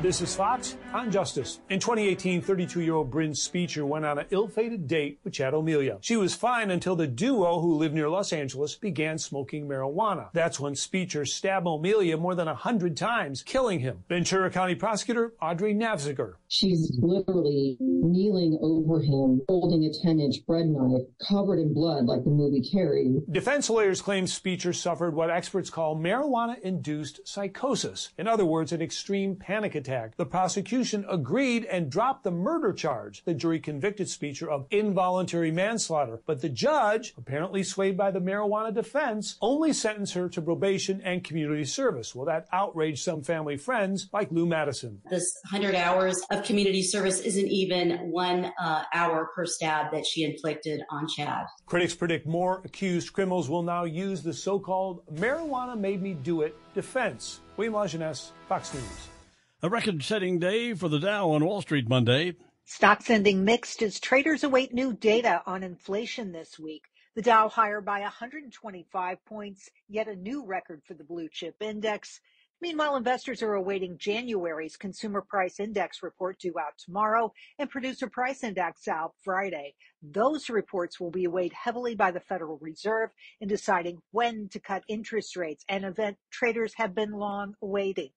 This 0.00 0.20
is 0.20 0.32
Fox 0.32 0.76
on 0.94 1.10
Justice. 1.10 1.58
In 1.70 1.80
2018, 1.80 2.40
32 2.40 2.82
year 2.82 2.94
old 2.94 3.10
Bryn 3.10 3.32
Spejcher 3.32 3.84
went 3.84 4.04
on 4.04 4.20
an 4.20 4.26
ill 4.30 4.46
fated 4.46 4.86
date 4.86 5.18
with 5.24 5.32
Chad 5.32 5.54
O'Melia. 5.54 5.98
She 6.02 6.16
was 6.16 6.36
fine 6.36 6.70
until 6.70 6.94
the 6.94 7.08
duo, 7.08 7.58
who 7.58 7.74
lived 7.74 7.96
near 7.96 8.08
Los 8.08 8.32
Angeles, 8.32 8.76
began 8.76 9.18
smoking 9.18 9.66
marijuana. 9.66 10.28
That's 10.32 10.60
when 10.60 10.74
Spejcher 10.74 11.26
stabbed 11.26 11.66
O'Melia 11.66 12.16
more 12.16 12.36
than 12.36 12.46
a 12.46 12.54
hundred 12.54 12.96
times, 12.96 13.42
killing 13.42 13.80
him. 13.80 14.04
Ventura 14.08 14.52
County 14.52 14.76
prosecutor 14.76 15.32
Audrey 15.42 15.74
Nafziger. 15.74 16.34
She's 16.46 16.96
literally 17.02 17.76
kneeling 17.80 18.56
over 18.62 19.00
him, 19.00 19.42
holding 19.48 19.84
a 19.84 19.90
10 19.92 20.20
inch 20.20 20.46
bread 20.46 20.66
knife 20.66 21.08
covered 21.28 21.58
in 21.58 21.74
blood 21.74 22.04
like 22.04 22.22
the 22.22 22.30
movie 22.30 22.62
Carrie. 22.62 23.20
Defense 23.32 23.68
lawyers 23.68 24.00
claim 24.00 24.26
Spejcher 24.26 24.76
suffered 24.76 25.16
what 25.16 25.28
experts 25.28 25.70
call 25.70 25.96
marijuana 25.96 26.56
induced 26.60 27.26
psychosis. 27.26 28.10
In 28.16 28.28
other 28.28 28.44
words, 28.44 28.70
an 28.70 28.80
extreme 28.80 29.34
panic 29.34 29.74
attack 29.74 29.87
attack. 29.88 30.16
The 30.16 30.26
prosecution 30.26 31.04
agreed 31.08 31.64
and 31.64 31.90
dropped 31.90 32.24
the 32.24 32.30
murder 32.30 32.72
charge. 32.72 33.24
The 33.24 33.34
jury 33.34 33.58
convicted 33.58 34.06
Spejcher 34.08 34.48
of 34.48 34.66
involuntary 34.70 35.50
manslaughter, 35.50 36.20
but 36.26 36.40
the 36.40 36.48
judge, 36.48 37.14
apparently 37.16 37.62
swayed 37.62 37.96
by 37.96 38.10
the 38.10 38.20
marijuana 38.20 38.74
defense, 38.74 39.36
only 39.40 39.72
sentenced 39.72 40.14
her 40.14 40.28
to 40.28 40.42
probation 40.42 41.00
and 41.02 41.24
community 41.24 41.64
service. 41.64 42.14
Well, 42.14 42.26
that 42.26 42.46
outraged 42.52 43.02
some 43.02 43.22
family 43.22 43.56
friends 43.56 44.08
like 44.12 44.30
Lou 44.30 44.46
Madison. 44.46 45.00
This 45.10 45.32
100 45.50 45.74
hours 45.74 46.20
of 46.30 46.44
community 46.44 46.82
service 46.82 47.20
isn't 47.20 47.48
even 47.48 48.10
one 48.10 48.52
uh, 48.60 48.82
hour 48.92 49.30
per 49.34 49.46
stab 49.46 49.92
that 49.92 50.04
she 50.06 50.24
inflicted 50.24 50.82
on 50.90 51.08
Chad. 51.08 51.46
Critics 51.66 51.94
predict 51.94 52.26
more 52.26 52.60
accused 52.64 53.12
criminals 53.12 53.48
will 53.48 53.62
now 53.62 53.84
use 53.84 54.22
the 54.22 54.32
so-called 54.32 55.02
marijuana 55.14 55.78
made 55.78 56.02
me 56.02 56.14
do 56.14 56.42
it 56.42 56.56
defense. 56.74 57.40
William 57.56 57.74
Lajeunesse, 57.74 58.30
Fox 58.48 58.72
News. 58.74 59.17
A 59.60 59.68
record 59.68 60.04
setting 60.04 60.38
day 60.38 60.72
for 60.72 60.88
the 60.88 61.00
Dow 61.00 61.30
on 61.30 61.44
Wall 61.44 61.60
Street 61.62 61.88
Monday. 61.88 62.36
Stocks 62.64 63.10
ending 63.10 63.44
mixed 63.44 63.82
as 63.82 63.98
traders 63.98 64.44
await 64.44 64.72
new 64.72 64.92
data 64.92 65.42
on 65.46 65.64
inflation 65.64 66.30
this 66.30 66.60
week. 66.60 66.84
The 67.16 67.22
Dow 67.22 67.48
higher 67.48 67.80
by 67.80 67.98
125 68.02 69.24
points, 69.24 69.68
yet 69.88 70.06
a 70.06 70.14
new 70.14 70.46
record 70.46 70.82
for 70.86 70.94
the 70.94 71.02
blue 71.02 71.28
chip 71.28 71.56
index. 71.60 72.20
Meanwhile, 72.60 72.94
investors 72.94 73.42
are 73.42 73.54
awaiting 73.54 73.98
January's 73.98 74.76
consumer 74.76 75.22
price 75.22 75.58
index 75.58 76.04
report 76.04 76.38
due 76.38 76.56
out 76.56 76.74
tomorrow 76.78 77.32
and 77.58 77.68
producer 77.68 78.08
price 78.08 78.44
index 78.44 78.86
out 78.86 79.14
Friday. 79.24 79.74
Those 80.00 80.48
reports 80.48 81.00
will 81.00 81.10
be 81.10 81.26
weighed 81.26 81.52
heavily 81.52 81.96
by 81.96 82.12
the 82.12 82.20
Federal 82.20 82.58
Reserve 82.58 83.10
in 83.40 83.48
deciding 83.48 84.02
when 84.12 84.48
to 84.50 84.60
cut 84.60 84.84
interest 84.86 85.34
rates, 85.34 85.64
an 85.68 85.82
event 85.82 86.16
traders 86.30 86.74
have 86.76 86.94
been 86.94 87.10
long 87.10 87.54
awaiting. 87.60 88.10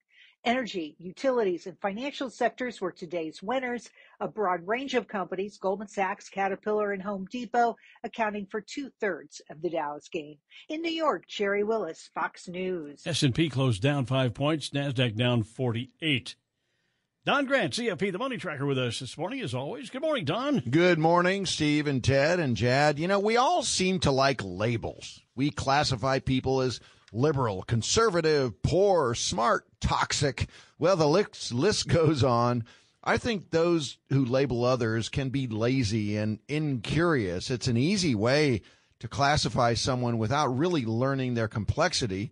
Energy, 0.44 0.96
utilities, 0.98 1.68
and 1.68 1.80
financial 1.80 2.28
sectors 2.30 2.82
were 2.82 2.92
today's 2.92 3.44
winners. 3.44 3.92
A 4.20 4.28
broad 4.28 4.68
range 4.68 4.96
of 4.96 5.08
companies, 5.08 5.60
Goldman 5.60 5.88
Sachs, 5.88 6.30
Caterpillar, 6.30 6.94
and 6.94 7.04
Home 7.04 7.28
Depot, 7.32 7.76
accounting 8.04 8.48
for 8.48 8.60
two-thirds 8.60 9.42
of 9.52 9.62
the 9.62 9.70
Dow's 9.70 10.10
gain. 10.10 10.38
In 10.68 10.82
New 10.82 10.92
York, 10.92 11.26
Sherry 11.28 11.64
Willis, 11.64 12.10
Fox 12.16 12.48
News. 12.48 13.04
S&P 13.06 13.50
closed 13.50 13.84
down 13.84 14.08
five 14.08 14.34
points, 14.34 14.72
NASDAQ 14.72 15.16
down 15.16 15.44
48. 15.44 16.36
Don 17.24 17.46
Grant, 17.46 17.74
CFP, 17.74 18.12
the 18.12 18.18
money 18.18 18.38
tracker 18.38 18.66
with 18.66 18.80
us 18.80 19.00
this 19.00 19.16
morning, 19.16 19.42
as 19.42 19.54
always. 19.54 19.92
Good 19.92 20.02
morning, 20.02 20.26
Don. 20.26 20.64
Good 20.72 20.98
morning, 20.98 21.46
Steve 21.46 21.86
and 21.86 22.04
Ted 22.04 22.39
and 22.39 22.58
Jad. 22.58 22.98
You 22.98 23.08
know, 23.08 23.20
we 23.20 23.38
all 23.38 23.62
seem 23.62 24.00
to 24.00 24.12
like 24.12 24.42
labels. 24.44 25.22
We 25.36 25.52
classify 25.52 26.18
people 26.18 26.62
as 26.62 26.80
liberal, 27.12 27.64
conservative, 27.64 28.62
poor, 28.62 29.14
smart, 29.14 29.66
toxic. 29.80 30.47
Well, 30.80 30.95
the 30.95 31.07
list, 31.07 31.88
goes 31.88 32.24
on. 32.24 32.64
I 33.03 33.18
think 33.18 33.49
those 33.49 33.97
who 34.09 34.24
label 34.24 34.64
others 34.64 35.09
can 35.09 35.30
be 35.30 35.47
lazy 35.47 36.18
and 36.18 36.39
incurious. 36.47 37.49
It's 37.49 37.68
an 37.68 37.78
easy 37.78 38.14
way 38.16 38.62
to 38.99 39.07
classify 39.07 39.74
someone 39.74 40.20
without 40.20 40.55
really 40.55 40.86
learning 40.86 41.34
their 41.34 41.47
complexity. 41.47 42.32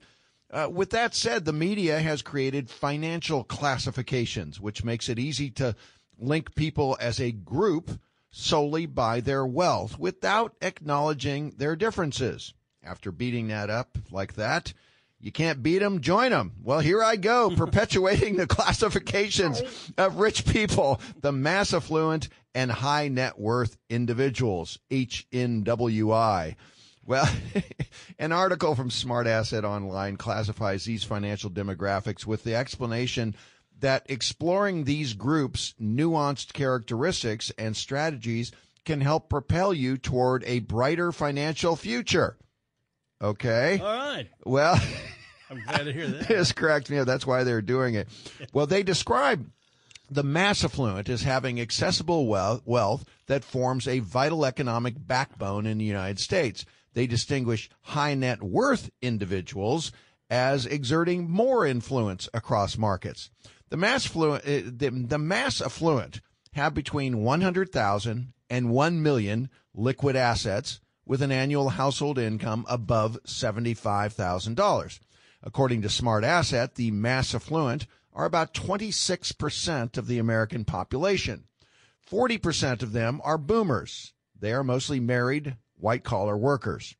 Uh, 0.52 0.70
with 0.72 0.92
that 0.92 1.16
said, 1.16 1.46
the 1.46 1.54
media 1.54 2.00
has 2.00 2.22
created 2.22 2.70
financial 2.70 3.44
classifications, 3.44 4.60
which 4.60 4.84
makes 4.84 5.10
it 5.10 5.18
easy 5.18 5.50
to 5.50 5.76
link 6.20 6.54
people 6.54 6.98
as 7.00 7.20
a 7.20 7.32
group 7.32 8.00
solely 8.32 8.86
by 8.86 9.20
their 9.20 9.46
wealth 9.46 9.98
without 9.98 10.56
acknowledging 10.62 11.52
their 11.58 11.76
differences. 11.76 12.54
After 12.84 13.12
beating 13.12 13.50
that 13.50 13.70
up 13.70 13.98
like 14.12 14.36
that, 14.36 14.74
you 15.20 15.32
can't 15.32 15.62
beat 15.62 15.80
them, 15.80 16.00
join 16.00 16.32
them. 16.32 16.54
Well, 16.64 16.80
here 16.80 17.04
I 17.04 17.18
go, 17.18 17.50
perpetuating 17.56 18.38
the 18.38 18.48
classifications 18.48 19.62
of 19.98 20.16
rich 20.16 20.46
people, 20.46 21.02
the 21.22 21.32
mass 21.32 21.74
affluent 21.74 22.30
and 22.56 22.72
high 22.72 23.10
net 23.10 23.38
worth 23.38 23.78
individuals, 23.90 24.80
HNWI. 24.90 26.56
Well, 27.06 27.30
an 28.20 28.32
article 28.32 28.76
from 28.76 28.92
Smart 28.92 29.28
Asset 29.28 29.66
Online 29.66 30.16
classifies 30.16 30.86
these 30.86 31.04
financial 31.04 31.50
demographics 31.50 32.26
with 32.26 32.44
the 32.44 32.56
explanation 32.56 33.36
that 33.80 34.06
exploring 34.10 34.84
these 34.84 35.14
groups' 35.14 35.74
nuanced 35.82 36.54
characteristics 36.54 37.52
and 37.58 37.76
strategies 37.76 38.52
can 38.86 39.02
help 39.02 39.30
propel 39.30 39.74
you 39.74 39.98
toward 39.98 40.44
a 40.46 40.60
brighter 40.60 41.12
financial 41.12 41.76
future. 41.76 42.38
Okay. 43.22 43.80
All 43.80 43.88
right. 43.88 44.28
Well, 44.46 44.80
I'm 45.50 45.62
glad 45.62 45.84
to 45.86 45.94
hear 45.94 46.08
that. 46.08 46.28
this 46.28 46.52
cracked 46.52 46.90
me. 46.90 47.00
up. 47.00 47.08
That's 47.08 47.28
why 47.28 47.44
they're 47.44 47.62
doing 47.62 47.96
it. 47.96 48.08
Well, 48.54 48.68
they 48.68 48.84
describe 48.84 49.50
the 50.10 50.24
mass 50.24 50.64
affluent 50.64 51.10
as 51.10 51.24
having 51.24 51.60
accessible 51.60 52.28
wealth 52.28 53.06
that 53.28 53.44
forms 53.44 53.88
a 53.88 54.00
vital 54.00 54.46
economic 54.46 54.96
backbone 54.98 55.66
in 55.66 55.78
the 55.78 55.86
United 55.86 56.20
States. 56.20 56.66
They 56.94 57.08
distinguish 57.08 57.70
high 57.82 58.16
net 58.16 58.42
worth 58.42 58.90
individuals 59.02 59.92
as 60.30 60.66
exerting 60.66 61.30
more 61.30 61.66
influence 61.66 62.30
across 62.34 62.78
markets. 62.78 63.30
The 63.70 63.78
mass 63.78 64.06
affluent, 64.06 64.44
uh, 64.46 64.70
the, 64.76 64.90
the 65.08 65.20
mass 65.20 65.62
affluent 65.62 66.22
have 66.54 66.74
between 66.74 67.24
100,000 67.24 68.34
and 68.50 68.70
1 68.70 69.04
million 69.04 69.50
liquid 69.76 70.16
assets 70.16 70.80
with 71.10 71.24
an 71.24 71.32
annual 71.32 71.70
household 71.70 72.20
income 72.20 72.64
above 72.70 73.18
$75,000. 73.24 75.00
According 75.42 75.82
to 75.82 75.90
Smart 75.90 76.24
Asset, 76.24 76.76
the 76.76 76.92
mass 76.92 77.34
affluent 77.34 77.88
are 78.14 78.26
about 78.26 78.54
26% 78.54 79.98
of 79.98 80.06
the 80.06 80.20
American 80.20 80.64
population. 80.66 81.46
40% 82.08 82.84
of 82.84 82.92
them 82.92 83.22
are 83.24 83.40
boomers. 83.40 84.14
They 84.40 84.54
are 84.54 84.64
mostly 84.64 85.00
married, 85.00 85.56
white 85.80 86.04
collar 86.04 86.38
workers. 86.38 86.96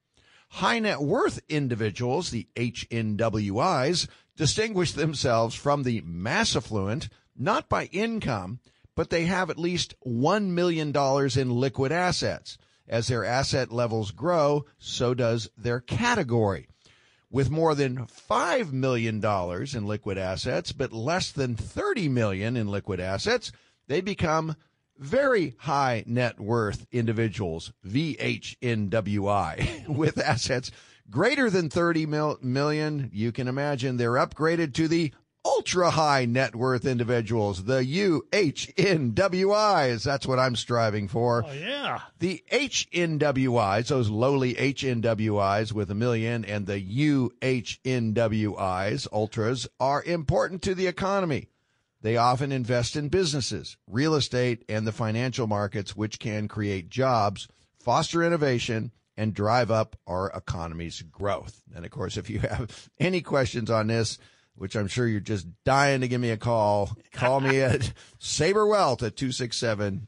High 0.50 0.80
net 0.80 1.02
worth 1.02 1.40
individuals, 1.48 2.32
the 2.32 2.48
HNWIs, 2.56 4.08
distinguish 4.36 4.94
themselves 4.94 5.54
from 5.54 5.84
the 5.84 6.02
mass 6.02 6.56
affluent 6.56 7.10
not 7.38 7.70
by 7.70 7.86
income, 7.86 8.60
but 8.96 9.12
they 9.12 9.26
have 9.26 9.52
at 9.52 9.60
least 9.60 9.94
$1 10.04 10.48
million 10.48 10.92
in 10.96 11.60
liquid 11.60 11.92
assets. 11.92 12.58
As 12.90 13.08
their 13.08 13.24
asset 13.24 13.72
levels 13.72 14.12
grow, 14.12 14.66
so 14.80 15.14
does 15.14 15.50
their 15.56 15.80
category. 15.80 16.68
With 17.32 17.52
more 17.52 17.76
than 17.76 18.08
$5 18.08 18.72
million 18.72 19.24
in 19.24 19.86
liquid 19.86 20.18
assets, 20.18 20.72
but 20.72 20.92
less 20.92 21.32
than 21.32 21.56
30 21.56 22.10
million 22.10 22.58
in 22.58 22.68
liquid 22.68 23.00
assets, 23.00 23.52
they 23.88 24.02
become 24.02 24.56
very 24.98 25.56
high 25.60 26.04
net 26.08 26.40
worth 26.40 26.88
individuals, 26.92 27.72
VHNWI, 27.88 29.88
with 29.88 30.18
assets 30.18 30.72
greater 31.10 31.50
than 31.50 31.70
30 31.70 32.06
mil- 32.08 32.40
million. 32.42 33.10
You 33.14 33.32
can 33.32 33.48
imagine 33.48 33.98
they're 33.98 34.14
upgraded 34.14 34.74
to 34.74 34.88
the 34.88 35.14
ultra 35.60 35.90
high 35.90 36.24
net 36.24 36.56
worth 36.56 36.86
individuals, 36.86 37.66
the 37.66 37.82
UHNWIs. 37.82 38.24
That's 40.06 40.26
what 40.26 40.40
I'm 40.40 40.56
striving 40.56 41.10
for. 41.10 41.44
Oh, 41.46 41.52
yeah. 41.52 42.00
The 42.20 42.42
HNWIs, 42.50 43.88
those 43.88 44.10
lowly 44.10 44.54
HNWIs 44.54 45.74
with 45.74 45.92
a 45.92 45.96
million, 45.96 46.46
and 46.46 46.66
the 46.66 46.80
UHNWIs, 47.42 49.08
ultras, 49.12 49.68
are 49.82 50.02
important 50.02 50.62
to 50.62 50.74
the 50.74 50.88
economy. 50.88 51.50
They 52.02 52.16
often 52.16 52.54
invest 52.54 52.96
in 52.96 53.10
businesses, 53.10 53.76
real 53.86 54.16
estate, 54.16 54.64
and 54.70 54.88
the 54.88 54.94
financial 54.94 55.46
markets, 55.46 55.94
which 55.94 56.20
can 56.20 56.48
create 56.48 56.88
jobs, 56.88 57.50
foster 57.78 58.24
innovation, 58.24 58.94
and 59.18 59.34
drive 59.34 59.72
up 59.72 59.98
our 60.08 60.32
economy's 60.34 61.02
growth. 61.02 61.64
And 61.76 61.84
of 61.84 61.92
course, 61.92 62.16
if 62.16 62.30
you 62.30 62.40
have 62.40 62.90
any 62.98 63.20
questions 63.20 63.70
on 63.70 63.88
this, 63.88 64.18
which 64.60 64.76
I'm 64.76 64.88
sure 64.88 65.08
you're 65.08 65.20
just 65.20 65.48
dying 65.64 66.02
to 66.02 66.08
give 66.08 66.22
me 66.22 66.32
a 66.32 66.38
call, 66.38 66.92
call 67.14 67.40
me 67.40 67.60
at 67.62 67.92
Saber 68.20 68.68
Wealth 68.68 69.02
at 69.02 69.16
267 69.16 70.08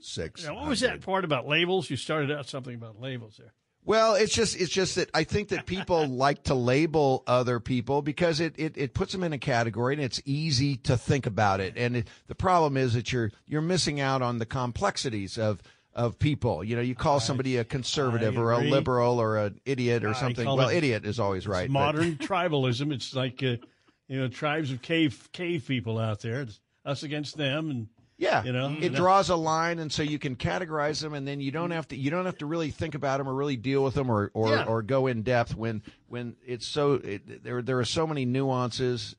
06. 0.00 0.44
Now, 0.44 0.54
what 0.54 0.68
was 0.68 0.80
that 0.80 1.00
part 1.00 1.24
about 1.24 1.48
labels? 1.48 1.90
You 1.90 1.96
started 1.96 2.30
out 2.30 2.48
something 2.48 2.74
about 2.74 3.00
labels 3.00 3.36
there. 3.38 3.52
Well, 3.84 4.16
it's 4.16 4.34
just 4.34 4.60
it's 4.60 4.70
just 4.70 4.96
that 4.96 5.08
I 5.14 5.24
think 5.24 5.48
that 5.48 5.64
people 5.64 6.06
like 6.08 6.44
to 6.44 6.54
label 6.54 7.24
other 7.26 7.58
people 7.58 8.02
because 8.02 8.38
it, 8.38 8.54
it, 8.58 8.76
it 8.76 8.92
puts 8.92 9.12
them 9.12 9.24
in 9.24 9.32
a 9.32 9.38
category 9.38 9.94
and 9.94 10.02
it's 10.02 10.20
easy 10.26 10.76
to 10.76 10.98
think 10.98 11.24
about 11.24 11.60
it. 11.60 11.72
And 11.76 11.96
it, 11.96 12.08
the 12.26 12.34
problem 12.34 12.76
is 12.76 12.92
that 12.92 13.12
you're 13.12 13.32
you're 13.46 13.62
missing 13.62 13.98
out 13.98 14.20
on 14.20 14.38
the 14.38 14.46
complexities 14.46 15.38
of 15.38 15.62
of 15.94 16.18
people. 16.18 16.62
You 16.62 16.76
know, 16.76 16.82
you 16.82 16.94
call 16.94 17.18
somebody 17.18 17.56
a 17.56 17.64
conservative 17.64 18.38
or 18.38 18.52
a 18.52 18.58
liberal 18.58 19.18
or 19.18 19.38
an 19.38 19.58
idiot 19.64 20.04
or 20.04 20.10
I 20.10 20.12
something. 20.12 20.46
Well, 20.46 20.68
idiot 20.68 21.06
is 21.06 21.18
always 21.18 21.48
right. 21.48 21.64
It's 21.64 21.72
modern 21.72 22.16
tribalism. 22.16 22.92
It's 22.92 23.14
like 23.14 23.42
uh, 23.42 23.56
you 24.08 24.18
know 24.18 24.28
tribes 24.28 24.72
of 24.72 24.82
cave 24.82 25.28
cave 25.32 25.64
people 25.68 25.98
out 25.98 26.20
there. 26.20 26.42
It's 26.42 26.60
us 26.84 27.02
against 27.02 27.36
them, 27.36 27.70
and 27.70 27.88
Yeah, 28.16 28.42
you 28.42 28.52
know 28.52 28.74
it 28.80 28.94
draws 28.94 29.28
a 29.28 29.36
line, 29.36 29.78
and 29.78 29.92
so 29.92 30.02
you 30.02 30.18
can 30.18 30.34
categorize 30.36 31.00
them, 31.02 31.12
and 31.14 31.28
then 31.28 31.40
you 31.40 31.50
don't 31.50 31.70
have 31.70 31.86
to 31.88 31.96
you 31.96 32.10
don't 32.10 32.24
have 32.24 32.38
to 32.38 32.46
really 32.46 32.70
think 32.70 32.94
about 32.94 33.18
them 33.18 33.28
or 33.28 33.34
really 33.34 33.56
deal 33.56 33.84
with 33.84 33.94
them 33.94 34.10
or 34.10 34.30
or, 34.34 34.48
Yeah. 34.48 34.64
or 34.64 34.82
go 34.82 35.06
in 35.06 35.22
depth 35.22 35.54
when 35.54 35.82
when 36.08 36.34
it's 36.46 36.66
so 36.66 36.94
it, 36.94 37.44
there 37.44 37.60
there 37.62 37.78
are 37.78 37.84
so 37.84 38.06
many 38.06 38.24
nuances. 38.24 39.14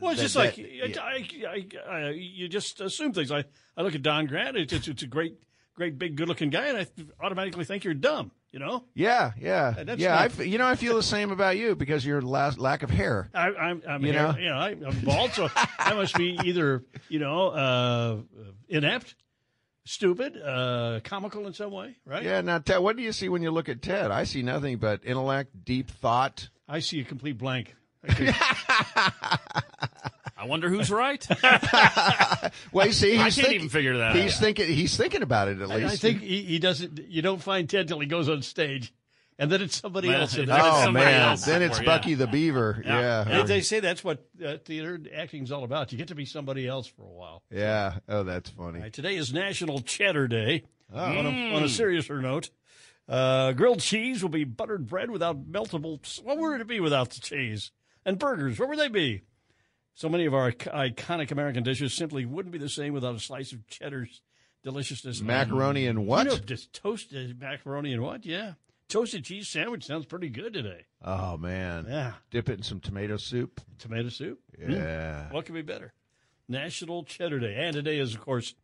Well, 0.00 0.10
it's 0.12 0.20
that- 0.20 0.24
just 0.24 0.36
like 0.36 0.56
that- 0.56 1.02
I, 1.02 1.26
I, 1.46 1.66
I, 1.88 2.06
I, 2.06 2.10
you 2.10 2.48
just 2.48 2.80
assume 2.80 3.12
things. 3.12 3.30
I, 3.30 3.44
I 3.76 3.82
look 3.82 3.94
at 3.94 4.02
Don 4.02 4.26
Grant. 4.26 4.56
It's, 4.56 4.72
it's, 4.72 4.88
it's 4.88 5.02
a 5.02 5.06
great, 5.06 5.36
great, 5.74 5.98
big, 5.98 6.16
good-looking 6.16 6.50
guy, 6.50 6.66
and 6.68 6.78
I 6.78 6.86
automatically 7.24 7.64
think 7.64 7.84
you're 7.84 7.94
dumb. 7.94 8.30
You 8.52 8.58
know, 8.58 8.84
yeah, 8.94 9.32
yeah, 9.40 9.70
that's 9.82 9.98
yeah. 9.98 10.10
not- 10.10 10.20
I 10.20 10.24
f- 10.26 10.46
you 10.46 10.58
know 10.58 10.66
I 10.66 10.74
feel 10.74 10.94
the 10.96 11.02
same 11.02 11.30
about 11.30 11.56
you 11.56 11.74
because 11.74 12.04
your 12.04 12.20
last 12.20 12.58
lack 12.58 12.82
of 12.82 12.90
hair. 12.90 13.30
I, 13.32 13.46
I'm, 13.48 13.82
I'm 13.88 14.02
You 14.02 14.08
you 14.08 14.12
know? 14.12 14.34
you 14.38 14.48
know, 14.50 14.56
I, 14.56 14.68
I'm 14.72 15.00
bald, 15.00 15.32
so 15.32 15.48
I 15.78 15.94
must 15.94 16.14
be 16.14 16.38
either 16.44 16.84
you 17.08 17.18
know 17.18 17.46
uh, 17.48 18.18
inept, 18.68 19.14
stupid, 19.86 20.36
uh, 20.36 21.00
comical 21.02 21.46
in 21.46 21.54
some 21.54 21.70
way, 21.70 21.96
right? 22.04 22.22
Yeah. 22.22 22.42
Now, 22.42 22.58
Ted, 22.58 22.80
what 22.80 22.98
do 22.98 23.02
you 23.02 23.12
see 23.12 23.30
when 23.30 23.40
you 23.42 23.50
look 23.50 23.70
at 23.70 23.80
Ted? 23.80 24.10
I 24.10 24.24
see 24.24 24.42
nothing 24.42 24.76
but 24.76 25.00
intellect, 25.02 25.64
deep 25.64 25.90
thought. 25.90 26.50
I 26.68 26.80
see 26.80 27.00
a 27.00 27.04
complete 27.04 27.38
blank. 27.38 27.74
I 30.42 30.46
wonder 30.46 30.68
who's 30.68 30.90
right. 30.90 31.24
Well, 32.72 32.86
you 32.86 32.92
see, 32.92 33.16
I 33.18 33.24
he's 33.24 33.34
can't 33.36 33.46
think- 33.48 33.54
even 33.54 33.68
figure 33.68 33.98
that 33.98 34.16
He's 34.16 34.34
out. 34.34 34.40
thinking. 34.40 34.66
He's 34.68 34.96
thinking 34.96 35.22
about 35.22 35.48
it 35.48 35.60
at 35.60 35.70
I, 35.70 35.76
least. 35.76 35.94
I 35.94 35.96
think 35.96 36.20
he, 36.20 36.42
he 36.42 36.58
doesn't. 36.58 36.98
You 37.08 37.22
don't 37.22 37.40
find 37.42 37.68
Ted 37.68 37.86
till 37.88 38.00
he 38.00 38.06
goes 38.06 38.28
on 38.28 38.42
stage, 38.42 38.92
and 39.38 39.50
then 39.52 39.62
it's 39.62 39.80
somebody 39.80 40.08
Well, 40.08 40.22
else. 40.22 40.36
in 40.36 40.46
then 40.46 40.56
it's 40.58 40.66
Oh 40.66 40.82
somebody 40.84 41.04
man! 41.06 41.28
else 41.30 41.44
Then 41.44 41.62
it's 41.62 41.76
somewhere, 41.76 41.92
yeah. 41.94 41.98
Bucky 41.98 42.14
the 42.14 42.26
Beaver. 42.26 42.82
Yeah. 42.84 43.24
They- 43.24 43.42
They 43.44 43.60
say 43.60 43.80
that's 43.80 44.02
what 44.02 44.24
uh, 44.44 44.56
theater 44.64 45.00
is 45.32 45.52
all 45.52 45.64
about. 45.64 45.92
You 45.92 45.98
get 45.98 46.08
to 46.08 46.14
be 46.14 46.24
somebody 46.24 46.66
else 46.66 46.86
for 46.86 47.02
a 47.02 47.08
while. 47.12 47.42
Yeah. 47.50 47.98
Oh, 48.08 48.24
that's 48.24 48.50
funny. 48.50 48.78
All 48.78 48.82
right, 48.84 48.92
today 48.92 49.16
is 49.16 49.32
National 49.32 49.80
Cheddar 49.80 50.28
Day. 50.28 50.64
Oh. 50.94 50.98
On, 51.02 51.24
a, 51.26 51.54
on 51.54 51.62
a 51.62 51.66
seriouser 51.68 52.20
note, 52.20 52.50
uh, 53.08 53.52
grilled 53.52 53.80
cheese 53.80 54.22
will 54.22 54.28
be 54.30 54.44
buttered 54.44 54.86
bread 54.86 55.10
without 55.10 55.50
meltable. 55.50 56.00
What 56.22 56.36
would 56.38 56.60
it 56.60 56.66
be 56.66 56.80
without 56.80 57.10
the 57.10 57.20
cheese? 57.20 57.70
And 58.04 58.18
burgers, 58.18 58.58
what 58.58 58.68
would 58.68 58.78
they 58.78 58.88
be? 58.88 59.22
So 59.94 60.08
many 60.08 60.26
of 60.26 60.34
our 60.34 60.52
iconic 60.52 61.30
American 61.30 61.62
dishes 61.62 61.92
simply 61.92 62.24
wouldn't 62.24 62.52
be 62.52 62.58
the 62.58 62.68
same 62.68 62.92
without 62.92 63.14
a 63.14 63.20
slice 63.20 63.52
of 63.52 63.66
cheddar's 63.68 64.22
deliciousness. 64.62 65.20
Macaroni 65.20 65.86
and 65.86 66.06
what? 66.06 66.24
You 66.24 66.32
know, 66.32 66.38
just 66.38 66.72
toasted 66.72 67.40
macaroni 67.40 67.92
and 67.92 68.02
what? 68.02 68.24
Yeah. 68.24 68.54
Toasted 68.88 69.24
cheese 69.24 69.48
sandwich 69.48 69.84
sounds 69.84 70.06
pretty 70.06 70.28
good 70.28 70.52
today. 70.52 70.86
Oh 71.02 71.36
man. 71.36 71.86
Yeah. 71.88 72.12
Dip 72.30 72.48
it 72.48 72.58
in 72.58 72.62
some 72.62 72.80
tomato 72.80 73.16
soup. 73.16 73.60
Tomato 73.78 74.08
soup? 74.08 74.40
Yeah. 74.58 75.30
What 75.30 75.46
could 75.46 75.54
be 75.54 75.62
better? 75.62 75.92
National 76.48 77.04
Cheddar 77.04 77.40
Day. 77.40 77.54
And 77.58 77.74
today 77.74 77.98
is, 77.98 78.14
of 78.14 78.20
course, 78.20 78.54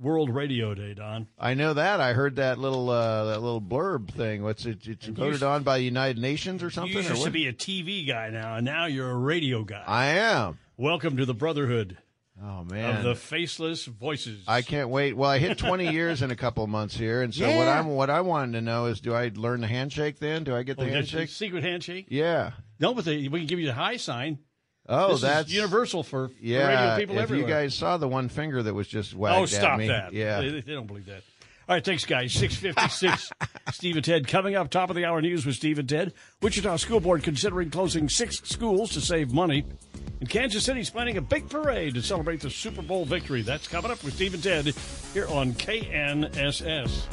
World 0.00 0.30
Radio 0.34 0.74
Day, 0.74 0.94
Don. 0.94 1.28
I 1.38 1.54
know 1.54 1.74
that. 1.74 2.00
I 2.00 2.14
heard 2.14 2.36
that 2.36 2.58
little 2.58 2.90
uh, 2.90 3.24
that 3.26 3.42
little 3.42 3.60
blurb 3.60 4.10
thing. 4.10 4.42
What's 4.42 4.66
it? 4.66 4.86
It's 4.86 5.06
And 5.06 5.16
voted 5.16 5.42
on 5.42 5.62
by 5.62 5.78
the 5.78 5.84
United 5.84 6.20
Nations 6.20 6.62
or 6.62 6.70
something. 6.70 6.92
You 6.92 7.08
used 7.08 7.24
to 7.24 7.30
be 7.30 7.46
a 7.46 7.52
TV 7.52 8.06
guy 8.06 8.30
now, 8.30 8.56
and 8.56 8.64
now 8.64 8.86
you're 8.86 9.10
a 9.10 9.16
radio 9.16 9.62
guy. 9.62 9.84
I 9.86 10.06
am. 10.06 10.58
Welcome 10.76 11.16
to 11.18 11.24
the 11.26 11.34
brotherhood 11.34 11.98
Oh 12.42 12.64
man. 12.64 12.96
of 12.96 13.04
the 13.04 13.14
faceless 13.14 13.84
voices. 13.84 14.42
I 14.48 14.62
can't 14.62 14.88
wait. 14.88 15.12
Well, 15.16 15.30
I 15.30 15.38
hit 15.38 15.56
20 15.56 15.88
years 15.92 16.20
in 16.20 16.32
a 16.32 16.36
couple 16.36 16.66
months 16.66 16.96
here, 16.96 17.22
and 17.22 17.32
so 17.32 17.46
what 17.56 17.68
I'm 17.68 17.86
what 17.88 18.10
I 18.10 18.22
wanted 18.22 18.52
to 18.54 18.60
know 18.60 18.86
is, 18.86 19.00
do 19.00 19.14
I 19.14 19.30
learn 19.34 19.60
the 19.60 19.68
handshake 19.68 20.18
then? 20.18 20.42
Do 20.42 20.54
I 20.54 20.64
get 20.64 20.76
the 20.76 20.82
Oh, 20.84 20.88
handshake? 20.88 21.28
secret 21.28 21.62
handshake? 21.62 22.06
Yeah. 22.08 22.52
No, 22.80 22.92
but 22.92 23.04
they, 23.04 23.28
we 23.28 23.38
can 23.40 23.46
give 23.46 23.60
you 23.60 23.66
the 23.66 23.72
high 23.74 23.98
sign. 23.98 24.40
Oh, 24.88 25.08
This 25.08 25.16
is 25.16 25.22
that's 25.22 25.52
universal 25.52 26.02
for, 26.02 26.28
for 26.28 26.34
Yeah. 26.40 26.66
radio 26.90 26.96
people 26.98 27.16
if 27.16 27.22
everywhere. 27.22 27.48
you 27.48 27.54
guys 27.54 27.74
saw 27.74 27.96
the 27.96 28.08
one 28.08 28.28
finger 28.28 28.62
that 28.64 28.74
was 28.74 28.88
just 28.88 29.14
wagged 29.14 29.38
oh, 29.38 29.42
at 29.44 29.48
stop 29.48 29.78
me, 29.78 29.86
that. 29.88 30.12
yeah. 30.12 30.40
They, 30.40 30.60
they 30.60 30.72
don't 30.74 30.86
believe 30.88 31.06
that. 31.06 31.22
All 31.66 31.74
right, 31.74 31.84
thanks, 31.84 32.04
guys. 32.04 32.32
656, 32.34 33.32
Steve 33.72 33.96
and 33.96 34.04
Ted. 34.04 34.28
Coming 34.28 34.54
up, 34.54 34.68
top 34.68 34.90
of 34.90 34.96
the 34.96 35.06
hour 35.06 35.22
news 35.22 35.46
with 35.46 35.54
Steve 35.54 35.78
and 35.78 35.88
Ted. 35.88 36.12
Wichita 36.42 36.76
School 36.76 37.00
Board 37.00 37.22
considering 37.22 37.70
closing 37.70 38.08
six 38.10 38.42
schools 38.44 38.90
to 38.90 39.00
save 39.00 39.32
money. 39.32 39.64
And 40.20 40.28
Kansas 40.28 40.62
City's 40.62 40.90
planning 40.90 41.16
a 41.16 41.22
big 41.22 41.48
parade 41.48 41.94
to 41.94 42.02
celebrate 42.02 42.40
the 42.40 42.50
Super 42.50 42.82
Bowl 42.82 43.06
victory. 43.06 43.40
That's 43.40 43.66
coming 43.66 43.90
up 43.90 44.04
with 44.04 44.14
Steve 44.14 44.34
and 44.34 44.42
Ted 44.42 44.74
here 45.14 45.26
on 45.28 45.54
KNSS. 45.54 47.04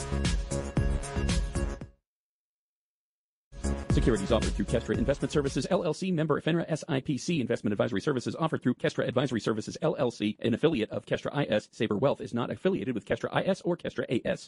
Securities 3.93 4.31
offered 4.31 4.53
through 4.53 4.65
Kestra 4.65 4.97
Investment 4.97 5.31
Services 5.31 5.67
LLC, 5.69 6.13
member 6.13 6.39
FINRA 6.39 6.69
SIPC. 6.69 7.41
Investment 7.41 7.73
advisory 7.73 8.01
services 8.01 8.35
offered 8.35 8.63
through 8.63 8.75
Kestra 8.75 9.07
Advisory 9.07 9.41
Services 9.41 9.77
LLC, 9.81 10.37
an 10.39 10.53
affiliate 10.53 10.89
of 10.91 11.05
Kestra 11.05 11.49
IS. 11.49 11.67
Saber 11.71 11.97
Wealth 11.97 12.21
is 12.21 12.33
not 12.33 12.49
affiliated 12.49 12.95
with 12.95 13.05
Kestra 13.05 13.45
IS 13.45 13.61
or 13.61 13.75
Kestra 13.75 14.05
AS. 14.25 14.47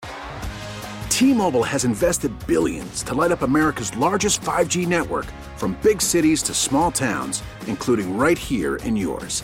T-Mobile 1.09 1.63
has 1.63 1.85
invested 1.85 2.31
billions 2.47 3.03
to 3.03 3.13
light 3.13 3.31
up 3.31 3.41
America's 3.43 3.95
largest 3.97 4.41
5G 4.41 4.87
network 4.87 5.25
from 5.57 5.77
big 5.83 6.01
cities 6.01 6.41
to 6.43 6.53
small 6.53 6.91
towns, 6.91 7.43
including 7.67 8.17
right 8.17 8.37
here 8.37 8.77
in 8.77 8.95
yours. 8.95 9.43